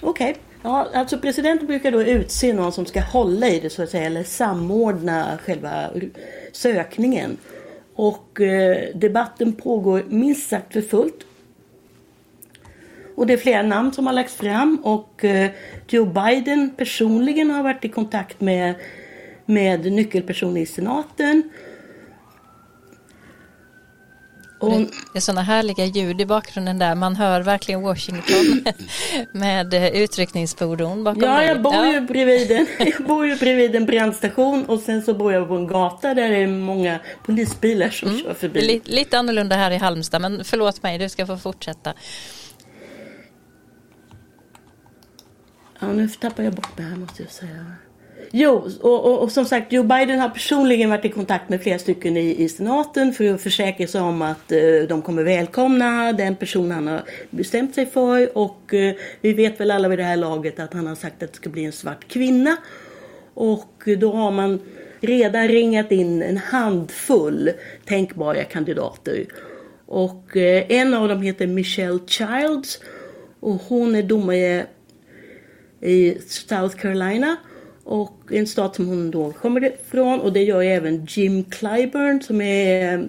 Okej. 0.00 0.30
Okay. 0.30 0.42
Ja, 0.66 0.88
alltså 0.94 1.18
presidenten 1.18 1.66
brukar 1.66 1.90
då 1.90 2.02
utse 2.02 2.52
någon 2.52 2.72
som 2.72 2.86
ska 2.86 3.00
hålla 3.00 3.48
i 3.48 3.60
det 3.60 3.70
så 3.70 3.82
att 3.82 3.90
säga, 3.90 4.06
eller 4.06 4.22
samordna 4.22 5.38
själva 5.44 5.90
sökningen. 6.52 7.36
Och 7.94 8.40
eh, 8.40 8.88
debatten 8.94 9.52
pågår 9.52 10.04
minst 10.08 10.48
sagt 10.48 10.72
för 10.72 10.80
fullt. 10.80 11.26
Och 13.14 13.26
det 13.26 13.32
är 13.32 13.36
flera 13.36 13.62
namn 13.62 13.92
som 13.92 14.06
har 14.06 14.14
lagts 14.14 14.34
fram 14.34 14.76
och 14.82 15.24
eh, 15.24 15.50
Joe 15.88 16.06
Biden 16.06 16.70
personligen 16.76 17.50
har 17.50 17.62
varit 17.62 17.84
i 17.84 17.88
kontakt 17.88 18.40
med, 18.40 18.74
med 19.44 19.92
nyckelpersoner 19.92 20.60
i 20.60 20.66
senaten 20.66 21.42
och, 24.66 24.80
det 25.12 25.18
är 25.18 25.20
sådana 25.20 25.42
härliga 25.42 25.84
ljud 25.84 26.20
i 26.20 26.26
bakgrunden 26.26 26.78
där. 26.78 26.94
Man 26.94 27.16
hör 27.16 27.40
verkligen 27.40 27.82
Washington 27.82 28.64
med 29.32 29.74
utryckningsfordon 29.74 31.04
bakom 31.04 31.22
Ja, 31.22 31.44
jag 31.44 31.62
bor, 31.62 31.86
ju 31.86 32.00
bredvid 32.00 32.50
en, 32.50 32.66
jag 32.78 33.06
bor 33.06 33.26
ju 33.26 33.36
bredvid 33.36 33.76
en 33.76 33.86
brandstation 33.86 34.64
och 34.64 34.80
sen 34.80 35.02
så 35.02 35.14
bor 35.14 35.32
jag 35.32 35.48
på 35.48 35.54
en 35.54 35.66
gata 35.66 36.14
där 36.14 36.30
det 36.30 36.36
är 36.36 36.46
många 36.46 37.00
polisbilar 37.24 37.90
som 37.90 38.08
mm. 38.08 38.20
kör 38.22 38.34
förbi. 38.34 38.60
Lite, 38.60 38.90
lite 38.90 39.18
annorlunda 39.18 39.56
här 39.56 39.70
i 39.70 39.76
Halmstad, 39.76 40.20
men 40.20 40.44
förlåt 40.44 40.82
mig, 40.82 40.98
du 40.98 41.08
ska 41.08 41.26
få 41.26 41.36
fortsätta. 41.36 41.94
Ja, 45.78 45.92
nu 45.92 46.08
tappar 46.08 46.42
jag 46.42 46.52
bort 46.52 46.76
det 46.76 46.82
här 46.82 46.96
måste 46.96 47.22
jag 47.22 47.32
säga. 47.32 47.66
Jo, 48.36 48.70
och, 48.80 49.04
och, 49.04 49.22
och, 49.22 49.32
som 49.32 49.44
sagt 49.44 49.72
Joe 49.72 49.84
Biden 49.84 50.20
har 50.20 50.28
personligen 50.28 50.90
varit 50.90 51.04
i 51.04 51.08
kontakt 51.08 51.48
med 51.48 51.62
flera 51.62 51.78
stycken 51.78 52.16
i, 52.16 52.42
i 52.42 52.48
senaten 52.48 53.12
för 53.12 53.34
att 53.34 53.40
försäkra 53.40 53.86
sig 53.86 54.00
om 54.00 54.22
att 54.22 54.52
eh, 54.52 54.58
de 54.88 55.02
kommer 55.02 55.22
välkomna 55.22 56.12
den 56.12 56.36
person 56.36 56.70
han 56.70 56.86
har 56.86 57.02
bestämt 57.30 57.74
sig 57.74 57.86
för. 57.86 58.38
Och 58.38 58.74
eh, 58.74 58.94
vi 59.20 59.32
vet 59.32 59.60
väl 59.60 59.70
alla 59.70 59.88
vid 59.88 59.98
det 59.98 60.04
här 60.04 60.16
laget 60.16 60.58
att 60.58 60.74
han 60.74 60.86
har 60.86 60.94
sagt 60.94 61.22
att 61.22 61.32
det 61.32 61.36
ska 61.36 61.50
bli 61.50 61.64
en 61.64 61.72
svart 61.72 62.08
kvinna. 62.08 62.56
Och 63.34 63.82
då 63.98 64.12
har 64.12 64.30
man 64.30 64.60
redan 65.00 65.48
ringat 65.48 65.92
in 65.92 66.22
en 66.22 66.36
handfull 66.36 67.50
tänkbara 67.84 68.44
kandidater. 68.44 69.26
Och 69.86 70.36
eh, 70.36 70.64
en 70.68 70.94
av 70.94 71.08
dem 71.08 71.22
heter 71.22 71.46
Michelle 71.46 71.98
Childs 72.06 72.80
och 73.40 73.60
hon 73.68 73.94
är 73.94 74.02
domare 74.02 74.66
i 75.80 76.18
South 76.28 76.76
Carolina 76.76 77.36
och 77.84 78.20
en 78.30 78.46
stat 78.46 78.76
som 78.76 78.86
hon 78.86 79.10
då 79.10 79.32
kommer 79.32 79.64
ifrån 79.64 80.20
och 80.20 80.32
det 80.32 80.42
gör 80.42 80.60
ju 80.60 80.68
även 80.68 81.06
Jim 81.08 81.44
Clyburn 81.44 82.22
som 82.22 82.40
är 82.40 82.94
eh, 82.94 83.04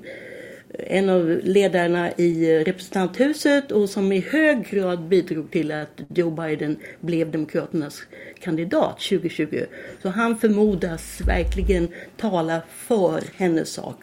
en 0.77 1.09
av 1.09 1.39
ledarna 1.43 2.11
i 2.11 2.55
eh, 2.55 2.59
representanthuset 2.59 3.71
och 3.71 3.89
som 3.89 4.11
i 4.11 4.19
hög 4.19 4.69
grad 4.69 5.07
bidrog 5.07 5.51
till 5.51 5.71
att 5.71 6.01
Joe 6.15 6.31
Biden 6.31 6.77
blev 6.99 7.31
Demokraternas 7.31 8.01
kandidat 8.39 8.99
2020. 8.99 9.63
Så 10.01 10.09
han 10.09 10.38
förmodas 10.38 11.21
verkligen 11.21 11.88
tala 12.17 12.61
för 12.69 13.23
hennes 13.35 13.69
sak. 13.69 13.97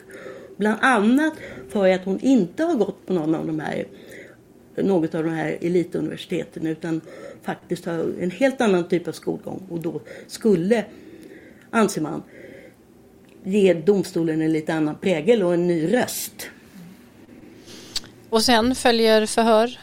Bland 0.57 0.79
annat 0.81 1.33
för 1.69 1.89
att 1.89 2.05
hon 2.05 2.21
inte 2.21 2.65
har 2.65 2.75
gått 2.75 3.07
på 3.07 3.13
någon 3.13 3.35
av 3.35 3.47
de 3.47 3.61
här, 3.61 3.87
något 4.77 5.15
av 5.15 5.25
de 5.25 5.31
här 5.31 5.59
elituniversiteten 5.61 6.67
utan 6.67 7.01
faktiskt 7.43 7.85
har 7.87 8.15
en 8.21 8.31
helt 8.31 8.61
annan 8.61 8.89
typ 8.89 9.09
av 9.09 9.13
skolgång 9.13 9.67
och 9.71 9.81
då 9.81 10.01
skulle, 10.27 10.85
anser 11.71 12.01
man, 12.01 12.23
ge 13.45 13.75
domstolen 13.75 14.43
en 14.43 14.53
lite 14.53 14.75
annan 14.75 14.97
prägel 14.99 15.43
och 15.43 15.55
en 15.55 15.67
ny 15.67 15.93
röst. 15.93 16.51
Och 18.31 18.43
sen 18.43 18.75
följer 18.75 19.27
förhör? 19.27 19.79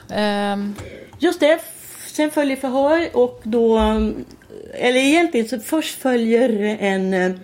Um... 0.54 0.76
Just 1.20 1.40
det, 1.40 1.60
sen 2.08 2.32
följer 2.32 2.56
förhör 2.56 3.10
och 3.14 3.42
då, 3.44 3.80
eller 4.74 5.00
egentligen 5.00 5.48
så 5.48 5.60
först 5.60 5.96
följer 5.96 6.78
en, 6.80 7.40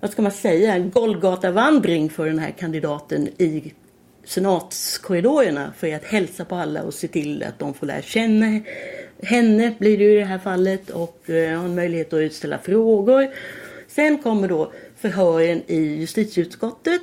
vad 0.00 0.10
ska 0.10 0.22
man 0.22 0.32
säga, 0.32 0.74
en 0.74 0.90
Golgatavandring 0.90 2.10
för 2.10 2.26
den 2.26 2.38
här 2.38 2.50
kandidaten 2.50 3.28
i 3.28 3.72
senatskorridorerna 4.24 5.72
för 5.76 5.94
att 5.94 6.04
hälsa 6.04 6.44
på 6.44 6.54
alla 6.54 6.82
och 6.82 6.94
se 6.94 7.08
till 7.08 7.42
att 7.42 7.58
de 7.58 7.74
får 7.74 7.86
lära 7.86 8.02
känna 8.02 8.60
henne 9.22 9.74
blir 9.78 9.98
det 9.98 10.04
ju 10.04 10.12
i 10.12 10.18
det 10.18 10.24
här 10.24 10.38
fallet 10.38 10.90
och 10.90 11.30
eh, 11.30 11.58
har 11.58 11.64
en 11.64 11.74
möjlighet 11.74 12.12
att 12.12 12.18
utställa 12.18 12.58
frågor. 12.58 13.28
Sen 13.88 14.18
kommer 14.18 14.48
då 14.48 14.72
förhören 14.96 15.62
i 15.66 15.80
justitieutskottet 15.80 17.02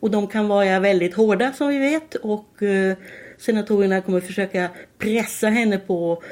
och 0.00 0.10
de 0.10 0.26
kan 0.26 0.48
vara 0.48 0.80
väldigt 0.80 1.14
hårda 1.14 1.52
som 1.52 1.68
vi 1.68 1.78
vet 1.78 2.14
och 2.14 2.62
eh, 2.62 2.96
senatorerna 3.38 4.00
kommer 4.00 4.20
försöka 4.20 4.68
pressa 4.98 5.48
henne 5.48 5.78
på 5.78 6.22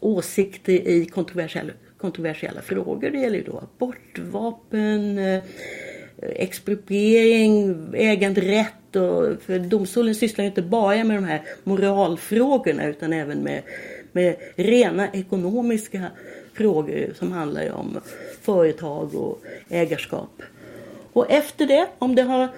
åsikter 0.00 0.72
i 0.72 1.06
kontroversiella, 1.06 1.72
kontroversiella 1.98 2.62
frågor. 2.62 3.10
Det 3.10 3.18
gäller 3.18 3.36
ju 3.36 3.44
då 3.44 3.58
abortvapen, 3.58 5.18
eh, 5.18 5.42
expropriering, 6.16 7.86
äganderätt 7.94 8.96
och 8.96 9.42
för 9.42 9.58
domstolen 9.58 10.14
sysslar 10.14 10.42
ju 10.42 10.48
inte 10.48 10.62
bara 10.62 11.04
med 11.04 11.16
de 11.16 11.24
här 11.24 11.42
moralfrågorna 11.64 12.86
utan 12.86 13.12
även 13.12 13.42
med 13.42 13.62
med 14.14 14.36
rena 14.56 15.08
ekonomiska 15.12 16.10
frågor 16.54 17.14
som 17.18 17.32
handlar 17.32 17.72
om 17.72 18.00
företag 18.42 19.14
och 19.14 19.42
ägarskap. 19.68 20.42
Och 21.12 21.30
efter 21.30 21.66
det, 21.66 21.86
om 21.98 22.14
det 22.14 22.22
har 22.22 22.48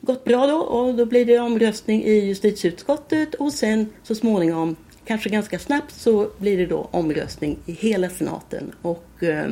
gått 0.00 0.24
bra 0.24 0.46
då, 0.46 0.56
och 0.56 0.94
då 0.94 1.06
blir 1.06 1.24
det 1.24 1.38
omröstning 1.38 2.04
i 2.04 2.12
justitieutskottet 2.12 3.34
och 3.34 3.52
sen 3.52 3.86
så 4.02 4.14
småningom, 4.14 4.76
kanske 5.04 5.30
ganska 5.30 5.58
snabbt, 5.58 5.94
så 5.94 6.30
blir 6.38 6.58
det 6.58 6.66
då 6.66 6.88
omröstning 6.90 7.58
i 7.66 7.72
hela 7.72 8.08
senaten. 8.08 8.72
Och 8.82 9.22
eh, 9.22 9.50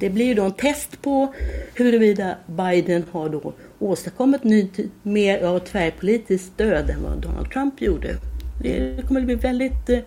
det 0.00 0.10
blir 0.10 0.34
då 0.34 0.42
en 0.42 0.52
test 0.52 1.02
på 1.02 1.34
huruvida 1.74 2.36
Biden 2.46 3.04
har 3.10 3.28
då 3.28 3.52
åstadkommit 3.78 4.44
ny, 4.44 4.68
mer 5.02 5.42
av 5.42 5.58
tvärpolitiskt 5.58 6.54
stöd 6.54 6.90
än 6.90 7.02
vad 7.02 7.18
Donald 7.18 7.50
Trump 7.50 7.82
gjorde. 7.82 8.29
Det 8.62 9.06
kommer 9.06 9.20
att 9.20 9.26
bli 9.26 9.34
väldigt, 9.34 9.88
eh, 9.88 9.98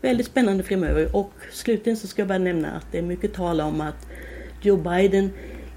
väldigt 0.00 0.26
spännande 0.26 0.62
framöver. 0.62 1.16
Och 1.16 1.32
slutligen 1.52 1.96
så 1.96 2.06
ska 2.06 2.20
jag 2.22 2.28
bara 2.28 2.38
nämna 2.38 2.70
att 2.70 2.86
det 2.92 2.98
är 2.98 3.02
mycket 3.02 3.34
tal 3.34 3.60
om 3.60 3.80
att 3.80 4.06
Joe 4.62 4.76
Biden 4.76 5.30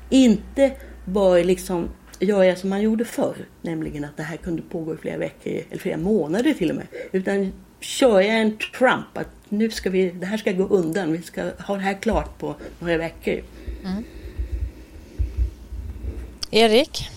inte 0.09 0.71
bör 1.05 1.43
liksom 1.43 1.89
göra 2.19 2.55
som 2.55 2.69
man 2.69 2.81
gjorde 2.81 3.05
förr. 3.05 3.35
Nämligen 3.61 4.05
att 4.05 4.17
det 4.17 4.23
här 4.23 4.37
kunde 4.37 4.61
pågå 4.61 4.93
i 4.93 4.97
flera 4.97 5.17
veckor 5.17 5.53
eller 5.69 5.79
flera 5.79 5.97
månader 5.97 6.53
till 6.53 6.69
och 6.69 6.75
med. 6.75 6.87
Utan 7.11 7.53
köra 7.79 8.23
en 8.23 8.57
Trump. 8.57 9.17
Att 9.17 9.29
nu 9.49 9.69
ska 9.69 9.89
vi, 9.89 10.09
det 10.09 10.25
här 10.25 10.37
ska 10.37 10.51
gå 10.51 10.67
undan. 10.67 11.11
Vi 11.11 11.21
ska 11.21 11.51
ha 11.59 11.75
det 11.75 11.81
här 11.81 12.01
klart 12.01 12.37
på 12.39 12.55
några 12.79 12.97
veckor. 12.97 13.41
Mm. 13.83 14.03
Erik? 16.51 17.09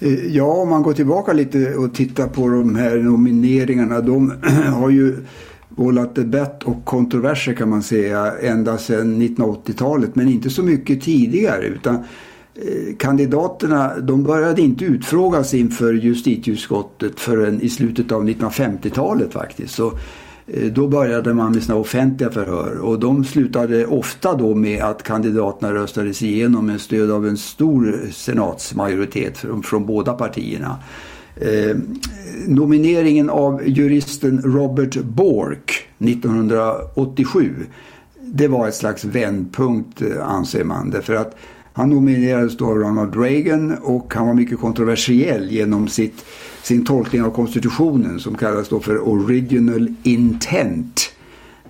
Eh, 0.00 0.36
ja, 0.36 0.44
om 0.44 0.68
man 0.68 0.82
går 0.82 0.92
tillbaka 0.92 1.32
lite 1.32 1.74
och 1.74 1.94
tittar 1.94 2.28
på 2.28 2.48
de 2.48 2.76
här 2.76 2.96
nomineringarna. 2.96 4.00
De 4.00 4.32
har 4.72 4.90
ju 4.90 5.16
vållat 5.68 6.14
debatt 6.14 6.62
och 6.64 6.84
kontroverser 6.84 7.54
kan 7.54 7.68
man 7.68 7.82
säga 7.82 8.32
ända 8.38 8.78
sedan 8.78 9.22
1980-talet. 9.22 10.14
Men 10.14 10.28
inte 10.28 10.50
så 10.50 10.62
mycket 10.62 11.02
tidigare. 11.02 11.66
utan 11.66 11.94
eh, 11.94 12.96
Kandidaterna 12.98 14.00
de 14.00 14.22
började 14.22 14.62
inte 14.62 14.84
utfrågas 14.84 15.54
inför 15.54 15.92
justitieutskottet 15.92 17.20
förrän 17.20 17.60
i 17.60 17.68
slutet 17.68 18.12
av 18.12 18.28
1950-talet 18.28 19.32
faktiskt. 19.32 19.74
Så 19.74 19.92
Eh, 20.52 20.72
då 20.72 20.88
började 20.88 21.34
man 21.34 21.52
med 21.52 21.62
sina 21.62 21.76
offentliga 21.76 22.30
förhör 22.30 22.78
och 22.78 22.98
de 22.98 23.24
slutade 23.24 23.86
ofta 23.86 24.34
då 24.34 24.54
med 24.54 24.82
att 24.82 25.02
kandidaterna 25.02 25.74
röstades 25.74 26.22
igenom 26.22 26.66
med 26.66 26.80
stöd 26.80 27.10
av 27.10 27.26
en 27.26 27.36
stor 27.36 28.00
senatsmajoritet 28.12 29.38
från, 29.38 29.62
från 29.62 29.86
båda 29.86 30.12
partierna. 30.12 30.76
Eh, 31.36 31.76
nomineringen 32.46 33.30
av 33.30 33.68
juristen 33.68 34.42
Robert 34.44 34.96
Bork 34.96 35.88
1987 35.98 37.54
det 38.32 38.48
var 38.48 38.68
ett 38.68 38.74
slags 38.74 39.04
vändpunkt 39.04 40.02
eh, 40.02 40.28
anser 40.28 40.64
man. 40.64 40.90
Därför 40.90 41.14
att 41.14 41.36
han 41.78 41.90
nominerades 41.90 42.56
då 42.56 42.66
av 42.66 42.78
Ronald 42.78 43.16
Reagan 43.16 43.78
och 43.82 44.14
han 44.14 44.26
var 44.26 44.34
mycket 44.34 44.58
kontroversiell 44.58 45.50
genom 45.50 45.88
sitt 45.88 46.24
sin 46.62 46.84
tolkning 46.84 47.22
av 47.22 47.30
konstitutionen 47.30 48.20
som 48.20 48.34
kallas 48.36 48.68
då 48.68 48.80
för 48.80 49.08
original 49.08 49.94
intent. 50.02 51.10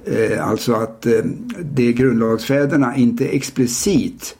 Eh, 0.04 0.48
alltså 0.48 0.72
att 0.72 1.06
eh, 1.06 1.12
det 1.60 1.92
grundlagsfäderna 1.92 2.96
inte 2.96 3.28
explicit 3.28 4.36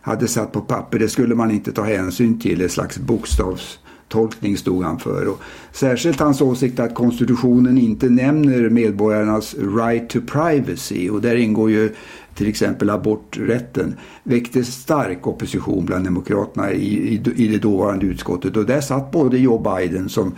hade 0.00 0.28
satt 0.28 0.52
på 0.52 0.60
papper, 0.60 0.98
det 0.98 1.08
skulle 1.08 1.34
man 1.34 1.50
inte 1.50 1.72
ta 1.72 1.82
hänsyn 1.82 2.40
till, 2.40 2.60
ett 2.60 2.72
slags 2.72 2.98
bokstavstolkning 2.98 4.56
stod 4.56 4.84
han 4.84 4.98
för. 4.98 5.28
Och 5.28 5.40
särskilt 5.72 6.20
hans 6.20 6.40
åsikt 6.40 6.80
att 6.80 6.94
konstitutionen 6.94 7.78
inte 7.78 8.08
nämner 8.08 8.68
medborgarnas 8.68 9.54
right 9.54 10.10
to 10.10 10.20
privacy 10.20 11.10
och 11.10 11.20
där 11.20 11.36
ingår 11.36 11.70
ju 11.70 11.94
till 12.34 12.48
exempel 12.48 12.90
aborträtten, 12.90 13.96
väckte 14.22 14.64
stark 14.64 15.26
opposition 15.26 15.84
bland 15.84 16.04
demokraterna 16.04 16.72
i, 16.72 17.14
i, 17.14 17.22
i 17.36 17.48
det 17.48 17.58
dåvarande 17.58 18.06
utskottet. 18.06 18.56
Och 18.56 18.66
där 18.66 18.80
satt 18.80 19.10
både 19.10 19.38
Joe 19.38 19.58
Biden 19.58 20.08
som 20.08 20.34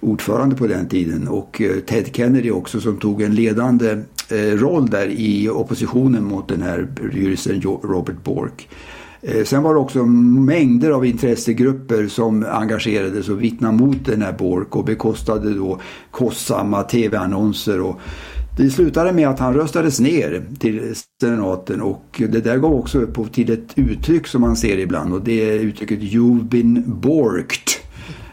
ordförande 0.00 0.56
på 0.56 0.66
den 0.66 0.88
tiden 0.88 1.28
och 1.28 1.60
eh, 1.60 1.76
Ted 1.80 2.16
Kennedy 2.16 2.50
också 2.50 2.80
som 2.80 2.96
tog 2.96 3.22
en 3.22 3.34
ledande 3.34 3.90
eh, 4.30 4.36
roll 4.36 4.90
där 4.90 5.06
i 5.06 5.48
oppositionen 5.48 6.24
mot 6.24 6.48
den 6.48 6.62
här 6.62 6.88
juristen 7.12 7.62
Robert 7.62 8.24
Bork. 8.24 8.68
Eh, 9.22 9.44
sen 9.44 9.62
var 9.62 9.74
det 9.74 9.80
också 9.80 10.04
mängder 10.06 10.90
av 10.90 11.06
intressegrupper 11.06 12.06
som 12.06 12.46
engagerades 12.50 13.28
och 13.28 13.42
vittnade 13.42 13.76
mot 13.76 14.04
den 14.04 14.22
här 14.22 14.32
Bork 14.32 14.76
och 14.76 14.84
bekostade 14.84 15.54
då 15.54 15.80
kostsamma 16.10 16.82
tv-annonser 16.82 17.80
och 17.80 18.00
det 18.58 18.70
slutade 18.70 19.12
med 19.12 19.28
att 19.28 19.38
han 19.38 19.54
röstades 19.54 20.00
ner 20.00 20.42
till 20.58 20.94
senaten 21.20 21.80
och 21.80 22.22
det 22.30 22.40
där 22.40 22.58
gav 22.58 22.74
också 22.74 22.98
upphov 22.98 23.26
till 23.26 23.52
ett 23.52 23.72
uttryck 23.74 24.26
som 24.26 24.40
man 24.40 24.56
ser 24.56 24.78
ibland 24.78 25.12
och 25.12 25.22
det 25.24 25.50
är 25.50 25.58
uttrycket 25.58 25.98
You've 25.98 26.42
been 26.42 26.84
borked. 26.86 27.68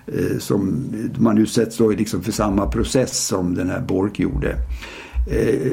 Eh, 0.08 0.38
som 0.40 0.86
man 1.18 1.38
utsätts 1.38 1.78
då 1.78 1.90
liksom 1.90 2.24
för 2.24 2.32
samma 2.32 2.68
process 2.68 3.28
som 3.28 3.56
den 3.56 3.70
här 3.70 3.82
Bork 3.82 4.20
gjorde. 4.20 4.56
Eh, 5.32 5.72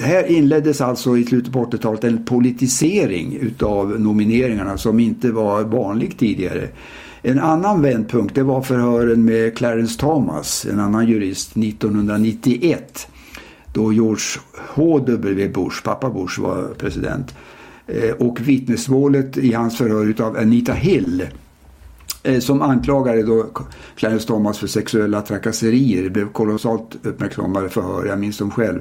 här 0.00 0.26
inleddes 0.26 0.80
alltså 0.80 1.16
i 1.16 1.24
slutet 1.24 1.52
på 1.52 1.64
80-talet 1.64 2.04
en 2.04 2.24
politisering 2.24 3.38
utav 3.40 4.00
nomineringarna 4.00 4.78
som 4.78 5.00
inte 5.00 5.30
var 5.30 5.62
vanlig 5.62 6.18
tidigare. 6.18 6.68
En 7.22 7.38
annan 7.38 7.82
vändpunkt 7.82 8.34
det 8.34 8.42
var 8.42 8.62
förhören 8.62 9.24
med 9.24 9.56
Clarence 9.56 10.00
Thomas, 10.00 10.66
en 10.70 10.80
annan 10.80 11.08
jurist, 11.08 11.56
1991 11.56 13.08
då 13.78 13.92
George 13.92 14.40
H.W. 14.74 15.48
Bush, 15.48 15.82
pappa 15.84 16.10
Bush, 16.10 16.40
var 16.40 16.74
president. 16.78 17.34
Eh, 17.86 18.10
och 18.10 18.40
vittnesmålet 18.40 19.36
i 19.38 19.52
hans 19.52 19.78
förhör 19.78 20.22
av 20.22 20.36
Anita 20.36 20.72
Hill 20.72 21.28
eh, 22.22 22.40
som 22.40 22.62
anklagade 22.62 23.22
då 23.22 23.46
Clarence 23.96 24.26
Thomas 24.26 24.58
för 24.58 24.66
sexuella 24.66 25.22
trakasserier. 25.22 26.02
Det 26.02 26.10
blev 26.10 26.32
kolossalt 26.32 26.96
uppmärksammade 27.02 27.68
förhör, 27.68 28.06
jag 28.06 28.18
minns 28.18 28.38
dem 28.38 28.50
själv. 28.50 28.80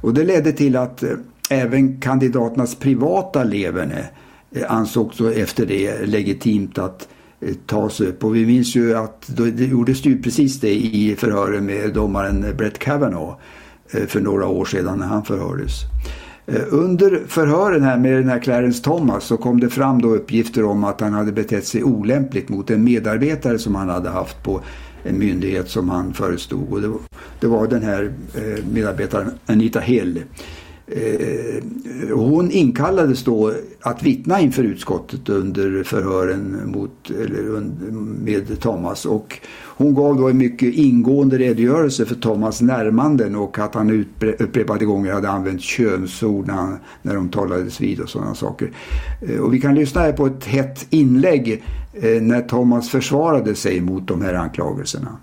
Och 0.00 0.14
det 0.14 0.24
ledde 0.24 0.52
till 0.52 0.76
att 0.76 1.02
eh, 1.02 1.10
även 1.50 2.00
kandidaternas 2.00 2.74
privata 2.74 3.44
leverne 3.44 4.08
ansågs 4.68 5.20
efter 5.20 5.66
det 5.66 6.06
legitimt 6.06 6.78
att 6.78 7.08
tas 7.66 8.00
upp. 8.00 8.24
Och 8.24 8.36
vi 8.36 8.46
minns 8.46 8.76
ju 8.76 8.96
att 8.96 9.24
det 9.36 9.64
gjordes 9.64 10.04
ju 10.04 10.22
precis 10.22 10.60
det 10.60 10.74
i 10.74 11.16
förhören 11.18 11.66
med 11.66 11.94
domaren 11.94 12.56
Brett 12.56 12.78
Kavanaugh 12.78 13.36
Eh, 13.90 14.06
för 14.06 14.20
några 14.20 14.46
år 14.46 14.64
sedan 14.64 14.98
när 14.98 15.06
han 15.06 15.24
förhördes. 15.24 15.82
Eh, 16.46 16.62
under 16.70 17.22
förhören 17.28 17.82
här 17.82 17.98
med 17.98 18.12
den 18.12 18.28
här 18.28 18.38
Clarence 18.38 18.84
Thomas 18.84 19.24
så 19.24 19.36
kom 19.36 19.60
det 19.60 19.68
fram 19.68 20.02
då 20.02 20.08
uppgifter 20.08 20.64
om 20.64 20.84
att 20.84 21.00
han 21.00 21.12
hade 21.12 21.32
betett 21.32 21.66
sig 21.66 21.84
olämpligt 21.84 22.48
mot 22.48 22.70
en 22.70 22.84
medarbetare 22.84 23.58
som 23.58 23.74
han 23.74 23.88
hade 23.88 24.10
haft 24.10 24.42
på 24.42 24.60
en 25.02 25.18
myndighet 25.18 25.68
som 25.68 25.88
han 25.88 26.14
förestod. 26.14 26.68
Och 26.70 26.80
det, 26.80 26.88
var, 26.88 27.00
det 27.40 27.46
var 27.46 27.66
den 27.66 27.82
här 27.82 28.12
eh, 28.34 28.64
medarbetaren 28.72 29.30
Anita 29.46 29.80
Hill. 29.80 30.22
Eh, 30.88 31.62
hon 32.14 32.50
inkallades 32.50 33.24
då 33.24 33.52
att 33.80 34.02
vittna 34.02 34.40
inför 34.40 34.62
utskottet 34.62 35.28
under 35.28 35.84
förhören 35.84 36.70
mot, 36.70 37.10
eller, 37.10 37.60
med 38.24 38.60
Thomas 38.60 39.06
och 39.06 39.40
hon 39.64 39.94
gav 39.94 40.16
då 40.16 40.28
en 40.28 40.38
mycket 40.38 40.74
ingående 40.74 41.38
redogörelse 41.38 42.06
för 42.06 42.14
Thomas 42.14 42.60
närmanden 42.60 43.36
och 43.36 43.58
att 43.58 43.74
han 43.74 44.06
upprepade 44.38 44.84
gånger 44.84 45.12
hade 45.12 45.28
använt 45.28 45.60
könsord 45.60 46.46
när, 46.46 46.54
han, 46.54 46.78
när 47.02 47.14
de 47.14 47.28
talades 47.28 47.80
vid 47.80 48.00
och 48.00 48.08
sådana 48.08 48.34
saker. 48.34 48.70
Eh, 49.20 49.40
och 49.40 49.54
vi 49.54 49.60
kan 49.60 49.74
lyssna 49.74 50.00
här 50.00 50.12
på 50.12 50.26
ett 50.26 50.44
hett 50.44 50.86
inlägg 50.90 51.64
eh, 51.92 52.22
när 52.22 52.42
Thomas 52.42 52.90
försvarade 52.90 53.54
sig 53.54 53.80
mot 53.80 54.08
de 54.08 54.22
här 54.22 54.34
anklagelserna. 54.34 55.16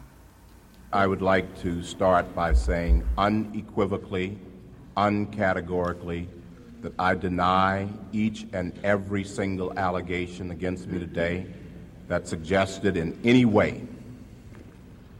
I 1.03 1.07
would 1.07 1.21
like 1.21 1.47
to 1.61 1.81
start 1.83 2.25
by 2.35 2.55
saying 2.55 3.01
unequivocally, 3.17 4.37
uncategorically, 4.95 6.27
that 6.81 6.93
I 6.99 7.15
deny 7.15 7.87
each 8.11 8.45
and 8.53 8.73
every 8.83 9.23
single 9.23 9.77
allegation 9.77 10.51
against 10.51 10.87
me 10.87 10.99
today 10.99 11.45
that 12.07 12.27
suggested 12.27 12.97
in 12.97 13.17
any 13.23 13.45
way 13.45 13.81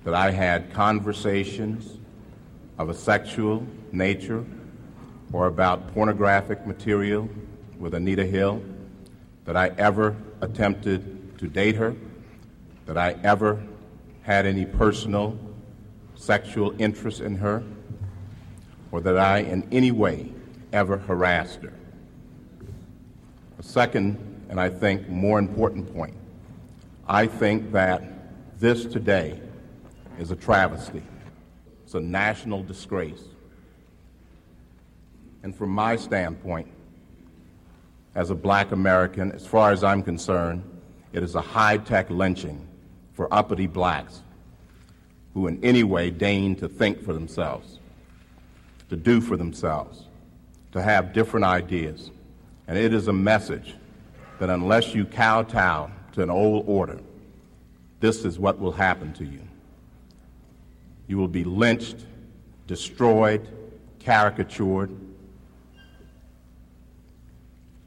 that 0.03 0.13
I 0.13 0.31
had 0.31 0.73
conversations 0.73 1.97
of 2.77 2.89
a 2.89 2.93
sexual 2.93 3.65
nature 3.91 4.45
or 5.31 5.47
about 5.47 5.93
pornographic 5.93 6.67
material 6.67 7.29
with 7.79 7.93
Anita 7.93 8.25
Hill, 8.25 8.61
that 9.45 9.55
I 9.57 9.71
ever 9.77 10.15
attempted 10.41 11.37
to 11.39 11.47
date 11.47 11.75
her, 11.75 11.95
that 12.85 12.97
I 12.97 13.15
ever 13.23 13.63
had 14.23 14.45
any 14.45 14.65
personal 14.65 15.37
sexual 16.15 16.73
interest 16.79 17.21
in 17.21 17.35
her, 17.37 17.63
or 18.93 19.01
that 19.01 19.17
I 19.17 19.39
in 19.39 19.67
any 19.71 19.89
way 19.89 20.31
ever 20.71 20.99
harassed 20.99 21.63
her. 21.63 21.73
A 23.57 23.63
second, 23.63 24.45
and 24.49 24.59
I 24.59 24.69
think 24.69 25.09
more 25.09 25.39
important 25.39 25.91
point, 25.95 26.13
I 27.07 27.25
think 27.25 27.71
that 27.71 28.59
this 28.59 28.85
today 28.85 29.41
is 30.19 30.29
a 30.29 30.35
travesty. 30.35 31.01
It's 31.83 31.95
a 31.95 31.99
national 31.99 32.61
disgrace. 32.61 33.23
And 35.41 35.55
from 35.55 35.71
my 35.71 35.95
standpoint, 35.95 36.67
as 38.13 38.29
a 38.29 38.35
black 38.35 38.73
American, 38.73 39.31
as 39.31 39.43
far 39.43 39.71
as 39.71 39.83
I'm 39.83 40.03
concerned, 40.03 40.63
it 41.13 41.23
is 41.23 41.33
a 41.33 41.41
high 41.41 41.77
tech 41.77 42.11
lynching 42.11 42.67
for 43.13 43.27
uppity 43.33 43.65
blacks 43.65 44.21
who 45.33 45.47
in 45.47 45.59
any 45.63 45.83
way 45.83 46.11
deign 46.11 46.55
to 46.57 46.69
think 46.69 47.03
for 47.03 47.13
themselves, 47.13 47.79
to 48.89 48.95
do 48.95 49.21
for 49.21 49.37
themselves, 49.37 50.07
to 50.71 50.81
have 50.81 51.13
different 51.13 51.45
ideas. 51.45 52.11
And 52.67 52.77
it 52.77 52.93
is 52.93 53.07
a 53.07 53.13
message 53.13 53.75
that 54.39 54.49
unless 54.49 54.93
you 54.93 55.05
kowtow 55.05 55.89
to 56.13 56.23
an 56.23 56.29
old 56.29 56.65
order, 56.67 56.99
this 57.99 58.25
is 58.25 58.37
what 58.37 58.59
will 58.59 58.71
happen 58.71 59.13
to 59.13 59.25
you. 59.25 59.41
You 61.07 61.17
will 61.17 61.27
be 61.27 61.43
lynched, 61.43 62.05
destroyed, 62.67 63.47
caricatured 63.99 64.91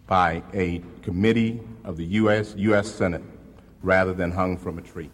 by 0.06 0.42
a 0.54 0.82
committee 1.02 1.60
of 1.84 1.96
the 1.96 2.04
U.S. 2.04 2.54
U.S. 2.56 2.90
Senate 2.92 3.22
rather 3.82 4.12
than 4.12 4.30
hung 4.30 4.56
from 4.56 4.78
a 4.78 4.82
tree. 4.82 5.10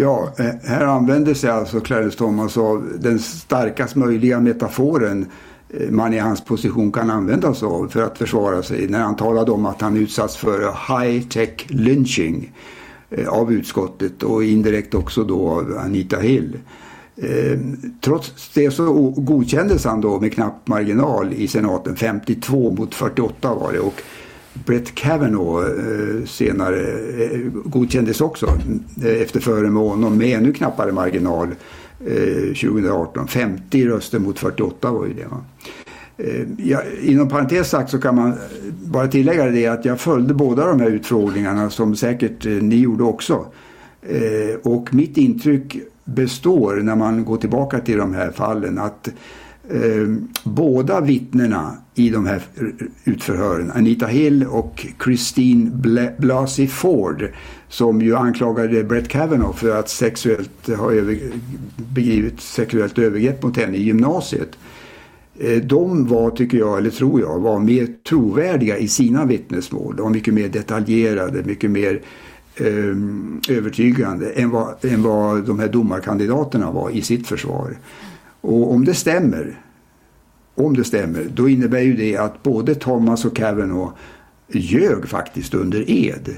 Ja, 0.00 0.32
eh, 0.38 0.46
här 0.64 0.86
använder 0.86 1.34
sig 1.34 1.50
alltså 1.50 1.80
Clarence 1.80 2.18
Thomas 2.18 2.56
av 2.56 2.92
den 2.98 3.18
starkast 3.18 3.96
möjliga 3.96 4.40
metaforen 4.40 5.26
eh, 5.70 5.90
man 5.90 6.14
i 6.14 6.18
hans 6.18 6.44
position 6.44 6.92
kan 6.92 7.10
använda 7.10 7.54
sig 7.54 7.66
av 7.66 7.88
för 7.88 8.02
att 8.02 8.18
försvara 8.18 8.62
sig 8.62 8.88
när 8.88 9.00
han 9.00 9.16
talade 9.16 9.50
om 9.50 9.66
att 9.66 9.80
han 9.80 9.96
utsatts 9.96 10.36
för 10.36 10.60
high-tech 10.60 11.66
lynching 11.68 12.52
eh, 13.10 13.28
av 13.28 13.52
utskottet 13.52 14.22
och 14.22 14.44
indirekt 14.44 14.94
också 14.94 15.24
då 15.24 15.48
av 15.48 15.78
Anita 15.78 16.18
Hill. 16.18 16.58
Trots 18.00 18.50
det 18.54 18.70
så 18.70 18.92
godkändes 19.16 19.84
han 19.84 20.00
då 20.00 20.20
med 20.20 20.34
knapp 20.34 20.68
marginal 20.68 21.32
i 21.32 21.48
senaten, 21.48 21.96
52 21.96 22.70
mot 22.70 22.94
48 22.94 23.54
var 23.54 23.72
det. 23.72 23.80
Och 23.80 24.02
Brett 24.66 24.94
Kavanaugh 24.94 25.66
eh, 25.66 26.24
senare 26.24 26.80
eh, 27.24 27.40
godkändes 27.64 28.20
också 28.20 28.46
eh, 29.04 29.22
efter 29.22 29.40
före 29.40 29.70
med 29.70 29.82
honom 29.82 30.18
med 30.18 30.38
ännu 30.38 30.52
knappare 30.52 30.92
marginal 30.92 31.48
2018. 31.98 33.28
50 33.28 33.88
röster 33.88 34.18
mot 34.18 34.38
48 34.38 34.90
var 34.90 35.06
ju 35.06 35.12
det. 35.12 35.26
Va? 35.26 35.44
Ja, 36.56 36.82
inom 37.02 37.28
parentes 37.28 37.68
sagt 37.68 37.90
så 37.90 38.00
kan 38.00 38.14
man 38.14 38.34
bara 38.84 39.08
tillägga 39.08 39.46
det 39.46 39.66
att 39.66 39.84
jag 39.84 40.00
följde 40.00 40.34
båda 40.34 40.66
de 40.66 40.80
här 40.80 40.90
utfrågningarna 40.90 41.70
som 41.70 41.96
säkert 41.96 42.44
ni 42.44 42.76
gjorde 42.76 43.04
också. 43.04 43.46
Och 44.62 44.94
mitt 44.94 45.16
intryck 45.16 45.76
består 46.04 46.76
när 46.76 46.96
man 46.96 47.24
går 47.24 47.36
tillbaka 47.36 47.80
till 47.80 47.98
de 47.98 48.14
här 48.14 48.30
fallen 48.30 48.78
att 48.78 49.08
eh, 49.70 50.08
båda 50.44 51.00
vittnena 51.00 51.76
i 51.94 52.10
de 52.10 52.26
här 52.26 52.42
utförhören, 53.04 53.70
Anita 53.70 54.06
Hill 54.06 54.46
och 54.46 54.86
Christine 55.04 55.70
Blasey 56.18 56.66
Ford, 56.66 57.28
som 57.68 58.00
ju 58.02 58.16
anklagade 58.16 58.84
Brett 58.84 59.08
Kavanaugh 59.08 59.56
för 59.56 59.78
att 59.78 59.88
sexuellt 59.88 60.68
ha 60.76 60.92
över, 60.92 61.18
begrivit 61.76 62.40
sexuellt 62.40 62.98
övergrepp 62.98 63.42
mot 63.42 63.56
henne 63.56 63.76
i 63.76 63.82
gymnasiet. 63.82 64.58
Eh, 65.38 65.62
de 65.62 66.06
var, 66.06 66.30
tycker 66.30 66.58
jag, 66.58 66.78
eller 66.78 66.90
tror 66.90 67.20
jag, 67.20 67.40
var 67.40 67.58
mer 67.58 67.88
trovärdiga 68.08 68.78
i 68.78 68.88
sina 68.88 69.24
vittnesmål. 69.24 69.96
De 69.96 70.02
var 70.02 70.10
mycket 70.10 70.34
mer 70.34 70.48
detaljerade, 70.48 71.42
mycket 71.42 71.70
mer 71.70 72.00
ehm, 72.56 73.40
övertygande 73.48 74.30
än 74.30 74.50
vad, 74.50 74.84
än 74.84 75.02
vad 75.02 75.46
de 75.46 75.58
här 75.58 75.68
domarkandidaterna 75.68 76.70
var 76.70 76.90
i 76.90 77.02
sitt 77.02 77.26
försvar. 77.26 77.76
Och 78.48 78.72
om 78.72 78.84
det 78.84 78.94
stämmer, 78.94 79.60
om 80.54 80.76
det 80.76 80.84
stämmer, 80.84 81.26
då 81.34 81.48
innebär 81.48 81.80
ju 81.80 81.96
det 81.96 82.16
att 82.16 82.42
både 82.42 82.74
Thomas 82.74 83.24
och 83.24 83.36
Kavanaugh 83.36 83.92
ljög 84.48 85.08
faktiskt 85.08 85.54
under 85.54 85.90
ed. 85.90 86.34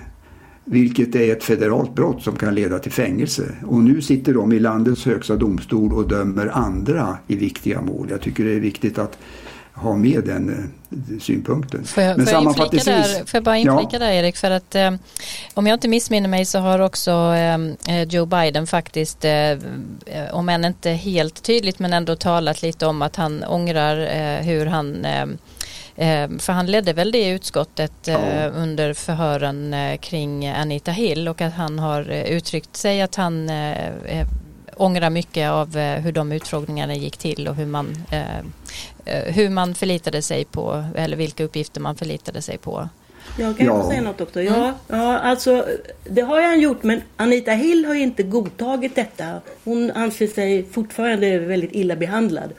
Vilket 0.64 1.14
är 1.14 1.32
ett 1.32 1.44
federalt 1.44 1.94
brott 1.94 2.22
som 2.22 2.36
kan 2.36 2.54
leda 2.54 2.78
till 2.78 2.92
fängelse. 2.92 3.54
Och 3.66 3.82
nu 3.82 4.00
sitter 4.00 4.34
de 4.34 4.52
i 4.52 4.58
landets 4.58 5.06
högsta 5.06 5.36
domstol 5.36 5.92
och 5.92 6.08
dömer 6.08 6.46
andra 6.46 7.18
i 7.26 7.36
viktiga 7.36 7.80
mål. 7.80 8.08
Jag 8.10 8.20
tycker 8.20 8.44
det 8.44 8.54
är 8.54 8.60
viktigt 8.60 8.98
att 8.98 9.18
ha 9.80 9.96
med 9.96 10.24
den 10.24 10.48
eh, 10.48 11.18
synpunkten. 11.20 11.84
Får 11.84 12.02
jag, 12.02 12.16
Men 12.16 12.26
får 12.26 12.32
sammanfattningsvis, 12.32 12.86
jag, 12.86 13.08
där, 13.08 13.24
får 13.24 13.38
jag 13.38 13.44
bara 13.44 13.56
inflika 13.56 13.88
ja. 13.92 13.98
där 13.98 14.10
Erik, 14.10 14.36
för 14.36 14.50
att 14.50 14.74
eh, 14.74 14.92
om 15.54 15.66
jag 15.66 15.76
inte 15.76 15.88
missminner 15.88 16.28
mig 16.28 16.44
så 16.44 16.58
har 16.58 16.78
också 16.78 17.10
eh, 17.10 17.54
eh 17.88 18.02
Joe 18.08 18.26
Biden 18.26 18.66
faktiskt, 18.66 19.24
eh, 19.24 19.50
eh, 19.50 19.58
om 20.32 20.48
än 20.48 20.64
inte 20.64 20.90
helt 20.90 21.42
tydligt 21.42 21.78
men 21.78 21.92
ändå 21.92 22.16
talat 22.16 22.62
lite 22.62 22.86
om 22.86 23.02
att 23.02 23.16
han 23.16 23.44
ångrar 23.44 24.40
hur 24.42 24.66
han 24.66 25.06
för 26.38 26.52
han 26.52 26.66
ledde 26.66 26.92
väl 26.92 27.12
det 27.12 27.28
utskottet 27.28 27.92
ja. 28.04 28.46
under 28.46 28.94
förhören 28.94 29.74
kring 29.98 30.48
Anita 30.48 30.90
Hill 30.90 31.28
och 31.28 31.40
att 31.40 31.52
han 31.52 31.78
har 31.78 32.10
uttryckt 32.10 32.76
sig 32.76 33.02
att 33.02 33.14
han 33.14 33.50
ångrar 34.76 35.10
mycket 35.10 35.50
av 35.50 35.78
hur 35.78 36.12
de 36.12 36.32
utfrågningarna 36.32 36.94
gick 36.94 37.16
till 37.16 37.48
och 37.48 37.54
hur 37.54 37.66
man 37.66 38.04
hur 39.26 39.50
man 39.50 39.74
förlitade 39.74 40.22
sig 40.22 40.44
på 40.44 40.84
eller 40.96 41.16
vilka 41.16 41.44
uppgifter 41.44 41.80
man 41.80 41.96
förlitade 41.96 42.42
sig 42.42 42.58
på. 42.58 42.88
Jag 43.38 43.56
kan 43.56 43.66
ja. 43.66 43.88
säga 43.88 44.02
något 44.02 44.20
också. 44.20 44.42
Ja, 44.42 44.62
mm. 44.64 44.74
ja, 44.88 45.18
alltså 45.18 45.66
det 46.04 46.20
har 46.20 46.42
han 46.42 46.60
gjort 46.60 46.82
men 46.82 47.02
Anita 47.16 47.50
Hill 47.50 47.84
har 47.84 47.94
inte 47.94 48.22
godtagit 48.22 48.94
detta. 48.94 49.40
Hon 49.64 49.90
anser 49.90 50.26
sig 50.26 50.66
fortfarande 50.70 51.38
väldigt 51.38 51.72
illa 51.72 51.96
behandlad. 51.96 52.50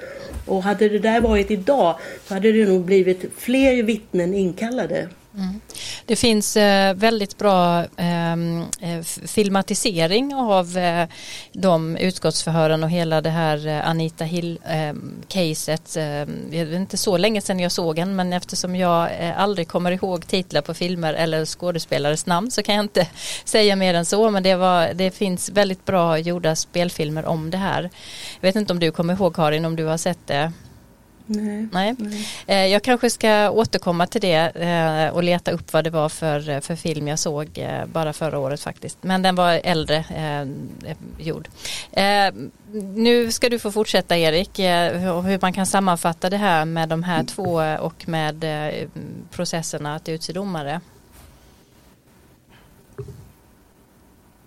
Och 0.45 0.64
hade 0.64 0.89
det 0.89 0.99
där 0.99 1.22
varit 1.22 1.51
idag 1.51 1.95
så 2.28 2.34
hade 2.34 2.51
det 2.51 2.66
nog 2.66 2.86
blivit 2.86 3.26
fler 3.38 3.84
vittnen 3.84 4.34
inkallade. 4.34 5.09
Mm. 5.38 5.61
Det 6.05 6.15
finns 6.15 6.57
eh, 6.57 6.93
väldigt 6.93 7.38
bra 7.38 7.86
ehm, 7.97 8.65
eh, 8.79 9.01
filmatisering 9.25 10.36
av 10.36 10.77
eh, 10.77 11.07
de 11.53 11.97
utskottsförhören 11.97 12.84
och 12.84 12.89
hela 12.89 13.21
det 13.21 13.29
här 13.29 13.67
eh, 13.67 13.89
Anita 13.89 14.23
Hill-caset. 14.23 15.97
Ehm, 15.97 16.29
ehm, 16.29 16.51
det 16.51 16.59
är 16.59 16.75
inte 16.75 16.97
så 16.97 17.17
länge 17.17 17.41
sedan 17.41 17.59
jag 17.59 17.71
såg 17.71 17.95
den 17.95 18.15
men 18.15 18.34
eftersom 18.34 18.75
jag 18.75 19.09
eh, 19.19 19.39
aldrig 19.39 19.67
kommer 19.67 19.91
ihåg 19.91 20.27
titlar 20.27 20.61
på 20.61 20.73
filmer 20.73 21.13
eller 21.13 21.45
skådespelares 21.45 22.25
namn 22.25 22.51
så 22.51 22.63
kan 22.63 22.75
jag 22.75 22.84
inte 22.84 23.07
säga 23.45 23.75
mer 23.75 23.93
än 23.93 24.05
så 24.05 24.29
men 24.29 24.43
det, 24.43 24.55
var, 24.55 24.93
det 24.93 25.11
finns 25.11 25.49
väldigt 25.49 25.86
bra 25.86 26.17
gjorda 26.17 26.55
spelfilmer 26.55 27.25
om 27.25 27.49
det 27.49 27.57
här. 27.57 27.89
Jag 28.39 28.47
vet 28.47 28.55
inte 28.55 28.73
om 28.73 28.79
du 28.79 28.91
kommer 28.91 29.13
ihåg 29.13 29.36
Karin 29.36 29.65
om 29.65 29.75
du 29.75 29.86
har 29.86 29.97
sett 29.97 30.27
det? 30.27 30.51
Nej. 31.32 31.67
Nej. 31.71 31.95
Nej. 32.47 32.71
Jag 32.71 32.84
kanske 32.84 33.09
ska 33.09 33.49
återkomma 33.49 34.07
till 34.07 34.21
det 34.21 34.51
eh, 34.55 35.15
och 35.15 35.23
leta 35.23 35.51
upp 35.51 35.73
vad 35.73 35.84
det 35.84 35.89
var 35.89 36.09
för, 36.09 36.61
för 36.61 36.75
film 36.75 37.07
jag 37.07 37.19
såg 37.19 37.57
eh, 37.57 37.86
bara 37.86 38.13
förra 38.13 38.39
året 38.39 38.61
faktiskt. 38.61 38.97
Men 39.01 39.21
den 39.21 39.36
var 39.36 39.61
äldre 39.63 39.97
eh, 39.97 40.47
gjord. 41.25 41.47
Nu 42.95 43.32
ska 43.32 43.49
du 43.49 43.59
få 43.59 43.71
fortsätta 43.71 44.17
Erik, 44.17 44.59
hur 44.59 45.41
man 45.41 45.53
kan 45.53 45.65
sammanfatta 45.65 46.29
det 46.29 46.38
här 46.38 46.65
med 46.65 46.89
de 46.89 47.03
här 47.03 47.23
två 47.23 47.61
och 47.79 48.09
med 48.09 48.45
processerna 49.32 49.95
att 49.95 50.09
utse 50.09 50.34
domare. 50.34 50.82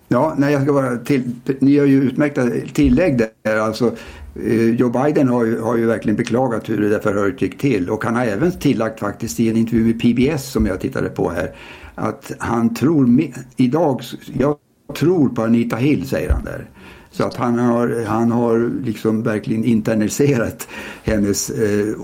Ja, 0.07 0.35
nej, 0.37 0.53
jag 0.53 0.61
ska 0.61 0.73
bara 0.73 0.97
till, 0.97 1.35
ni 1.59 1.77
har 1.77 1.85
ju 1.85 2.01
utmärkta 2.03 2.49
tillägg 2.73 3.17
där. 3.17 3.57
Alltså, 3.57 3.91
Eh, 3.91 4.24
Eh, 4.43 4.69
Joe 4.69 4.89
Biden 4.89 5.27
har 5.27 5.45
ju, 5.45 5.59
har 5.59 5.77
ju 5.77 5.85
verkligen 5.85 6.15
beklagat 6.15 6.69
hur 6.69 6.81
det 6.81 6.89
där 6.89 6.99
förhöret 6.99 7.41
gick 7.41 7.57
till 7.57 7.89
och 7.89 8.03
han 8.03 8.15
har 8.15 8.25
även 8.25 8.51
tillagt 8.51 8.99
faktiskt 8.99 9.39
i 9.39 9.49
en 9.49 9.57
intervju 9.57 9.83
med 9.85 10.01
PBS 10.01 10.51
som 10.51 10.65
jag 10.65 10.79
tittade 10.79 11.09
på 11.09 11.29
här 11.29 11.55
att 11.95 12.31
han 12.39 12.73
tror, 12.73 13.21
idag, 13.55 14.01
jag 14.33 14.57
tror 14.95 15.29
på 15.29 15.41
Anita 15.41 15.75
Hill 15.75 16.07
säger 16.07 16.29
han 16.29 16.43
där. 16.43 16.69
Så 17.11 17.23
att 17.23 17.35
han 17.35 17.59
har, 17.59 18.05
han 18.05 18.31
har 18.31 18.71
liksom 18.83 19.23
verkligen 19.23 19.63
internaliserat 19.63 20.67
hennes 21.03 21.49
eh, 21.49 21.95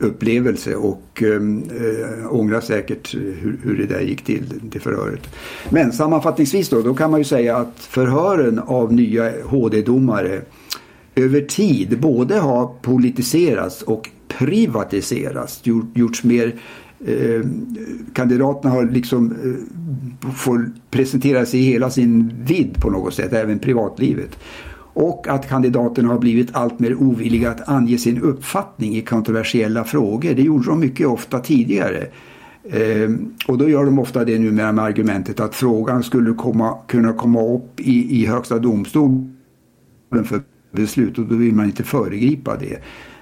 upplevelse 0.00 0.74
och 0.74 1.22
eh, 1.22 1.40
ångrar 2.34 2.60
säkert 2.60 3.14
hur, 3.14 3.58
hur 3.62 3.76
det 3.76 3.94
där 3.94 4.00
gick 4.00 4.24
till, 4.24 4.44
det 4.62 4.78
förhöret. 4.78 5.20
Men 5.70 5.92
sammanfattningsvis 5.92 6.68
då, 6.68 6.82
då 6.82 6.94
kan 6.94 7.10
man 7.10 7.20
ju 7.20 7.24
säga 7.24 7.56
att 7.56 7.78
förhören 7.78 8.58
av 8.58 8.92
nya 8.92 9.32
HD-domare 9.44 10.40
över 11.16 11.40
tid 11.40 12.00
både 12.00 12.38
har 12.38 12.66
politiserats 12.82 13.82
och 13.82 14.10
privatiserats, 14.28 15.62
gjorts 15.94 16.24
mer 16.24 16.54
eh, 17.06 17.40
kandidaterna 18.12 18.74
har 18.74 18.84
liksom 18.84 19.32
eh, 19.32 20.32
får 20.32 20.70
presentera 20.90 21.46
sig 21.46 21.60
i 21.60 21.62
hela 21.62 21.90
sin 21.90 22.32
vidd 22.44 22.80
på 22.80 22.90
något 22.90 23.14
sätt, 23.14 23.32
även 23.32 23.58
privatlivet. 23.58 24.38
Och 24.98 25.28
att 25.28 25.48
kandidaterna 25.48 26.08
har 26.08 26.18
blivit 26.18 26.48
allt 26.52 26.78
mer 26.78 26.94
ovilliga 26.94 27.50
att 27.50 27.68
ange 27.68 27.98
sin 27.98 28.22
uppfattning 28.22 28.96
i 28.96 29.02
kontroversiella 29.02 29.84
frågor. 29.84 30.34
Det 30.34 30.42
gjorde 30.42 30.66
de 30.66 30.80
mycket 30.80 31.06
ofta 31.06 31.38
tidigare. 31.38 32.06
Eh, 32.64 33.10
och 33.48 33.58
då 33.58 33.68
gör 33.68 33.84
de 33.84 33.98
ofta 33.98 34.24
det 34.24 34.38
numera 34.38 34.72
med 34.72 34.84
argumentet 34.84 35.40
att 35.40 35.54
frågan 35.54 36.02
skulle 36.02 36.34
komma, 36.34 36.78
kunna 36.86 37.12
komma 37.12 37.54
upp 37.54 37.80
i, 37.80 38.22
i 38.22 38.26
Högsta 38.26 38.58
domstolen 38.58 39.34
för 40.24 40.42
beslut 40.76 41.18
och 41.18 41.24
då 41.24 41.34
vill 41.34 41.54
man 41.54 41.66
inte 41.66 41.82
föregripa 41.82 42.56
det. 42.56 42.78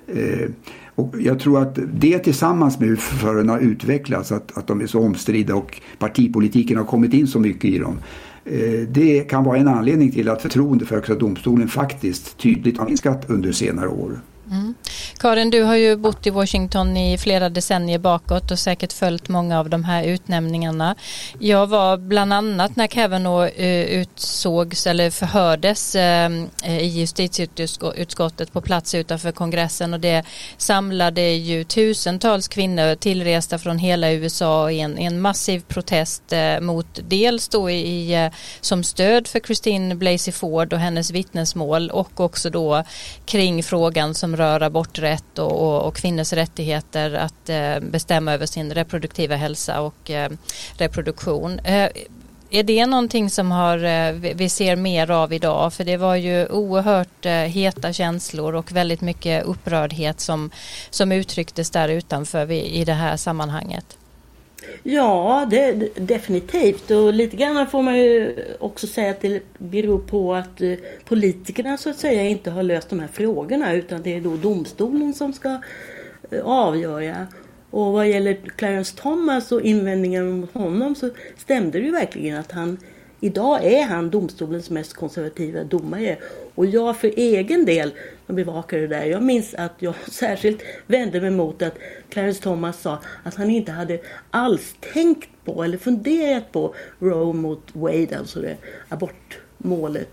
Eh, 0.07 0.48
och 0.94 1.14
jag 1.20 1.40
tror 1.40 1.62
att 1.62 1.78
det 1.92 2.18
tillsammans 2.18 2.80
med 2.80 2.88
hur 2.88 2.96
förhören 2.96 3.48
har 3.48 3.59
utvecklats, 3.59 4.32
att, 4.32 4.59
att 4.59 4.66
de 4.66 4.80
är 4.80 4.86
så 4.86 5.00
omstridda 5.00 5.55
och 5.55 5.80
partipolitiken 5.98 6.76
har 6.76 6.84
kommit 6.84 7.14
in 7.14 7.26
så 7.26 7.40
mycket 7.40 7.64
i 7.64 7.78
dem. 7.78 7.98
Eh, 8.44 8.88
det 8.88 9.20
kan 9.20 9.44
vara 9.44 9.59
en 9.59 9.68
anledning 9.68 10.12
till 10.12 10.28
att 10.28 10.42
förtroende 10.42 10.86
för 10.86 10.94
Högsta 10.94 11.14
domstolen 11.14 11.68
faktiskt 11.68 12.38
tydligt 12.38 12.78
har 12.78 12.86
minskat 12.86 13.30
under 13.30 13.52
senare 13.52 13.88
år. 13.88 14.20
Mm. 14.51 14.74
Karin, 15.18 15.51
du 15.51 15.62
har 15.62 15.74
ju 15.74 15.97
bott 15.97 16.26
i 16.26 16.30
Washington 16.30 16.97
i 16.97 17.18
flera 17.18 17.49
decennier 17.49 17.99
bakåt 17.99 18.51
och 18.51 18.59
säkert 18.59 18.92
följt 18.92 19.28
många 19.28 19.59
av 19.59 19.70
de 19.70 19.84
här 19.84 20.05
utnämningarna. 20.05 20.95
Jag 21.38 21.66
var 21.66 21.97
bland 21.97 22.32
annat 22.32 22.76
när 22.76 22.86
Kavanaugh 22.86 23.47
eh, 23.57 23.84
utsågs 23.84 24.86
eller 24.86 25.11
förhördes 25.11 25.95
eh, 25.95 26.30
i 26.66 26.86
justitieutskottet 26.86 28.53
på 28.53 28.61
plats 28.61 28.95
utanför 28.95 29.32
kongressen 29.32 29.95
och 29.95 30.01
det 30.01 30.24
samlade 30.57 31.22
ju 31.22 31.64
tusentals 31.64 32.49
kvinnor 32.49 32.95
tillresta 32.95 33.59
från 33.59 33.78
hela 33.78 34.12
USA 34.12 34.70
i 34.70 34.80
en, 34.80 34.99
en 34.99 35.20
massiv 35.20 35.62
protest 35.68 36.32
eh, 36.32 36.61
mot 36.61 37.01
dels 37.09 37.49
då 37.49 37.70
i, 37.70 38.30
som 38.61 38.84
stöd 38.84 39.28
för 39.28 39.40
Christine 39.40 39.95
Blasey 39.95 40.32
Ford 40.32 40.72
och 40.72 40.78
hennes 40.78 41.11
vittnesmål 41.11 41.90
och 41.90 42.20
också 42.20 42.51
då 42.51 42.84
kring 43.24 43.62
frågan 43.62 44.14
som 44.14 44.34
rör 44.37 44.62
aborträtt 44.62 45.39
och, 45.39 45.62
och, 45.62 45.82
och 45.82 45.97
kvinnors 45.97 46.32
rättigheter 46.32 47.14
att 47.14 47.49
eh, 47.49 47.80
bestämma 47.80 48.32
över 48.32 48.47
sin 48.47 48.74
reproduktiva 48.74 49.37
hälsa 49.37 49.80
och 49.80 50.11
eh, 50.11 50.30
reproduktion. 50.78 51.59
Eh, 51.59 51.89
är 52.51 52.62
det 52.62 52.87
någonting 52.87 53.30
som 53.30 53.51
har, 53.51 53.85
eh, 53.85 54.12
vi 54.12 54.49
ser 54.49 54.76
mer 54.76 55.11
av 55.11 55.32
idag? 55.32 55.72
För 55.72 55.85
det 55.85 55.97
var 55.97 56.14
ju 56.14 56.47
oerhört 56.47 57.26
eh, 57.26 57.32
heta 57.32 57.93
känslor 57.93 58.55
och 58.55 58.72
väldigt 58.72 59.01
mycket 59.01 59.45
upprördhet 59.45 60.20
som, 60.20 60.51
som 60.91 61.12
uttrycktes 61.12 61.70
där 61.70 61.89
utanför 61.89 62.51
i 62.53 62.85
det 62.85 62.93
här 62.93 63.16
sammanhanget. 63.16 63.97
Ja, 64.83 65.47
det, 65.51 65.73
definitivt. 65.97 66.91
Och 66.91 67.12
lite 67.15 67.37
grann 67.37 67.67
får 67.67 67.83
man 67.83 67.99
ju 67.99 68.37
också 68.59 68.87
säga 68.87 69.11
att 69.11 69.21
det 69.21 69.43
beror 69.59 69.99
på 69.99 70.35
att 70.35 70.61
eh, 70.61 70.75
politikerna 71.05 71.77
så 71.77 71.91
att 71.91 71.99
säga 71.99 72.23
inte 72.23 72.51
har 72.51 72.62
löst 72.62 72.91
de 72.91 73.01
här 73.01 73.09
frågorna 73.12 73.73
utan 73.73 74.03
det 74.03 74.17
är 74.17 74.21
då 74.21 74.37
domstolen 74.37 75.15
som 75.15 75.33
ska 75.33 75.61
eh, 76.31 76.45
avgöra. 76.45 77.27
Och 77.71 77.93
vad 77.93 78.09
gäller 78.09 78.35
Clarence 78.35 78.97
Thomas 78.97 79.53
och 79.53 79.62
invändningarna 79.62 80.31
mot 80.31 80.55
honom 80.55 80.95
så 80.95 81.11
stämde 81.37 81.79
det 81.79 81.85
ju 81.85 81.93
verkligen 81.93 82.37
att 82.37 82.53
han 82.53 82.79
Idag 83.25 83.65
är 83.65 83.83
han 83.83 84.11
domstolens 84.11 84.71
mest 84.71 84.95
konservativa 84.95 85.65
domare. 85.65 86.17
Och 86.55 86.67
jag 86.67 86.97
för 86.97 87.12
egen 87.17 87.65
del, 87.65 87.93
de 88.27 88.37
bevakade 88.37 88.83
det 88.83 88.89
där, 88.89 89.05
jag 89.05 89.22
minns 89.22 89.55
att 89.55 89.72
jag 89.79 89.95
särskilt 90.11 90.62
vände 90.87 91.20
mig 91.20 91.31
mot 91.31 91.62
att 91.62 91.75
Clarence 92.09 92.43
Thomas 92.43 92.81
sa 92.81 92.99
att 93.22 93.35
han 93.35 93.51
inte 93.51 93.72
hade 93.72 94.01
alls 94.31 94.75
tänkt 94.93 95.31
på 95.45 95.64
eller 95.64 95.79
funderat 95.79 96.53
på 96.53 96.75
Roe 96.99 97.33
mot 97.33 97.62
Wade, 97.72 98.18
alltså 98.18 98.41
det 98.41 98.57
abortmålet. 98.89 100.11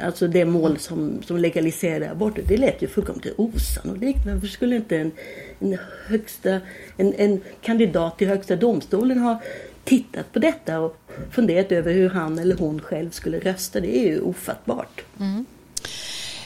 Alltså 0.00 0.28
det 0.28 0.44
mål 0.44 0.78
som, 0.78 1.22
som 1.22 1.36
legaliserade 1.36 2.10
aborter. 2.10 2.44
Det 2.48 2.56
lät 2.56 2.82
ju 2.82 2.88
fullkomligt 2.88 3.34
osannolikt. 3.36 4.26
Varför 4.26 4.46
skulle 4.46 4.76
inte 4.76 4.98
en, 4.98 5.12
en, 5.58 5.78
högsta, 6.06 6.60
en, 6.96 7.14
en 7.14 7.40
kandidat 7.60 8.18
till 8.18 8.28
högsta 8.28 8.56
domstolen 8.56 9.18
ha 9.18 9.40
tittat 9.84 10.32
på 10.32 10.38
detta 10.38 10.80
och 10.80 10.96
funderat 11.30 11.72
över 11.72 11.92
hur 11.92 12.10
han 12.10 12.38
eller 12.38 12.56
hon 12.56 12.80
själv 12.80 13.10
skulle 13.10 13.38
rösta. 13.38 13.80
Det 13.80 13.96
är 13.98 14.06
ju 14.06 14.20
ofattbart. 14.20 15.04
Mm. 15.20 15.46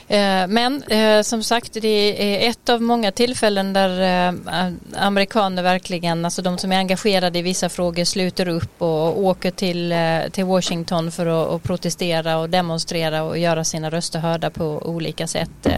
Eh, 0.08 0.46
men 0.46 0.82
eh, 0.82 1.22
som 1.22 1.42
sagt 1.42 1.72
det 1.72 2.44
är 2.44 2.50
ett 2.50 2.68
av 2.68 2.82
många 2.82 3.12
tillfällen 3.12 3.72
där 3.72 4.28
eh, 4.28 4.72
amerikaner 4.96 5.62
verkligen, 5.62 6.24
alltså 6.24 6.42
de 6.42 6.58
som 6.58 6.72
är 6.72 6.76
engagerade 6.76 7.38
i 7.38 7.42
vissa 7.42 7.68
frågor 7.68 8.04
sluter 8.04 8.48
upp 8.48 8.82
och 8.82 9.20
åker 9.20 9.50
till, 9.50 9.94
till 10.32 10.44
Washington 10.44 11.12
för 11.12 11.56
att 11.56 11.62
protestera 11.62 12.38
och 12.38 12.50
demonstrera 12.50 13.22
och 13.22 13.38
göra 13.38 13.64
sina 13.64 13.90
röster 13.90 14.18
hörda 14.18 14.50
på 14.50 14.64
olika 14.64 15.26
sätt. 15.26 15.68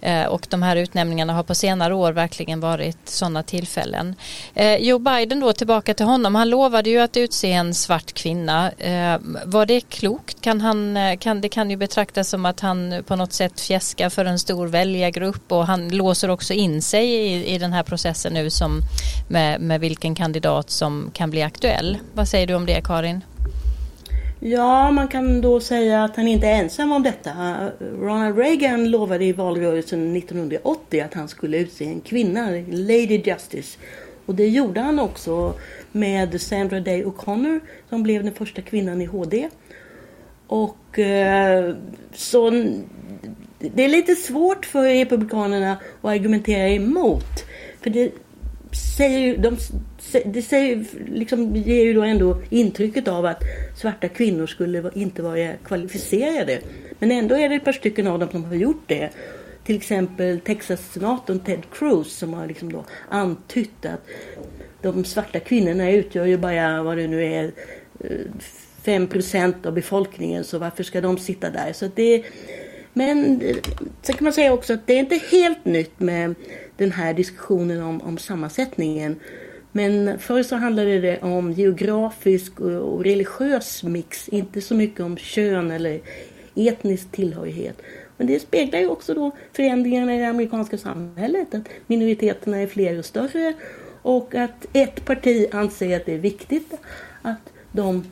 Eh, 0.00 0.24
och 0.24 0.46
de 0.50 0.62
här 0.62 0.76
utnämningarna 0.76 1.32
har 1.32 1.42
på 1.42 1.54
senare 1.54 1.94
år 1.94 2.12
verkligen 2.12 2.60
varit 2.60 3.08
sådana 3.08 3.42
tillfällen. 3.42 4.14
Eh, 4.54 4.76
Joe 4.76 4.98
Biden 4.98 5.40
då 5.40 5.52
tillbaka 5.52 5.94
till 5.94 6.06
honom. 6.06 6.34
Han 6.34 6.50
lovade 6.50 6.90
ju 6.90 6.98
att 6.98 7.16
utse 7.16 7.52
en 7.52 7.74
svart 7.74 8.12
kvinna. 8.12 8.70
Eh, 8.72 9.18
var 9.44 9.66
det 9.66 9.80
klokt? 9.80 10.40
Kan 10.40 10.60
han, 10.60 10.98
kan, 11.18 11.40
det 11.40 11.48
kan 11.48 11.70
ju 11.70 11.76
betraktas 11.76 12.28
som 12.28 12.46
att 12.46 12.60
han 12.60 13.02
på 13.06 13.16
något 13.16 13.32
sätt 13.32 13.60
fjäskar 13.60 14.10
för 14.10 14.24
en 14.24 14.38
stor 14.38 14.66
väljargrupp 14.66 15.52
och 15.52 15.66
han 15.66 15.88
låser 15.88 16.30
också 16.30 16.52
in 16.52 16.82
sig 16.82 17.10
i, 17.10 17.54
i 17.54 17.58
den 17.58 17.72
här 17.72 17.82
processen 17.82 18.32
nu 18.32 18.50
som 18.50 18.80
med, 19.28 19.60
med 19.60 19.80
vilken 19.80 20.14
kandidat 20.14 20.70
som 20.70 21.10
kan 21.14 21.30
bli 21.30 21.42
aktuell. 21.42 21.98
Vad 22.12 22.28
säger 22.28 22.46
du 22.46 22.54
om 22.54 22.66
det 22.66 22.80
Karin? 22.84 23.22
Ja, 24.42 24.90
man 24.90 25.08
kan 25.08 25.40
då 25.40 25.60
säga 25.60 26.04
att 26.04 26.16
han 26.16 26.28
inte 26.28 26.46
är 26.46 26.62
ensam 26.62 26.92
om 26.92 27.02
detta. 27.02 27.30
Eh, 27.30 27.84
Ronald 27.84 28.38
Reagan 28.38 28.90
lovade 28.90 29.24
i 29.24 29.32
valrörelsen 29.32 30.16
1980 30.16 31.00
att 31.00 31.14
han 31.14 31.28
skulle 31.28 31.58
utse 31.58 31.84
en 31.84 32.00
kvinna, 32.00 32.50
Lady 32.68 33.22
Justice. 33.24 33.78
Och 34.26 34.34
det 34.34 34.48
gjorde 34.48 34.80
han 34.80 34.98
också 34.98 35.54
med 35.92 36.40
Sandra 36.40 36.80
Day 36.80 37.04
O'Connor 37.04 37.60
som 37.88 38.02
blev 38.02 38.24
den 38.24 38.34
första 38.34 38.62
kvinnan 38.62 39.02
i 39.02 39.04
HD. 39.04 39.48
Och 40.46 40.98
eh, 40.98 41.74
så 42.12 42.50
det 43.58 43.84
är 43.84 43.88
lite 43.88 44.14
svårt 44.14 44.66
för 44.66 44.82
Republikanerna 44.82 45.72
att 45.72 46.10
argumentera 46.10 46.68
emot. 46.68 47.44
För 47.80 47.90
det 47.90 48.12
säger 48.72 49.38
de 49.38 49.56
det 50.24 50.42
säger, 50.42 50.84
liksom, 51.08 51.56
ger 51.56 51.84
ju 51.84 51.94
då 51.94 52.02
ändå 52.02 52.42
intrycket 52.50 53.08
av 53.08 53.26
att 53.26 53.42
svarta 53.76 54.08
kvinnor 54.08 54.46
skulle 54.46 54.90
inte 54.94 55.22
vara 55.22 55.52
kvalificerade. 55.64 56.58
Men 56.98 57.10
ändå 57.10 57.34
är 57.34 57.48
det 57.48 57.54
ett 57.54 57.64
par 57.64 57.72
stycken 57.72 58.06
av 58.06 58.18
dem 58.18 58.28
som 58.30 58.44
har 58.44 58.54
gjort 58.54 58.82
det. 58.86 59.10
Till 59.64 59.76
exempel 59.76 60.40
Texas-senatorn 60.40 61.40
Ted 61.40 61.62
Cruz 61.72 62.12
som 62.12 62.34
har 62.34 62.46
liksom 62.46 62.72
då 62.72 62.84
antytt 63.08 63.86
att 63.86 64.06
de 64.82 65.04
svarta 65.04 65.40
kvinnorna 65.40 65.90
utgör 65.90 66.26
ju 66.26 66.36
bara 66.36 66.82
vad 66.82 66.96
det 66.96 67.06
nu 67.06 67.24
är 67.24 67.52
eh, 68.00 68.10
5 68.82 69.06
procent 69.06 69.66
av 69.66 69.72
befolkningen 69.72 70.44
så 70.44 70.58
varför 70.58 70.82
ska 70.82 71.00
de 71.00 71.18
sitta 71.18 71.50
där? 71.50 71.72
Så 71.72 71.90
det, 71.94 72.24
men 72.92 73.40
eh, 73.40 73.56
sen 74.02 74.14
kan 74.14 74.24
man 74.24 74.32
säga 74.32 74.52
också 74.52 74.72
att 74.72 74.86
det 74.86 74.94
är 74.94 74.98
inte 74.98 75.20
helt 75.30 75.64
nytt 75.64 76.00
med 76.00 76.34
den 76.80 76.92
här 76.92 77.14
diskussionen 77.14 77.82
om, 77.82 78.00
om 78.00 78.18
sammansättningen. 78.18 79.16
Men 79.72 80.18
förr 80.18 80.42
så 80.42 80.56
handlade 80.56 81.00
det 81.00 81.18
om 81.22 81.52
geografisk 81.52 82.60
och 82.60 83.04
religiös 83.04 83.82
mix, 83.82 84.28
inte 84.28 84.60
så 84.60 84.74
mycket 84.74 85.00
om 85.00 85.16
kön 85.16 85.70
eller 85.70 86.00
etnisk 86.54 87.12
tillhörighet. 87.12 87.82
Men 88.16 88.26
det 88.26 88.40
speglar 88.40 88.80
ju 88.80 88.86
också 88.86 89.14
då 89.14 89.30
förändringarna 89.52 90.14
i 90.14 90.18
det 90.18 90.28
amerikanska 90.28 90.78
samhället, 90.78 91.54
att 91.54 91.68
minoriteterna 91.86 92.56
är 92.56 92.66
fler 92.66 92.98
och 92.98 93.04
större 93.04 93.54
och 94.02 94.34
att 94.34 94.66
ett 94.72 95.04
parti 95.04 95.46
anser 95.52 95.96
att 95.96 96.06
det 96.06 96.14
är 96.14 96.18
viktigt 96.18 96.72
att 97.22 97.52
de 97.72 98.04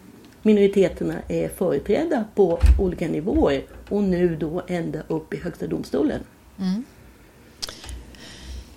minoriteterna 0.42 1.14
är 1.28 1.48
företrädda 1.48 2.24
på 2.34 2.58
olika 2.80 3.08
nivåer 3.08 3.62
och 3.88 4.02
nu 4.02 4.36
då 4.36 4.62
ända 4.68 4.98
upp 5.08 5.34
i 5.34 5.36
Högsta 5.36 5.66
domstolen. 5.66 6.20
Mm. 6.58 6.84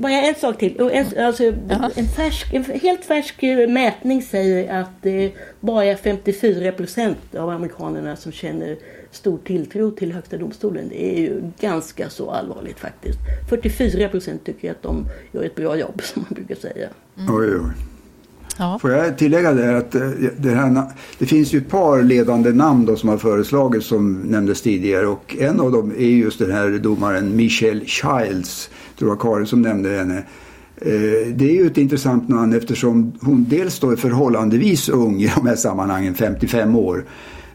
Bara 0.02 0.12
en 0.14 0.36
sak 0.36 0.58
till. 0.58 0.80
En, 0.80 1.26
alltså, 1.26 1.44
en, 1.96 2.08
färsk, 2.16 2.54
en 2.54 2.64
helt 2.64 3.06
färsk 3.06 3.42
mätning 3.70 4.22
säger 4.22 4.82
att 4.82 4.90
det 5.02 5.26
är 5.26 5.32
bara 5.60 5.96
54 5.98 6.72
procent 6.72 7.36
av 7.36 7.50
amerikanerna 7.50 8.16
som 8.16 8.32
känner 8.32 8.78
stor 9.12 9.38
tilltro 9.38 9.92
till 9.92 10.12
Högsta 10.12 10.38
domstolen. 10.38 10.90
Det 10.90 11.18
är 11.18 11.22
ju 11.22 11.42
ganska 11.60 12.10
så 12.10 12.32
allvarligt 12.32 12.80
faktiskt. 12.80 13.20
44 13.50 14.10
procent 14.10 14.46
tycker 14.46 14.72
att 14.72 14.82
de 14.82 15.06
gör 15.32 15.44
ett 15.44 15.56
bra 15.56 15.78
jobb 15.78 16.02
som 16.04 16.22
man 16.22 16.34
brukar 16.36 16.56
säga. 16.56 16.90
Mm. 17.18 17.36
Oj, 17.36 17.50
oj. 17.56 17.91
Ja. 18.58 18.80
Får 18.80 18.92
jag 18.92 19.18
tillägga 19.18 19.54
det 19.54 19.78
att 19.78 19.96
eh, 19.96 20.10
det, 20.38 20.50
här, 20.50 20.84
det 21.18 21.26
finns 21.26 21.54
ju 21.54 21.58
ett 21.58 21.70
par 21.70 22.04
ledande 22.04 22.52
namn 22.52 22.86
då 22.86 22.96
som 22.96 23.10
har 23.10 23.18
föreslagits 23.18 23.88
som 23.88 24.14
nämndes 24.14 24.62
tidigare 24.62 25.08
och 25.08 25.36
en 25.40 25.60
av 25.60 25.72
dem 25.72 25.92
är 25.98 26.06
just 26.06 26.40
den 26.40 26.52
här 26.52 26.70
domaren 26.70 27.36
Michelle 27.36 27.86
Childs 27.86 28.70
tror 29.00 29.12
jag 29.12 29.20
Karin 29.20 29.48
som 29.48 29.62
nämnde 29.62 29.90
henne. 29.90 30.18
Eh, 30.76 31.34
det 31.34 31.50
är 31.50 31.54
ju 31.54 31.68
ett 31.68 31.78
intressant 31.78 32.30
namn 32.30 32.54
eftersom 32.54 33.12
hon 33.22 33.46
dels 33.50 33.80
då 33.80 33.90
är 33.90 33.96
förhållandevis 33.96 34.90
ung 34.90 35.22
i 35.22 35.32
de 35.36 35.48
här 35.48 35.56
sammanhangen, 35.56 36.16
55 36.16 36.76
år. 36.76 37.06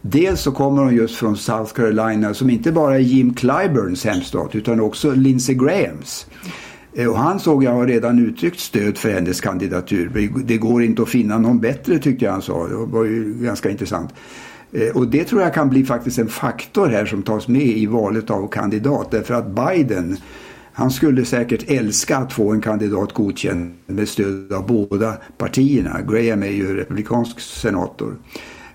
Dels 0.00 0.40
så 0.40 0.52
kommer 0.52 0.82
hon 0.82 0.94
just 0.94 1.16
från 1.16 1.36
South 1.36 1.72
Carolina 1.72 2.34
som 2.34 2.50
inte 2.50 2.72
bara 2.72 2.94
är 2.94 3.00
Jim 3.00 3.34
Clyburns 3.34 4.04
hemstad 4.04 4.48
utan 4.52 4.80
också 4.80 5.10
Lindsey 5.10 5.54
Grahams. 5.54 6.26
Eh, 6.96 7.08
och 7.08 7.18
han 7.18 7.40
såg 7.40 7.64
jag 7.64 7.72
har 7.72 7.86
redan 7.86 8.18
uttryckt 8.18 8.60
stöd 8.60 8.98
för 8.98 9.10
hennes 9.10 9.40
kandidatur. 9.40 10.30
Det 10.44 10.56
går 10.56 10.82
inte 10.82 11.02
att 11.02 11.08
finna 11.08 11.38
någon 11.38 11.60
bättre 11.60 11.98
tyckte 11.98 12.24
jag 12.24 12.32
han 12.32 12.42
sa. 12.42 12.66
Det 12.66 12.74
var 12.74 13.04
ju 13.04 13.34
ganska 13.34 13.70
intressant. 13.70 14.14
Eh, 14.72 14.96
och 14.96 15.08
det 15.08 15.24
tror 15.24 15.42
jag 15.42 15.54
kan 15.54 15.68
bli 15.68 15.84
faktiskt 15.84 16.18
en 16.18 16.28
faktor 16.28 16.88
här 16.88 17.06
som 17.06 17.22
tas 17.22 17.48
med 17.48 17.66
i 17.66 17.86
valet 17.86 18.30
av 18.30 18.48
kandidat. 18.48 19.10
Därför 19.10 19.34
att 19.34 19.46
Biden 19.46 20.16
han 20.72 20.90
skulle 20.90 21.24
säkert 21.24 21.70
älska 21.70 22.16
att 22.16 22.32
få 22.32 22.52
en 22.52 22.60
kandidat 22.60 23.12
godkänd 23.12 23.74
med 23.86 24.08
stöd 24.08 24.52
av 24.52 24.66
båda 24.66 25.16
partierna. 25.38 26.00
Graham 26.08 26.42
är 26.42 26.50
ju 26.50 26.76
republikansk 26.76 27.40
senator. 27.40 28.16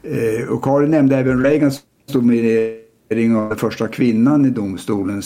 Eh, 0.04 0.50
och 0.50 0.64
Karin 0.64 0.92
nämnde 0.92 1.18
även 1.18 1.44
Reagans 1.44 1.80
nominering 2.14 3.36
av 3.36 3.50
den 3.50 3.58
första 3.58 3.88
kvinnan 3.88 4.46
i 4.46 4.50
domstolen, 4.50 5.22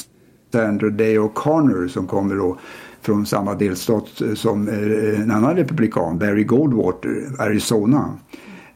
Sandra 0.52 0.90
Day 0.90 1.18
O'Connor 1.18 1.88
som 1.88 2.08
kommer 2.08 2.36
då 2.36 2.58
från 3.06 3.26
samma 3.26 3.56
delstat 3.56 4.22
eh, 4.22 4.34
som 4.34 4.68
eh, 4.68 5.22
en 5.22 5.32
annan 5.32 5.56
republikan, 5.56 6.20
Barry 6.20 6.44
Goldwater, 6.44 7.24
Arizona. 7.40 8.14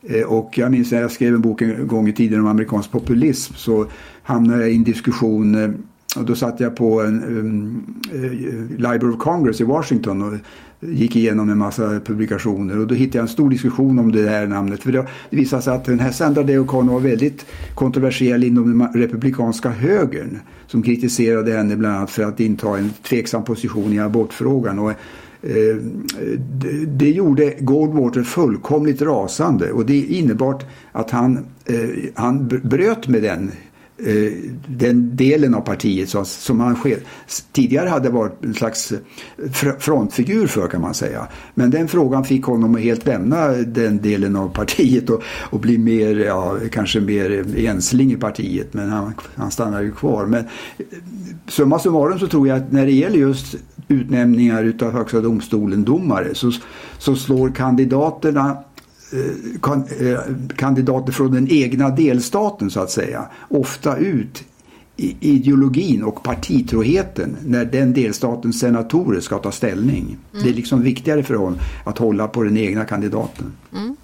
Eh, 0.03 0.23
och 0.23 0.57
jag 0.57 0.71
minns 0.71 0.91
när 0.91 1.01
jag 1.01 1.11
skrev 1.11 1.33
en 1.33 1.41
bok 1.41 1.61
en 1.61 1.87
gång 1.87 2.07
i 2.07 2.13
tiden 2.13 2.39
om 2.39 2.47
amerikansk 2.47 2.91
populism 2.91 3.53
så 3.53 3.85
hamnade 4.23 4.61
jag 4.61 4.71
i 4.71 4.75
en 4.75 4.83
diskussion 4.83 5.73
och 6.17 6.25
då 6.25 6.35
satt 6.35 6.59
jag 6.59 6.75
på 6.75 7.01
en 7.01 7.23
um, 7.23 7.83
Library 8.77 9.13
of 9.13 9.19
Congress 9.19 9.61
i 9.61 9.63
Washington 9.63 10.21
och 10.21 10.39
gick 10.79 11.15
igenom 11.15 11.49
en 11.49 11.57
massa 11.57 11.99
publikationer 11.99 12.79
och 12.79 12.87
då 12.87 12.95
hittade 12.95 13.17
jag 13.17 13.23
en 13.23 13.27
stor 13.27 13.49
diskussion 13.49 13.99
om 13.99 14.11
det 14.11 14.29
här 14.29 14.47
namnet. 14.47 14.83
För 14.83 14.91
det, 14.91 15.05
visade 15.29 15.61
sig 15.61 15.73
att 15.73 15.85
den 15.85 15.99
här 15.99 16.11
Sandra 16.11 16.43
Day 16.43 16.57
O'Connor 16.59 16.91
var 16.91 16.99
väldigt 16.99 17.45
kontroversiell 17.75 18.43
inom 18.43 18.79
den 18.79 19.01
republikanska 19.01 19.69
högern 19.69 20.39
som 20.67 20.83
kritiserade 20.83 21.51
henne 21.51 21.75
bland 21.75 21.95
annat 21.95 22.11
för 22.11 22.23
att 22.23 22.39
inta 22.39 22.77
en 22.77 22.89
tveksam 23.03 23.43
position 23.43 23.93
i 23.93 23.99
abortfrågan. 23.99 24.79
Och, 24.79 24.89
eh, 24.89 25.75
det, 26.87 27.11
gjorde 27.11 27.53
Goldwater 27.59 28.23
fullkomligt 28.23 29.01
rasande 29.01 29.71
och 29.71 29.85
det 29.85 29.97
innebar 29.97 30.61
att 30.91 31.11
han, 31.11 31.37
eh, 31.65 31.89
han 32.13 32.47
bröt 32.63 33.07
med 33.07 33.23
den 33.23 33.51
Eh, 34.05 34.31
den 34.67 35.15
delen 35.15 35.55
av 35.55 35.61
partiet 35.61 36.09
som 36.25 36.59
han 36.59 36.77
tidigare 37.51 37.89
hade 37.89 38.09
varit 38.09 38.43
en 38.43 38.53
slags 38.53 38.93
frontfigur 39.79 40.47
för 40.47 40.67
kan 40.67 40.81
man 40.81 40.93
säga. 40.93 41.27
Men 41.53 41.69
den 41.69 41.87
frågan 41.87 42.23
fick 42.23 42.43
honom 42.43 42.75
att 42.75 42.81
helt 42.81 43.05
lämna 43.05 43.47
den 43.47 43.97
delen 43.97 44.35
av 44.35 44.49
partiet 44.49 45.09
och, 45.09 45.23
och 45.49 45.59
bli 45.59 45.77
mer, 45.77 46.15
ja, 46.15 46.57
kanske 46.71 46.99
mer 46.99 47.45
ensling 47.57 48.11
i 48.11 48.15
partiet. 48.15 48.73
Men 48.73 48.89
han, 48.89 49.13
han 49.35 49.51
stannar 49.51 49.81
ju 49.81 49.91
kvar. 49.91 50.25
Men 50.25 50.45
eh, 50.77 50.85
summa 51.47 51.79
summarum 51.79 52.19
så 52.19 52.27
tror 52.27 52.47
jag 52.47 52.57
att 52.57 52.71
när 52.71 52.85
det 52.85 52.91
gäller 52.91 53.17
just 53.17 53.55
utnämningar 53.87 54.63
utav 54.63 54.91
Högsta 54.91 55.21
domstolen 55.21 55.83
domare 55.83 56.35
så, 56.35 56.51
så 56.97 57.15
slår 57.15 57.49
kandidaterna 57.49 58.57
Eh, 59.11 60.07
eh, 60.07 60.19
kandidater 60.55 61.11
från 61.11 61.31
den 61.31 61.47
egna 61.51 61.89
delstaten 61.89 62.69
så 62.69 62.79
att 62.79 62.91
säga 62.91 63.25
ofta 63.49 63.97
ut 63.97 64.43
ideologin 65.19 66.03
och 66.03 66.23
partitroheten 66.23 67.37
när 67.45 67.65
den 67.65 67.93
delstatens 67.93 68.59
senatorer 68.59 69.21
ska 69.21 69.37
ta 69.37 69.51
ställning. 69.51 70.17
Mm. 70.33 70.43
Det 70.43 70.49
är 70.49 70.53
liksom 70.53 70.81
viktigare 70.81 71.23
för 71.23 71.35
honom 71.35 71.59
att 71.83 71.97
hålla 71.97 72.27
på 72.27 72.43
den 72.43 72.57
egna 72.57 72.85
kandidaten. 72.85 73.53
Mm. 73.73 73.97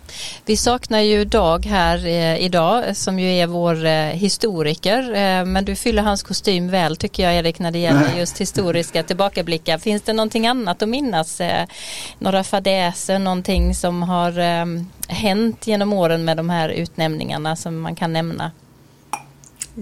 Vi 0.45 0.57
saknar 0.57 0.99
ju 0.99 1.25
Dag 1.25 1.65
här 1.65 2.05
eh, 2.05 2.45
idag 2.45 2.97
som 2.97 3.19
ju 3.19 3.31
är 3.31 3.47
vår 3.47 3.85
eh, 3.85 3.91
historiker 3.91 5.13
eh, 5.13 5.45
men 5.45 5.65
du 5.65 5.75
fyller 5.75 6.01
hans 6.01 6.23
kostym 6.23 6.69
väl 6.69 6.97
tycker 6.97 7.23
jag 7.23 7.35
Erik 7.35 7.59
när 7.59 7.71
det 7.71 7.79
gäller 7.79 8.17
just 8.17 8.41
historiska 8.41 9.03
tillbakablickar. 9.03 9.77
Finns 9.77 10.01
det 10.01 10.13
någonting 10.13 10.47
annat 10.47 10.81
att 10.81 10.89
minnas? 10.89 11.41
Eh, 11.41 11.65
några 12.19 12.43
fadäser, 12.43 13.19
någonting 13.19 13.75
som 13.75 14.03
har 14.03 14.39
eh, 14.39 14.65
hänt 15.07 15.67
genom 15.67 15.93
åren 15.93 16.25
med 16.25 16.37
de 16.37 16.49
här 16.49 16.69
utnämningarna 16.69 17.55
som 17.55 17.81
man 17.81 17.95
kan 17.95 18.13
nämna? 18.13 18.51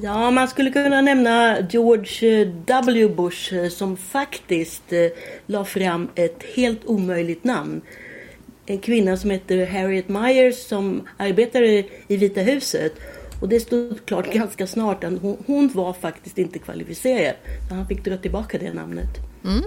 Ja, 0.01 0.31
man 0.31 0.47
skulle 0.47 0.71
kunna 0.71 1.01
nämna 1.01 1.57
George 1.69 2.45
W. 2.65 3.07
Bush 3.07 3.53
eh, 3.53 3.69
som 3.69 3.97
faktiskt 3.97 4.93
eh, 4.93 5.07
la 5.45 5.65
fram 5.65 6.09
ett 6.15 6.43
helt 6.55 6.85
omöjligt 6.85 7.43
namn. 7.43 7.81
En 8.65 8.79
kvinna 8.79 9.17
som 9.17 9.29
heter 9.29 9.65
Harriet 9.65 10.09
Myers 10.09 10.55
som 10.55 11.07
arbetade 11.17 11.83
i 12.07 12.17
Vita 12.17 12.41
huset. 12.41 12.93
Och 13.41 13.49
det 13.49 13.59
stod 13.59 14.05
klart 14.05 14.33
ganska 14.33 14.67
snart 14.67 15.03
att 15.03 15.21
hon, 15.21 15.43
hon 15.47 15.69
var 15.73 15.93
faktiskt 15.93 16.37
inte 16.37 16.59
kvalificerad. 16.59 17.35
Så 17.69 17.75
han 17.75 17.87
fick 17.87 18.05
dra 18.05 18.17
tillbaka 18.17 18.57
det 18.57 18.73
namnet. 18.73 19.09
Mm. 19.45 19.63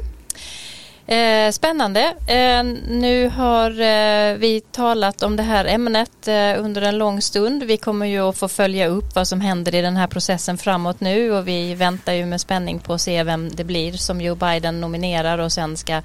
Eh, 1.09 1.51
spännande. 1.51 2.15
Eh, 2.27 2.65
nu 2.89 3.29
har 3.29 3.71
eh, 3.71 4.37
vi 4.37 4.63
talat 4.73 5.23
om 5.23 5.37
det 5.37 5.43
här 5.43 5.65
ämnet 5.65 6.29
eh, 6.29 6.65
under 6.65 6.83
en 6.83 6.99
lång 6.99 7.21
stund. 7.21 7.63
Vi 7.63 7.77
kommer 7.77 8.07
ju 8.07 8.21
att 8.21 8.39
få 8.39 8.49
följa 8.49 8.87
upp 8.87 9.15
vad 9.15 9.29
som 9.29 9.41
händer 9.41 9.75
i 9.75 9.83
den 9.83 9.97
här 9.97 10.07
processen 10.07 10.59
framåt 10.59 11.01
nu 11.01 11.33
och 11.33 11.49
vi 11.49 11.75
väntar 11.75 12.13
ju 12.13 12.27
med 12.27 12.41
spänning 12.41 12.79
på 12.79 12.95
att 12.95 13.01
se 13.01 13.23
vem 13.23 13.49
det 13.49 13.65
blir 13.65 13.93
som 13.93 14.21
Joe 14.21 14.35
Biden 14.35 14.81
nominerar 14.81 15.39
och 15.39 15.53
sen 15.53 15.77
ska 15.77 16.03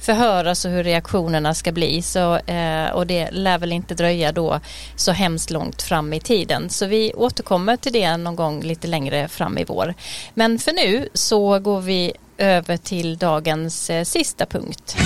förhöras 0.00 0.64
och 0.64 0.70
hur 0.70 0.84
reaktionerna 0.84 1.54
ska 1.54 1.72
bli. 1.72 2.02
Så, 2.02 2.36
eh, 2.36 2.90
och 2.90 3.06
det 3.06 3.30
lär 3.30 3.58
väl 3.58 3.72
inte 3.72 3.94
dröja 3.94 4.32
då 4.32 4.60
så 4.96 5.12
hemskt 5.12 5.50
långt 5.50 5.82
fram 5.82 6.12
i 6.12 6.20
tiden. 6.20 6.70
Så 6.70 6.86
vi 6.86 7.12
återkommer 7.14 7.76
till 7.76 7.92
det 7.92 8.16
någon 8.16 8.36
gång 8.36 8.62
lite 8.62 8.86
längre 8.86 9.28
fram 9.28 9.58
i 9.58 9.64
vår. 9.64 9.94
Men 10.34 10.58
för 10.58 10.72
nu 10.72 11.08
så 11.14 11.58
går 11.58 11.80
vi 11.80 12.12
över 12.38 12.76
till 12.76 13.16
dagens 13.16 13.90
eh, 13.90 14.04
sista 14.04 14.46
punkt. 14.46 14.96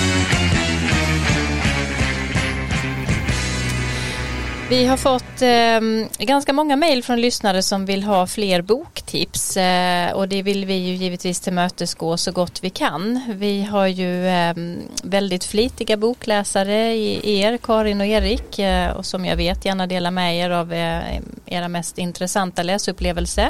Vi 4.70 4.86
har 4.86 4.96
fått 4.96 5.42
eh, 5.42 6.26
ganska 6.26 6.52
många 6.52 6.76
mejl 6.76 7.02
från 7.02 7.20
lyssnare 7.20 7.62
som 7.62 7.86
vill 7.86 8.02
ha 8.02 8.26
fler 8.26 8.62
boktips 8.62 9.56
eh, 9.56 10.12
och 10.12 10.28
det 10.28 10.42
vill 10.42 10.64
vi 10.64 10.74
ju 10.74 10.94
givetvis 10.94 11.40
tillmötesgå 11.40 12.16
så 12.16 12.32
gott 12.32 12.64
vi 12.64 12.70
kan. 12.70 13.20
Vi 13.28 13.62
har 13.62 13.86
ju 13.86 14.28
eh, 14.28 14.54
väldigt 15.02 15.44
flitiga 15.44 15.96
bokläsare 15.96 16.94
i 16.94 17.40
er, 17.40 17.56
Karin 17.56 18.00
och 18.00 18.06
Erik, 18.06 18.58
eh, 18.58 18.90
och 18.90 19.06
som 19.06 19.24
jag 19.24 19.36
vet 19.36 19.64
gärna 19.64 19.86
delar 19.86 20.10
med 20.10 20.38
er 20.38 20.50
av 20.50 20.72
eh, 20.72 21.20
era 21.46 21.68
mest 21.68 21.98
intressanta 21.98 22.62
läsupplevelse. 22.62 23.48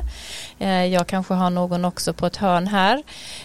Eh, 0.58 0.84
jag 0.84 1.06
kanske 1.06 1.34
har 1.34 1.50
någon 1.50 1.84
också 1.84 2.12
på 2.12 2.26
ett 2.26 2.36
hörn 2.36 2.66
här. 2.66 2.96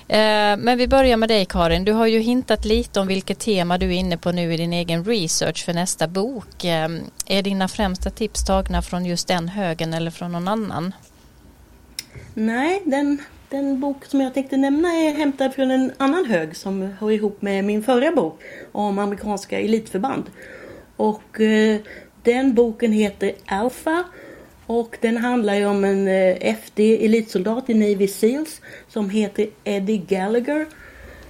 Eh, 0.08 0.58
men 0.58 0.78
vi 0.78 0.88
börjar 0.88 1.18
med 1.18 1.30
dig 1.30 1.46
Karin. 1.46 1.86
Du 1.86 1.92
har 1.92 2.08
ju 2.08 2.20
hintat 2.20 2.66
lite 2.66 3.00
om 3.00 3.08
vilket 3.08 3.40
tema 3.40 3.78
du 3.78 3.86
är 3.86 4.00
inne 4.00 4.18
på 4.18 4.32
nu 4.32 4.54
i 4.54 4.58
din 4.58 4.74
egen 4.74 5.06
research 5.06 5.66
för 5.66 5.74
nästa 5.74 6.08
bok. 6.08 6.64
Ehm, 6.64 7.02
är 7.26 7.42
dina 7.42 7.63
dina 7.64 7.68
främsta 7.68 8.10
tips 8.10 8.46
tagna 8.46 8.82
från 8.82 9.06
just 9.06 9.28
den 9.28 9.48
högen 9.48 9.94
eller 9.94 10.12
från 10.12 10.32
någon 10.32 10.48
annan? 10.48 10.94
Nej, 12.34 12.82
den, 12.86 13.18
den 13.50 13.80
bok 13.80 14.06
som 14.06 14.22
jag 14.22 14.34
tänkte 14.34 14.58
nämna 14.58 14.88
är 14.88 15.14
hämtad 15.14 15.54
från 15.54 15.72
en 15.72 15.92
annan 15.98 16.26
hög 16.26 16.56
som 16.56 16.82
hör 16.82 17.12
ihop 17.12 17.42
med 17.42 17.64
min 17.64 17.84
förra 17.84 18.12
bok 18.12 18.42
om 18.72 19.00
amerikanska 19.00 19.60
elitförband. 19.60 20.24
Och 20.98 21.42
eh, 21.42 21.80
den 22.24 22.54
boken 22.54 22.92
heter 22.92 23.34
Alpha 23.46 24.04
och 24.68 24.98
den 25.02 25.18
handlar 25.18 25.56
ju 25.56 25.66
om 25.66 25.84
en 25.84 26.08
eh, 26.08 26.56
FD 26.56 27.06
elitsoldat 27.06 27.70
i 27.70 27.74
Navy 27.74 28.08
Seals 28.08 28.62
som 28.88 29.10
heter 29.10 29.48
Eddie 29.64 29.98
Gallagher. 29.98 30.66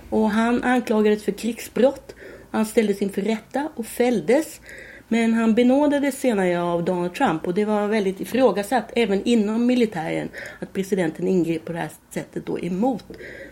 Och 0.10 0.30
han 0.30 0.64
anklagades 0.64 1.24
för 1.24 1.32
krigsbrott. 1.32 2.16
Han 2.52 2.66
ställdes 2.66 3.02
inför 3.02 3.22
rätta 3.22 3.70
och 3.76 3.86
fälldes. 3.86 4.60
Men 5.08 5.34
han 5.34 5.54
benådades 5.54 6.20
senare 6.20 6.62
av 6.62 6.84
Donald 6.84 7.14
Trump 7.14 7.48
och 7.48 7.54
det 7.54 7.66
var 7.66 7.88
väldigt 7.88 8.22
ifrågasatt 8.22 8.92
även 8.96 9.24
inom 9.24 9.66
militären 9.66 10.30
att 10.60 10.74
presidenten 10.74 11.28
ingrep 11.28 11.66
på 11.66 11.74
det 11.74 11.80
här 11.80 11.90
sättet 12.10 12.46
då 12.46 12.60
emot 12.60 13.06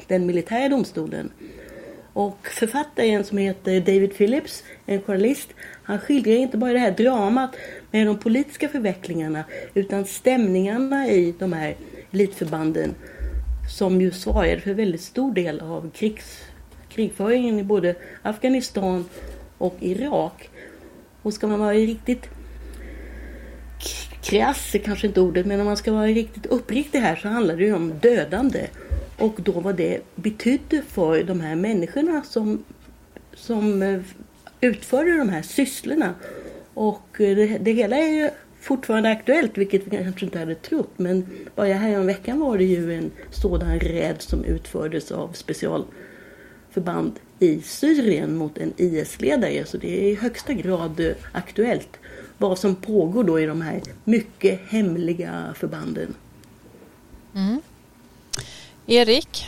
den 0.07 0.25
militära 0.25 0.69
domstolen. 0.69 1.31
Och 2.13 2.47
författaren 2.47 3.23
som 3.23 3.37
heter 3.37 3.79
David 3.79 4.17
Phillips, 4.17 4.63
en 4.85 5.01
journalist, 5.01 5.49
han 5.83 5.99
skildrar 5.99 6.33
inte 6.33 6.57
bara 6.57 6.73
det 6.73 6.79
här 6.79 6.91
dramat 6.91 7.55
med 7.91 8.07
de 8.07 8.17
politiska 8.17 8.69
förvecklingarna 8.69 9.43
utan 9.73 10.05
stämningarna 10.05 11.07
i 11.07 11.33
de 11.39 11.53
här 11.53 11.75
elitförbanden 12.11 12.95
som 13.77 14.01
ju 14.01 14.11
svarade 14.11 14.59
för 14.59 14.73
väldigt 14.73 15.01
stor 15.01 15.33
del 15.33 15.59
av 15.59 15.91
krigs, 15.93 16.39
krigföringen 16.89 17.59
i 17.59 17.63
både 17.63 17.95
Afghanistan 18.21 19.05
och 19.57 19.75
Irak. 19.79 20.49
Och 21.21 21.33
ska 21.33 21.47
man 21.47 21.59
vara 21.59 21.73
riktigt 21.73 22.29
krass 24.21 24.75
kanske 24.83 25.07
inte 25.07 25.21
ordet, 25.21 25.45
men 25.45 25.59
om 25.59 25.65
man 25.65 25.77
ska 25.77 25.91
vara 25.91 26.07
riktigt 26.07 26.45
uppriktig 26.45 26.99
här 26.99 27.15
så 27.15 27.27
handlar 27.27 27.55
det 27.55 27.63
ju 27.63 27.73
om 27.73 27.93
dödande. 28.01 28.67
Och 29.17 29.35
då 29.37 29.51
vad 29.51 29.75
det 29.75 30.01
betydde 30.15 30.81
för 30.81 31.23
de 31.23 31.41
här 31.41 31.55
människorna 31.55 32.23
som, 32.23 32.63
som 33.33 33.81
eh, 33.81 34.01
utförde 34.61 35.17
de 35.17 35.29
här 35.29 35.41
sysslorna. 35.41 36.13
Och 36.73 37.21
eh, 37.21 37.35
det, 37.35 37.57
det 37.57 37.71
hela 37.71 37.97
är 37.97 38.09
ju 38.09 38.29
fortfarande 38.59 39.09
aktuellt, 39.09 39.57
vilket 39.57 39.87
vi 39.87 39.97
kanske 39.97 40.25
inte 40.25 40.39
hade 40.39 40.55
trott. 40.55 40.91
Men 40.97 41.25
bara 41.55 41.73
här 41.73 42.03
veckan 42.03 42.39
var 42.39 42.57
det 42.57 42.63
ju 42.63 42.93
en 42.93 43.11
sådan 43.31 43.79
räd 43.79 44.15
som 44.19 44.43
utfördes 44.43 45.11
av 45.11 45.33
specialförband 45.33 47.19
i 47.41 47.61
Syrien 47.61 48.35
mot 48.35 48.57
en 48.57 48.73
IS-ledare. 48.77 49.65
Så 49.65 49.77
det 49.77 50.05
är 50.05 50.11
i 50.11 50.15
högsta 50.15 50.53
grad 50.53 50.99
eh, 50.99 51.11
aktuellt 51.31 51.99
vad 52.37 52.57
som 52.57 52.75
pågår 52.75 53.23
då 53.23 53.39
i 53.39 53.45
de 53.45 53.61
här 53.61 53.81
mycket 54.03 54.59
hemliga 54.67 55.53
förbanden. 55.55 56.13
Mm. 57.35 57.61
Erik? 58.85 59.47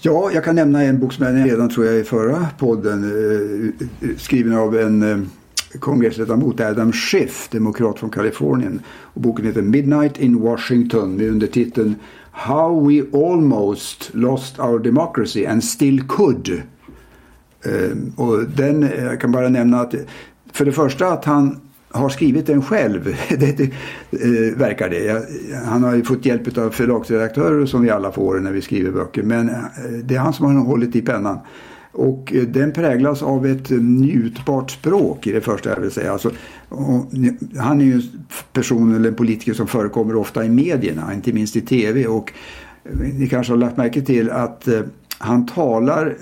Ja, 0.00 0.30
jag 0.32 0.44
kan 0.44 0.54
nämna 0.54 0.82
en 0.82 1.00
bok 1.00 1.12
som 1.12 1.26
jag 1.26 1.50
redan 1.50 1.68
tror 1.68 1.86
jag 1.86 1.98
i 1.98 2.04
förra 2.04 2.46
podden, 2.58 3.04
eh, 3.04 4.16
skriven 4.18 4.58
av 4.58 4.78
en 4.78 5.30
kongressledamot 5.78 6.60
Adam 6.60 6.92
Schiff, 6.92 7.48
demokrat 7.50 7.98
från 7.98 8.10
Kalifornien. 8.10 8.80
Och 8.86 9.20
boken 9.20 9.44
heter 9.44 9.62
Midnight 9.62 10.18
in 10.18 10.40
Washington 10.40 11.16
med 11.16 11.28
undertiteln 11.28 11.94
How 12.32 12.88
we 12.88 13.02
almost 13.12 14.14
lost 14.14 14.58
our 14.58 14.78
democracy 14.78 15.46
and 15.46 15.64
still 15.64 16.00
could. 16.08 16.62
Ehm, 17.64 18.12
och 18.16 18.44
den, 18.44 18.82
jag 18.82 19.20
kan 19.20 19.32
bara 19.32 19.48
nämna 19.48 19.80
att 19.80 19.94
för 20.52 20.64
det 20.64 20.72
första 20.72 21.06
att 21.06 21.24
han 21.24 21.60
har 21.88 22.08
skrivit 22.08 22.46
den 22.46 22.62
själv, 22.62 23.04
det, 23.28 23.56
det 23.56 23.62
eh, 24.10 24.58
verkar 24.58 24.90
det. 24.90 25.28
Han 25.64 25.84
har 25.84 25.94
ju 25.94 26.02
fått 26.02 26.26
hjälp 26.26 26.58
av 26.58 26.70
förlagsredaktörer 26.70 27.66
som 27.66 27.82
vi 27.82 27.90
alla 27.90 28.12
får 28.12 28.40
när 28.40 28.52
vi 28.52 28.62
skriver 28.62 28.90
böcker. 28.90 29.22
Men 29.22 29.48
eh, 29.48 29.54
det 30.04 30.14
är 30.14 30.18
han 30.18 30.32
som 30.32 30.56
har 30.56 30.64
hållit 30.64 30.96
i 30.96 31.02
pennan. 31.02 31.38
Och 31.92 32.32
eh, 32.34 32.42
den 32.42 32.72
präglas 32.72 33.22
av 33.22 33.46
ett 33.46 33.70
njutbart 33.70 34.70
språk 34.70 35.26
i 35.26 35.32
det 35.32 35.40
första 35.40 35.70
jag 35.70 35.80
vill 35.80 35.90
säga. 35.90 36.12
Alltså, 36.12 36.30
han 37.58 37.80
är 37.80 37.84
ju 37.84 37.94
en 37.94 38.02
person 38.52 38.96
eller 38.96 39.08
en 39.08 39.14
politiker 39.14 39.54
som 39.54 39.66
förekommer 39.66 40.16
ofta 40.16 40.44
i 40.44 40.48
medierna, 40.48 41.14
inte 41.14 41.32
minst 41.32 41.56
i 41.56 41.60
tv. 41.60 42.06
Och 42.06 42.32
eh, 42.84 42.98
ni 42.98 43.28
kanske 43.28 43.52
har 43.52 43.58
lagt 43.58 43.76
märke 43.76 44.02
till 44.02 44.30
att 44.30 44.68
eh, 44.68 44.80
han 45.18 45.46
talar 45.46 46.16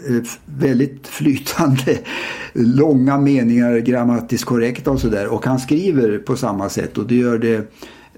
väldigt 0.44 1.06
flytande, 1.06 1.98
långa 2.52 3.18
meningar, 3.18 3.78
grammatiskt 3.78 4.44
korrekta 4.44 4.90
och 4.90 5.00
sådär. 5.00 5.26
Och 5.26 5.46
han 5.46 5.58
skriver 5.58 6.18
på 6.18 6.36
samma 6.36 6.68
sätt 6.68 6.98
och 6.98 7.06
det 7.06 7.14
gör 7.14 7.38
det 7.38 7.70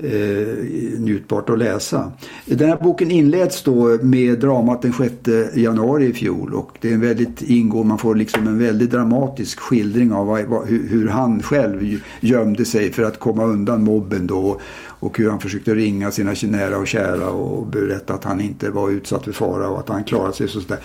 eh, 0.05 1.00
njutbart 1.00 1.50
att 1.50 1.59
läsa. 1.59 2.12
Den 2.44 2.68
här 2.68 2.76
boken 2.76 3.11
inleds 3.11 3.62
då 3.62 3.98
med 4.03 4.38
dramat 4.38 4.82
den 4.82 4.92
6 4.92 5.14
januari 5.55 6.07
i 6.07 6.12
fjol 6.12 6.55
och 6.55 6.78
det 6.80 6.88
är 6.90 6.94
en 6.94 7.00
väldigt 7.00 7.42
ingående, 7.42 7.88
man 7.88 7.98
får 7.98 8.14
liksom 8.14 8.46
en 8.46 8.59
väldigt 8.59 8.90
dramatisk 8.90 9.61
skildring 9.61 10.12
av 10.12 10.26
vad, 10.26 10.44
vad, 10.44 10.68
hur, 10.68 11.09
han 11.09 11.42
själv 11.42 12.00
gömde 12.20 12.64
sig 12.64 12.92
för 12.92 13.03
att 13.03 13.18
komma 13.18 13.44
undan 13.44 13.84
mobben 13.84 14.26
då 14.26 14.61
och 14.84 15.18
hur 15.18 15.30
han 15.30 15.40
försökte 15.40 15.74
ringa 15.74 16.11
sina 16.11 16.34
nära 16.42 16.78
och 16.78 16.86
kära 16.86 17.30
och 17.30 17.66
berätta 17.66 18.14
att 18.14 18.24
han 18.24 18.40
inte 18.40 18.70
var 18.70 18.90
utsatt 18.90 19.24
för 19.24 19.32
fara 19.32 19.68
och 19.68 19.78
att 19.78 19.88
han 19.88 20.05
klarade 20.05 20.32
sig. 20.32 20.44
Och 20.44 20.50
sådär. 20.50 20.78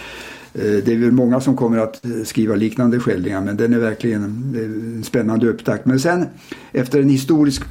Eh, 0.58 0.84
det 0.86 0.94
är 0.94 0.98
väl 0.98 1.12
många 1.12 1.40
som 1.40 1.56
kommer 1.56 1.78
att 1.78 2.06
eh, 2.06 2.12
skriva 2.26 2.56
liknande 2.56 3.00
skildringar 3.00 3.42
men 3.42 3.58
den 3.58 3.74
är 3.74 3.80
verkligen 3.80 4.24
en 4.24 5.04
spännande 5.04 5.48
upptakt. 5.48 5.86
Men 5.86 6.00
sen 6.00 6.26
efter 6.72 7.02
en 7.02 7.10
historisk 7.10 7.64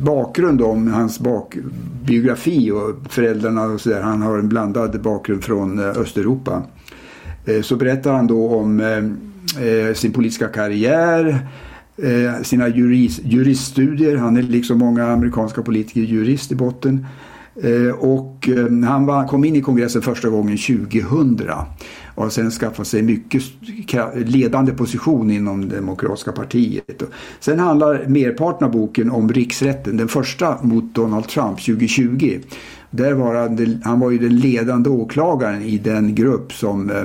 bakgrund 0.00 0.62
om 0.62 0.92
hans 0.92 1.20
bak, 1.20 1.56
biografi 2.04 2.70
och 2.70 3.12
föräldrarna 3.12 3.64
och 3.64 3.80
sådär. 3.80 4.00
Han 4.00 4.22
har 4.22 4.38
en 4.38 4.48
blandad 4.48 5.02
bakgrund 5.02 5.44
från 5.44 5.78
eh, 5.78 5.86
Östeuropa. 5.86 6.62
Så 7.62 7.76
berättar 7.76 8.12
han 8.12 8.26
då 8.26 8.48
om 8.48 8.82
sin 9.94 10.12
politiska 10.12 10.48
karriär 10.48 11.46
sina 12.42 12.68
juriststudier. 12.68 14.16
Han 14.16 14.36
är 14.36 14.42
liksom 14.42 14.78
många 14.78 15.06
amerikanska 15.06 15.62
politiker 15.62 16.00
jurist 16.00 16.52
i 16.52 16.54
botten. 16.54 17.06
Och 17.98 18.48
han 18.86 19.06
var, 19.06 19.28
kom 19.28 19.44
in 19.44 19.56
i 19.56 19.60
kongressen 19.60 20.02
första 20.02 20.28
gången 20.28 20.58
2000 20.58 21.36
och 22.14 22.22
har 22.22 22.30
sen 22.30 22.50
skaffat 22.50 22.86
sig 22.86 23.02
mycket 23.02 23.42
ledande 24.14 24.72
position 24.72 25.30
inom 25.30 25.68
Demokratiska 25.68 26.32
partiet. 26.32 27.02
Sen 27.40 27.58
handlar 27.58 28.04
merparten 28.06 28.66
av 28.66 28.72
boken 28.72 29.10
om 29.10 29.32
riksrätten, 29.32 29.96
den 29.96 30.08
första 30.08 30.62
mot 30.62 30.94
Donald 30.94 31.28
Trump 31.28 31.60
2020. 31.64 32.40
Där 32.90 33.12
var 33.12 33.34
han, 33.34 33.80
han 33.84 34.00
var 34.00 34.10
ju 34.10 34.18
den 34.18 34.36
ledande 34.36 34.90
åklagaren 34.90 35.62
i 35.62 35.78
den 35.78 36.14
grupp 36.14 36.52
som 36.52 36.90
eh, 36.90 37.04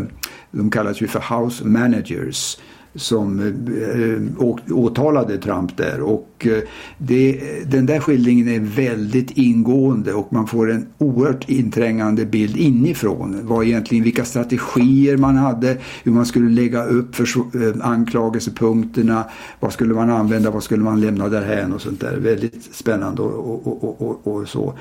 de 0.51 0.71
kallas 0.71 1.01
ju 1.01 1.07
för 1.07 1.39
House 1.39 1.65
Managers 1.65 2.57
som 2.97 3.39
eh, 3.39 4.01
eh 4.01 4.77
åtalade 4.77 5.37
Trump 5.37 5.77
där. 5.77 6.01
Och 6.01 6.47
eh, 6.47 6.63
det, 6.97 7.39
den 7.65 7.85
där 7.85 7.99
skildringen 7.99 8.47
är 8.47 8.59
väldigt 8.59 9.31
ingående 9.31 10.13
och 10.13 10.33
man 10.33 10.47
får 10.47 10.71
en 10.71 10.87
oerhört 10.97 11.49
inträngande 11.49 12.25
bild 12.25 12.57
inifrån. 12.57 13.39
Vad 13.43 13.65
egentligen, 13.65 14.03
vilka 14.03 14.25
strategier 14.25 15.17
man 15.17 15.35
hade, 15.35 15.77
hur 16.03 16.11
man 16.11 16.25
skulle 16.25 16.49
lägga 16.49 16.85
upp 16.85 17.15
för, 17.15 17.23
eh, 17.23 17.87
anklagelsepunkterna, 17.87 19.23
vad 19.59 19.73
skulle 19.73 19.93
man 19.93 20.09
använda, 20.09 20.51
vad 20.51 20.63
skulle 20.63 20.83
man 20.83 21.01
lämna 21.01 21.29
därhän 21.29 21.73
och 21.73 21.81
sånt 21.81 22.01
där. 22.01 22.17
Väldigt 22.17 22.75
spännande 22.75 23.21
och, 23.21 23.67
och, 23.67 24.01
och, 24.01 24.27
och 24.27 24.47
så. 24.47 24.73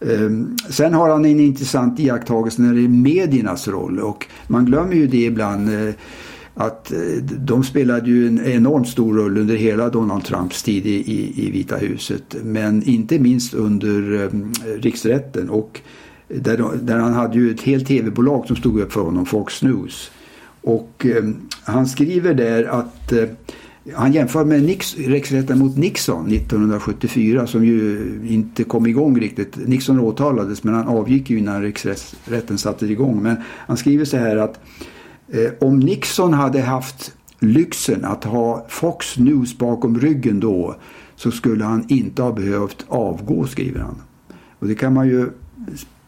Ehm, 0.00 0.56
sen 0.68 0.94
har 0.94 1.10
han 1.10 1.24
en 1.24 1.40
intressant 1.40 2.00
iakttagelse 2.00 2.62
när 2.62 2.74
det 2.74 2.84
är 2.84 2.88
mediernas 2.88 3.68
roll 3.68 3.98
och 3.98 4.26
man 4.46 4.64
glömmer 4.64 4.94
ju 4.94 5.06
det 5.06 5.24
ibland. 5.24 5.68
Eh, 5.68 5.94
att 6.54 6.92
eh, 6.92 6.98
de 7.22 7.64
spelade 7.64 8.10
ju 8.10 8.26
en 8.26 8.46
enormt 8.46 8.88
stor 8.88 9.14
roll 9.14 9.38
under 9.38 9.56
hela 9.56 9.88
Donald 9.88 10.24
Trumps 10.24 10.62
tid 10.62 10.86
i, 10.86 10.90
i, 10.90 11.46
i 11.46 11.50
Vita 11.50 11.76
huset. 11.76 12.36
Men 12.44 12.82
inte 12.82 13.18
minst 13.18 13.54
under 13.54 14.12
um, 14.12 14.52
riksrätten 14.80 15.50
och 15.50 15.80
där, 16.28 16.64
där, 16.82 16.98
han 16.98 17.12
hade 17.12 17.38
ju 17.38 17.50
ett 17.50 17.62
helt 17.62 17.86
tv-bolag 17.86 18.46
som 18.46 18.56
stod 18.56 18.80
upp 18.80 18.92
för 18.92 19.00
honom, 19.00 19.26
Fox 19.26 19.62
News. 19.62 20.10
Och 20.62 21.06
um, 21.16 21.36
han 21.62 21.86
skriver 21.86 22.34
där 22.34 22.64
att 22.64 23.12
uh, 23.12 23.24
han 23.94 24.12
jämför 24.12 24.44
med 24.44 24.62
Nix, 24.62 24.96
riksrätten 24.98 25.58
mot 25.58 25.76
Nixon 25.76 26.32
1974 26.32 27.46
som 27.46 27.64
ju 27.64 27.98
inte 28.28 28.64
kom 28.64 28.86
igång 28.86 29.20
riktigt. 29.20 29.68
Nixon 29.68 30.00
åtalades 30.00 30.64
men 30.64 30.74
han 30.74 30.88
avgick 30.88 31.30
ju 31.30 31.38
innan 31.38 31.62
riksrätten 31.62 32.58
satte 32.58 32.86
igång. 32.86 33.22
Men 33.22 33.36
han 33.46 33.76
skriver 33.76 34.04
så 34.04 34.16
här 34.16 34.36
att 34.36 34.60
Eh, 34.80 34.99
Eh, 35.30 35.50
om 35.60 35.80
Nixon 35.80 36.34
hade 36.34 36.60
haft 36.60 37.14
lyxen 37.38 38.04
att 38.04 38.24
ha 38.24 38.66
Fox 38.68 39.18
News 39.18 39.58
bakom 39.58 40.00
ryggen 40.00 40.40
då 40.40 40.76
så 41.16 41.30
skulle 41.30 41.64
han 41.64 41.84
inte 41.88 42.22
ha 42.22 42.32
behövt 42.32 42.84
avgå, 42.88 43.46
skriver 43.46 43.80
han. 43.80 44.02
Och 44.58 44.68
det 44.68 44.74
kan 44.74 44.94
man 44.94 45.08
ju 45.08 45.30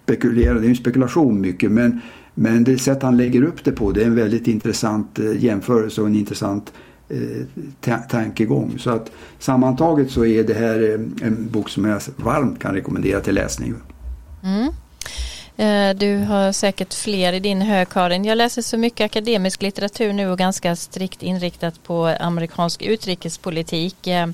spekulera, 0.04 0.54
det 0.54 0.66
är 0.66 0.68
en 0.68 0.76
spekulation 0.76 1.40
mycket, 1.40 1.72
men, 1.72 2.00
men 2.34 2.64
det 2.64 2.78
sätt 2.78 3.02
han 3.02 3.16
lägger 3.16 3.42
upp 3.42 3.64
det 3.64 3.72
på 3.72 3.92
det 3.92 4.02
är 4.02 4.06
en 4.06 4.14
väldigt 4.14 4.48
intressant 4.48 5.18
eh, 5.18 5.44
jämförelse 5.44 6.00
och 6.00 6.06
en 6.06 6.14
intressant 6.14 6.72
eh, 7.08 7.98
tankegång. 8.08 8.74
Så 8.78 8.90
att 8.90 9.12
sammantaget 9.38 10.10
så 10.10 10.24
är 10.24 10.44
det 10.44 10.54
här 10.54 10.82
eh, 10.82 11.26
en 11.26 11.48
bok 11.50 11.68
som 11.68 11.84
jag 11.84 12.00
varmt 12.16 12.58
kan 12.58 12.74
rekommendera 12.74 13.20
till 13.20 13.34
läsning. 13.34 13.74
Mm. 14.42 14.72
Eh, 15.56 15.94
du 15.94 16.16
har 16.16 16.52
säkert 16.52 16.94
fler 16.94 17.32
i 17.32 17.40
din 17.40 17.62
hög 17.62 17.88
Karin. 17.88 18.24
Jag 18.24 18.38
läser 18.38 18.62
så 18.62 18.76
mycket 18.76 19.04
akademisk 19.04 19.62
litteratur 19.62 20.12
nu 20.12 20.30
och 20.30 20.38
ganska 20.38 20.76
strikt 20.76 21.22
inriktat 21.22 21.82
på 21.82 22.16
amerikansk 22.20 22.82
utrikespolitik. 22.82 24.06
Eh, 24.06 24.26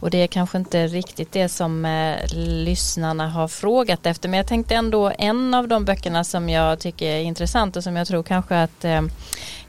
och 0.00 0.10
det 0.10 0.22
är 0.22 0.26
kanske 0.26 0.58
inte 0.58 0.86
riktigt 0.86 1.32
det 1.32 1.48
som 1.48 1.84
eh, 1.84 2.16
lyssnarna 2.46 3.28
har 3.28 3.48
frågat 3.48 4.06
efter. 4.06 4.28
Men 4.28 4.36
jag 4.36 4.46
tänkte 4.46 4.74
ändå 4.74 5.12
en 5.18 5.54
av 5.54 5.68
de 5.68 5.84
böckerna 5.84 6.24
som 6.24 6.48
jag 6.48 6.78
tycker 6.78 7.06
är 7.06 7.20
intressant 7.20 7.76
och 7.76 7.84
som 7.84 7.96
jag 7.96 8.06
tror 8.06 8.22
kanske 8.22 8.62
att 8.62 8.84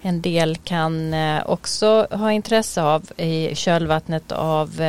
en 0.02 0.22
del 0.22 0.58
kan 0.58 1.16
också 1.46 2.08
ha 2.12 2.32
intresse 2.32 2.82
av 2.82 3.12
i 3.18 3.56
kölvattnet 3.56 4.32
av 4.32 4.82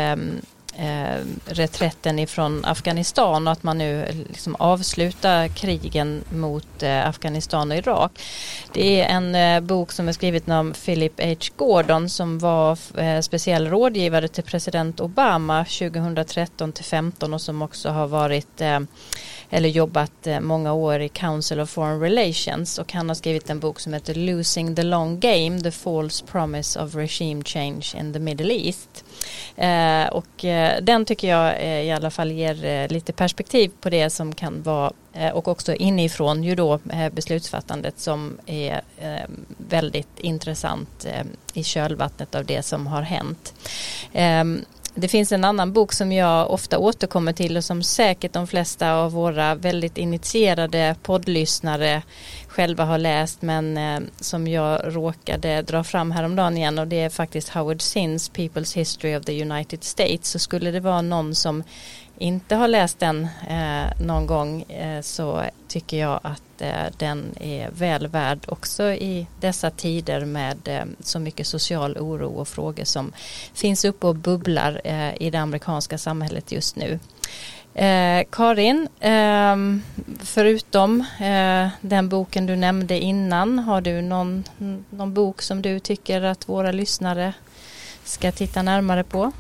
eh, 0.77 1.25
reträtten 1.47 2.19
ifrån 2.19 2.65
Afghanistan 2.65 3.47
och 3.47 3.53
att 3.53 3.63
man 3.63 3.79
nu 3.79 4.07
liksom 4.29 4.57
avslutar 4.59 5.49
krigen 5.49 6.25
mot 6.31 6.83
eh, 6.83 7.09
Afghanistan 7.09 7.71
och 7.71 7.77
Irak. 7.77 8.23
Det 8.73 9.01
är 9.01 9.05
en 9.05 9.35
eh, 9.35 9.61
bok 9.61 9.93
som 9.93 10.09
är 10.09 10.13
skriven 10.13 10.53
av 10.53 10.73
Philip 10.85 11.21
H. 11.21 11.35
Gordon 11.57 12.09
som 12.09 12.39
var 12.39 12.79
eh, 12.99 13.21
speciell 13.21 13.69
rådgivare 13.69 14.29
till 14.29 14.45
president 14.45 15.01
Obama 15.01 15.65
2013 15.65 16.73
till 16.73 16.85
15 16.85 17.35
och 17.35 17.41
som 17.41 17.63
också 17.63 17.89
har 17.89 18.07
varit 18.07 18.61
eh, 18.61 18.81
eller 19.55 19.69
jobbat 19.69 20.27
eh, 20.27 20.41
många 20.41 20.73
år 20.73 21.01
i 21.01 21.09
Council 21.09 21.61
of 21.61 21.71
Foreign 21.71 22.01
Relations 22.01 22.79
och 22.79 22.93
han 22.93 23.09
har 23.09 23.15
skrivit 23.15 23.51
en 23.51 23.61
bok 23.61 23.81
som 23.81 23.93
heter 23.93 24.15
Losing 24.15 24.77
the 24.77 24.83
Long 24.83 25.21
Game 25.21 25.61
The 25.61 25.71
False 25.71 26.25
Promise 26.27 26.81
of 26.81 26.95
Regime 26.95 27.45
Change 27.45 27.85
in 27.99 28.13
the 28.13 28.19
Middle 28.19 28.53
East. 28.53 29.05
Eh, 29.57 30.07
och 30.07 30.45
eh, 30.45 30.83
den 30.83 31.05
tycker 31.05 31.29
jag 31.29 31.63
eh, 31.63 31.83
i 31.83 31.93
alla 31.93 32.11
fall 32.11 32.33
ger 32.33 32.65
eh, 32.65 32.89
lite 32.89 33.13
perspektiv 33.13 33.71
på 33.81 33.91
det 33.91 34.11
som 34.11 34.35
kan 34.35 34.63
vara 34.63 34.93
eh, 35.13 35.31
och 35.31 35.49
också 35.49 35.75
inifrån 35.75 36.45
ju 36.45 36.55
då 36.55 36.75
eh, 36.93 37.13
beslutsfattandet 37.13 38.01
som 38.01 38.39
är 38.47 38.81
väldigt 39.69 40.19
intressant 40.21 41.07
i 41.53 41.65
kölvattnet 41.65 42.35
av 42.35 42.45
det 42.45 42.63
som 42.63 42.87
har 42.87 43.03
hänt. 43.03 43.55
Ehm, 44.13 44.65
det 44.95 45.09
finns 45.09 45.33
en 45.33 45.45
annan 45.45 45.73
bok 45.73 45.93
som 45.93 46.13
jag 46.13 46.51
ofta 46.51 46.79
återkommer 46.79 47.33
till 47.33 47.57
och 47.57 47.65
som 47.65 47.83
säkert 47.83 48.33
de 48.33 48.47
flesta 48.47 48.95
av 48.95 49.13
våra 49.13 49.55
väldigt 49.55 49.99
initierade 49.99 50.97
poddlyssnare 51.03 52.03
själva 52.53 52.85
har 52.85 52.99
läst 52.99 53.43
men 53.43 53.77
eh, 53.77 54.01
som 54.21 54.49
jag 54.49 54.81
råkade 54.85 55.63
dra 55.63 55.85
fram 55.85 56.11
häromdagen 56.11 56.57
igen 56.57 56.79
och 56.79 56.89
det 56.89 57.01
är 57.01 57.09
faktiskt 57.09 57.49
Howard 57.49 57.83
Zins 57.83 58.31
People's 58.31 58.77
History 58.77 59.17
of 59.17 59.25
the 59.25 59.43
United 59.43 59.85
States 59.85 60.31
så 60.31 60.39
skulle 60.39 60.71
det 60.71 60.81
vara 60.81 61.03
någon 61.03 61.35
som 61.35 61.63
inte 62.19 62.57
har 62.57 62.69
läst 62.69 62.99
den 62.99 63.29
eh, 63.49 64.05
någon 64.07 64.27
gång 64.27 64.63
eh, 64.63 65.01
så 65.01 65.45
tycker 65.69 65.97
jag 65.97 66.21
att 66.23 66.61
eh, 66.63 66.87
den 66.99 67.35
är 67.41 67.71
väl 67.71 68.07
värd 68.07 68.39
också 68.49 68.93
i 68.93 69.27
dessa 69.41 69.71
tider 69.71 70.25
med 70.25 70.69
eh, 70.69 70.85
så 71.01 71.19
mycket 71.19 71.47
social 71.47 71.99
oro 71.99 72.29
och 72.29 72.49
frågor 72.49 72.85
som 72.85 73.13
finns 73.55 73.85
uppe 73.85 74.07
och 74.07 74.17
bubblar 74.17 74.81
eh, 74.85 75.23
i 75.23 75.31
det 75.31 75.39
amerikanska 75.39 75.99
samhället 75.99 76.53
just 76.53 76.77
nu. 76.77 76.99
Eh, 77.75 78.25
Karin, 78.31 78.89
eh, 79.01 79.57
förutom 80.25 81.01
eh, 81.01 81.69
den 81.81 82.09
boken 82.09 82.47
du 82.47 82.57
nämnde 82.57 82.99
innan, 82.99 83.59
har 83.59 83.81
du 83.81 84.03
någon, 84.03 84.45
någon 84.91 85.15
bok 85.15 85.43
som 85.43 85.63
du 85.63 85.81
tycker 85.81 86.23
att 86.23 86.49
våra 86.49 86.73
lyssnare 86.73 87.35
ska 88.05 88.33
titta 88.33 88.63
närmare 88.63 89.05
på? 89.05 89.33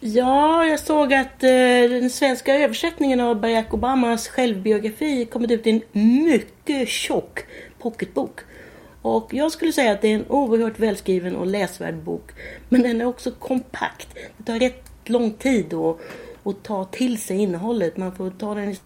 Ja, 0.00 0.64
jag 0.64 0.80
såg 0.80 1.14
att 1.14 1.42
eh, 1.42 1.90
den 1.90 2.10
svenska 2.10 2.54
översättningen 2.54 3.20
av 3.20 3.40
Barack 3.40 3.74
Obamas 3.74 4.28
självbiografi 4.28 5.24
kommit 5.24 5.50
ut 5.50 5.66
i 5.66 5.70
en 5.70 5.82
mycket 6.24 6.88
tjock 6.88 7.44
pocketbok. 7.78 8.40
Och 9.02 9.34
jag 9.34 9.52
skulle 9.52 9.72
säga 9.72 9.92
att 9.92 10.02
det 10.02 10.08
är 10.08 10.14
en 10.14 10.26
oerhört 10.28 10.78
välskriven 10.78 11.36
och 11.36 11.46
läsvärd 11.46 11.94
bok. 11.94 12.30
Men 12.68 12.82
den 12.82 13.00
är 13.00 13.04
också 13.04 13.30
kompakt. 13.30 14.08
Det 14.36 14.44
tar 14.52 14.58
rätt 14.58 14.84
lång 15.04 15.32
tid 15.32 15.74
att, 15.74 16.00
att 16.44 16.62
ta 16.62 16.84
till 16.84 17.22
sig 17.22 17.36
innehållet. 17.36 17.96
Man 17.96 18.12
får 18.12 18.30
ta 18.30 18.54
den 18.54 18.70
i 18.70 18.78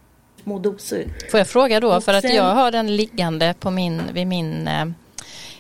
små 0.43 0.59
doser. 0.59 1.07
Får 1.31 1.39
jag 1.41 1.49
fråga 1.49 1.81
då, 1.81 1.97
och 1.97 2.05
för 2.05 2.21
sen... 2.21 2.31
att 2.31 2.37
jag 2.37 2.55
har 2.55 2.71
den 2.71 2.97
liggande 2.97 3.55
på 3.61 3.71
min, 3.71 4.03
vid 4.13 4.27
min 4.27 4.69
eh, 4.69 4.85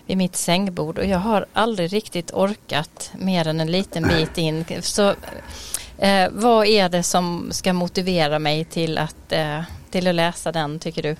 vid 0.08 0.16
mitt 0.16 0.36
sängbord 0.36 0.98
och 0.98 1.04
jag 1.04 1.18
har 1.18 1.46
aldrig 1.52 1.92
riktigt 1.92 2.30
orkat 2.32 3.12
mer 3.18 3.48
än 3.48 3.60
en 3.60 3.70
liten 3.70 4.08
bit 4.08 4.38
in. 4.38 4.64
Så 4.80 5.14
eh, 5.98 6.28
vad 6.30 6.66
är 6.66 6.88
det 6.88 7.02
som 7.02 7.48
ska 7.50 7.72
motivera 7.72 8.38
mig 8.38 8.64
till 8.64 8.98
att, 8.98 9.32
eh, 9.32 9.62
till 9.90 10.06
att 10.06 10.14
läsa 10.14 10.52
den 10.52 10.78
tycker 10.78 11.02
du? 11.02 11.16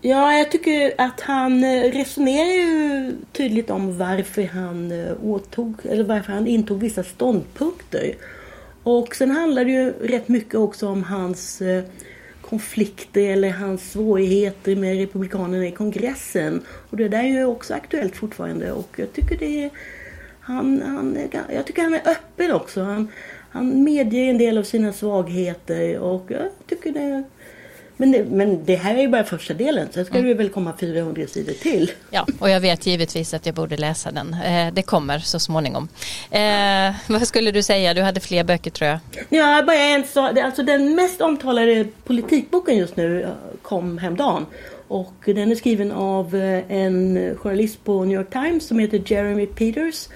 Ja, 0.00 0.32
jag 0.32 0.50
tycker 0.50 0.94
att 0.98 1.20
han 1.20 1.64
eh, 1.64 1.82
resonerar 1.82 2.52
ju 2.52 3.16
tydligt 3.32 3.70
om 3.70 3.98
varför 3.98 4.42
han 4.42 4.92
eh, 4.92 5.12
åtog, 5.22 5.74
eller 5.82 6.04
varför 6.04 6.32
han 6.32 6.46
intog 6.46 6.80
vissa 6.80 7.04
ståndpunkter. 7.04 8.14
Och 8.90 9.16
sen 9.16 9.30
handlar 9.30 9.64
det 9.64 9.70
ju 9.70 9.92
rätt 9.92 10.28
mycket 10.28 10.54
också 10.54 10.88
om 10.88 11.02
hans 11.02 11.62
eh, 11.62 11.84
konflikter 12.40 13.20
eller 13.20 13.50
hans 13.50 13.90
svårigheter 13.92 14.76
med 14.76 14.98
Republikanerna 14.98 15.66
i 15.66 15.72
kongressen. 15.72 16.62
Och 16.90 16.96
det 16.96 17.08
där 17.08 17.18
är 17.18 17.28
ju 17.28 17.44
också 17.44 17.74
aktuellt 17.74 18.16
fortfarande 18.16 18.72
och 18.72 18.88
jag 18.96 19.12
tycker 19.12 19.36
det 19.36 19.64
är, 19.64 19.70
han, 20.40 20.82
han, 20.82 21.18
jag 21.54 21.66
tycker 21.66 21.82
han 21.82 21.94
är 21.94 22.08
öppen 22.08 22.52
också. 22.52 22.82
Han, 22.82 23.08
han 23.50 23.84
medger 23.84 24.24
en 24.24 24.38
del 24.38 24.58
av 24.58 24.62
sina 24.62 24.92
svagheter 24.92 25.98
och 25.98 26.24
jag 26.28 26.48
tycker 26.66 26.92
det 26.92 27.22
men 28.00 28.12
det, 28.12 28.24
men 28.24 28.64
det 28.64 28.76
här 28.76 28.94
är 28.94 29.00
ju 29.00 29.08
bara 29.08 29.24
första 29.24 29.54
delen, 29.54 29.88
sen 29.90 30.04
ska 30.04 30.14
mm. 30.14 30.28
det 30.28 30.34
väl 30.34 30.48
komma 30.48 30.72
400 30.80 31.26
sidor 31.26 31.52
till. 31.52 31.90
Ja, 32.10 32.26
och 32.38 32.50
jag 32.50 32.60
vet 32.60 32.86
givetvis 32.86 33.34
att 33.34 33.46
jag 33.46 33.54
borde 33.54 33.76
läsa 33.76 34.10
den. 34.10 34.34
Eh, 34.34 34.74
det 34.74 34.82
kommer 34.82 35.18
så 35.18 35.38
småningom. 35.38 35.88
Eh, 36.30 36.94
vad 37.08 37.28
skulle 37.28 37.50
du 37.50 37.62
säga? 37.62 37.94
Du 37.94 38.02
hade 38.02 38.20
fler 38.20 38.44
böcker 38.44 38.70
tror 38.70 38.90
jag. 38.90 38.98
Ja, 39.28 39.62
bara 39.66 39.76
en 39.76 40.04
sak. 40.04 40.38
Alltså 40.38 40.62
den 40.62 40.94
mest 40.94 41.20
omtalade 41.20 41.86
politikboken 42.04 42.76
just 42.76 42.96
nu 42.96 43.22
eh, 43.22 43.28
kom 43.62 43.98
häromdagen. 43.98 44.46
Och 44.88 45.14
den 45.24 45.50
är 45.50 45.54
skriven 45.54 45.92
av 45.92 46.36
eh, 46.36 46.72
en 46.72 47.34
journalist 47.36 47.84
på 47.84 48.04
New 48.04 48.18
York 48.18 48.30
Times 48.30 48.66
som 48.66 48.78
heter 48.78 49.02
Jeremy 49.06 49.46
Peters. 49.46 50.08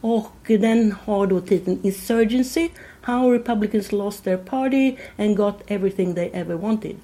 Och 0.00 0.36
den 0.46 0.94
har 1.04 1.26
då 1.26 1.40
titeln 1.40 1.78
Insurgency 1.82 2.68
How 3.02 3.32
Republicans 3.32 3.92
Lost 3.92 4.24
Their 4.24 4.36
Party 4.36 4.96
and 5.16 5.36
Got 5.36 5.54
Everything 5.66 6.14
They 6.14 6.30
Ever 6.32 6.54
Wanted. 6.54 6.96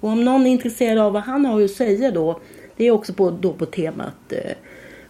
Och 0.00 0.08
om 0.08 0.24
någon 0.24 0.46
är 0.46 0.50
intresserad 0.50 0.98
av 0.98 1.12
vad 1.12 1.22
han 1.22 1.44
har 1.44 1.62
att 1.62 1.70
säga 1.70 2.10
då, 2.10 2.40
det 2.76 2.84
är 2.84 2.90
också 2.90 3.12
på, 3.12 3.30
då 3.30 3.52
på 3.52 3.66
temat 3.66 4.32
eh, 4.32 4.52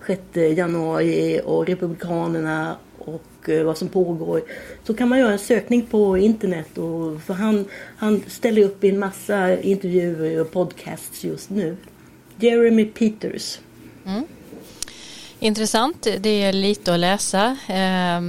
6 0.06 0.22
januari 0.56 1.40
och 1.44 1.66
Republikanerna 1.66 2.76
och 2.98 3.48
eh, 3.48 3.64
vad 3.64 3.78
som 3.78 3.88
pågår. 3.88 4.42
Så 4.84 4.94
kan 4.94 5.08
man 5.08 5.18
göra 5.18 5.32
en 5.32 5.38
sökning 5.38 5.82
på 5.82 6.18
internet 6.18 6.78
och 6.78 7.22
för 7.22 7.34
han, 7.34 7.64
han 7.96 8.22
ställer 8.28 8.62
upp 8.62 8.84
i 8.84 8.88
en 8.88 8.98
massa 8.98 9.60
intervjuer 9.60 10.40
och 10.40 10.52
podcasts 10.52 11.24
just 11.24 11.50
nu. 11.50 11.76
Jeremy 12.36 12.84
Peters. 12.84 13.58
Mm. 14.06 14.22
Intressant, 15.38 16.06
det 16.20 16.42
är 16.42 16.52
lite 16.52 16.94
att 16.94 17.00
läsa 17.00 17.56
eh, 17.68 18.20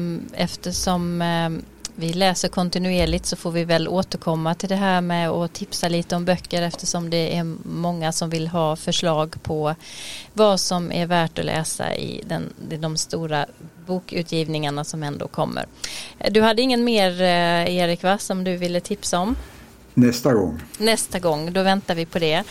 eftersom 0.42 1.22
eh, 1.22 1.50
vi 1.96 2.14
läser 2.14 2.48
kontinuerligt 2.48 3.26
så 3.26 3.36
får 3.36 3.52
vi 3.52 3.64
väl 3.64 3.88
återkomma 3.88 4.56
till 4.56 4.70
det 4.70 4.76
här 4.76 5.02
med 5.02 5.30
att 5.30 5.54
tipsa 5.54 5.90
lite 5.90 6.16
om 6.16 6.26
böcker 6.26 6.62
eftersom 6.62 7.10
det 7.10 7.38
är 7.38 7.44
många 7.68 8.12
som 8.12 8.30
vill 8.30 8.48
ha 8.48 8.76
förslag 8.76 9.44
på 9.44 9.76
vad 10.34 10.60
som 10.60 10.92
är 10.92 11.06
värt 11.06 11.40
att 11.40 11.46
läsa 11.46 11.96
i 11.96 12.24
den, 12.26 12.54
de 12.80 12.98
stora 12.98 13.46
bokutgivningarna 13.86 14.84
som 14.84 15.04
ändå 15.04 15.28
kommer. 15.28 15.66
Du 16.30 16.42
hade 16.42 16.62
ingen 16.62 16.84
mer 16.84 17.22
eh, 17.22 17.76
Erik 17.76 18.04
va, 18.04 18.18
som 18.18 18.44
du 18.44 18.58
ville 18.58 18.80
tipsa 18.80 19.20
om? 19.20 19.36
Nästa 19.94 20.34
gång. 20.34 20.62
Nästa 20.78 21.20
gång, 21.20 21.54
då 21.54 21.64
väntar 21.64 21.96
vi 21.96 22.06
på 22.06 22.20
det. 22.20 22.44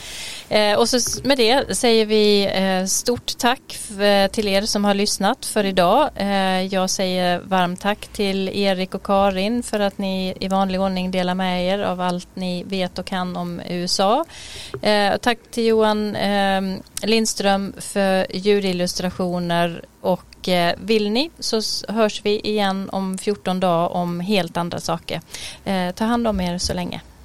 Eh, 0.49 0.79
och 0.79 0.89
så 0.89 1.21
med 1.25 1.39
det 1.39 1.77
säger 1.77 2.07
vi 2.07 2.51
eh, 2.55 2.87
stort 2.87 3.39
tack 3.39 3.79
för, 3.81 4.03
eh, 4.03 4.27
till 4.29 4.49
er 4.49 4.63
som 4.63 4.85
har 4.85 4.95
lyssnat 4.95 5.47
för 5.47 5.65
idag. 5.65 6.11
Eh, 6.17 6.63
jag 6.63 6.91
säger 6.91 7.41
varmt 7.45 7.81
tack 7.81 8.07
till 8.07 8.49
Erik 8.49 8.95
och 8.95 9.03
Karin 9.03 9.63
för 9.63 9.81
att 9.81 9.99
ni 9.99 10.35
i 10.41 10.49
vanlig 10.49 10.81
ordning 10.81 11.11
delar 11.11 11.35
med 11.35 11.67
er 11.67 11.79
av 11.79 12.01
allt 12.01 12.29
ni 12.35 12.65
vet 12.65 12.99
och 12.99 13.07
kan 13.07 13.37
om 13.37 13.61
USA. 13.69 14.25
Eh, 14.83 15.17
tack 15.17 15.39
till 15.51 15.67
Johan 15.67 16.17
eh, 16.17 16.63
Lindström 17.03 17.73
för 17.79 18.27
ljudillustrationer 18.37 19.85
och 20.01 20.49
eh, 20.49 20.75
vill 20.81 21.11
ni 21.11 21.31
så 21.39 21.61
hörs 21.89 22.21
vi 22.25 22.41
igen 22.41 22.91
om 22.93 23.19
14 23.19 23.61
dagar 23.61 23.89
om 23.89 24.21
helt 24.21 24.57
andra 24.57 24.81
saker. 24.81 25.21
Eh, 25.65 25.91
ta 25.91 26.05
hand 26.05 26.29
om 26.29 26.41
er 26.41 26.59
så 26.59 26.75
länge. 26.75 27.01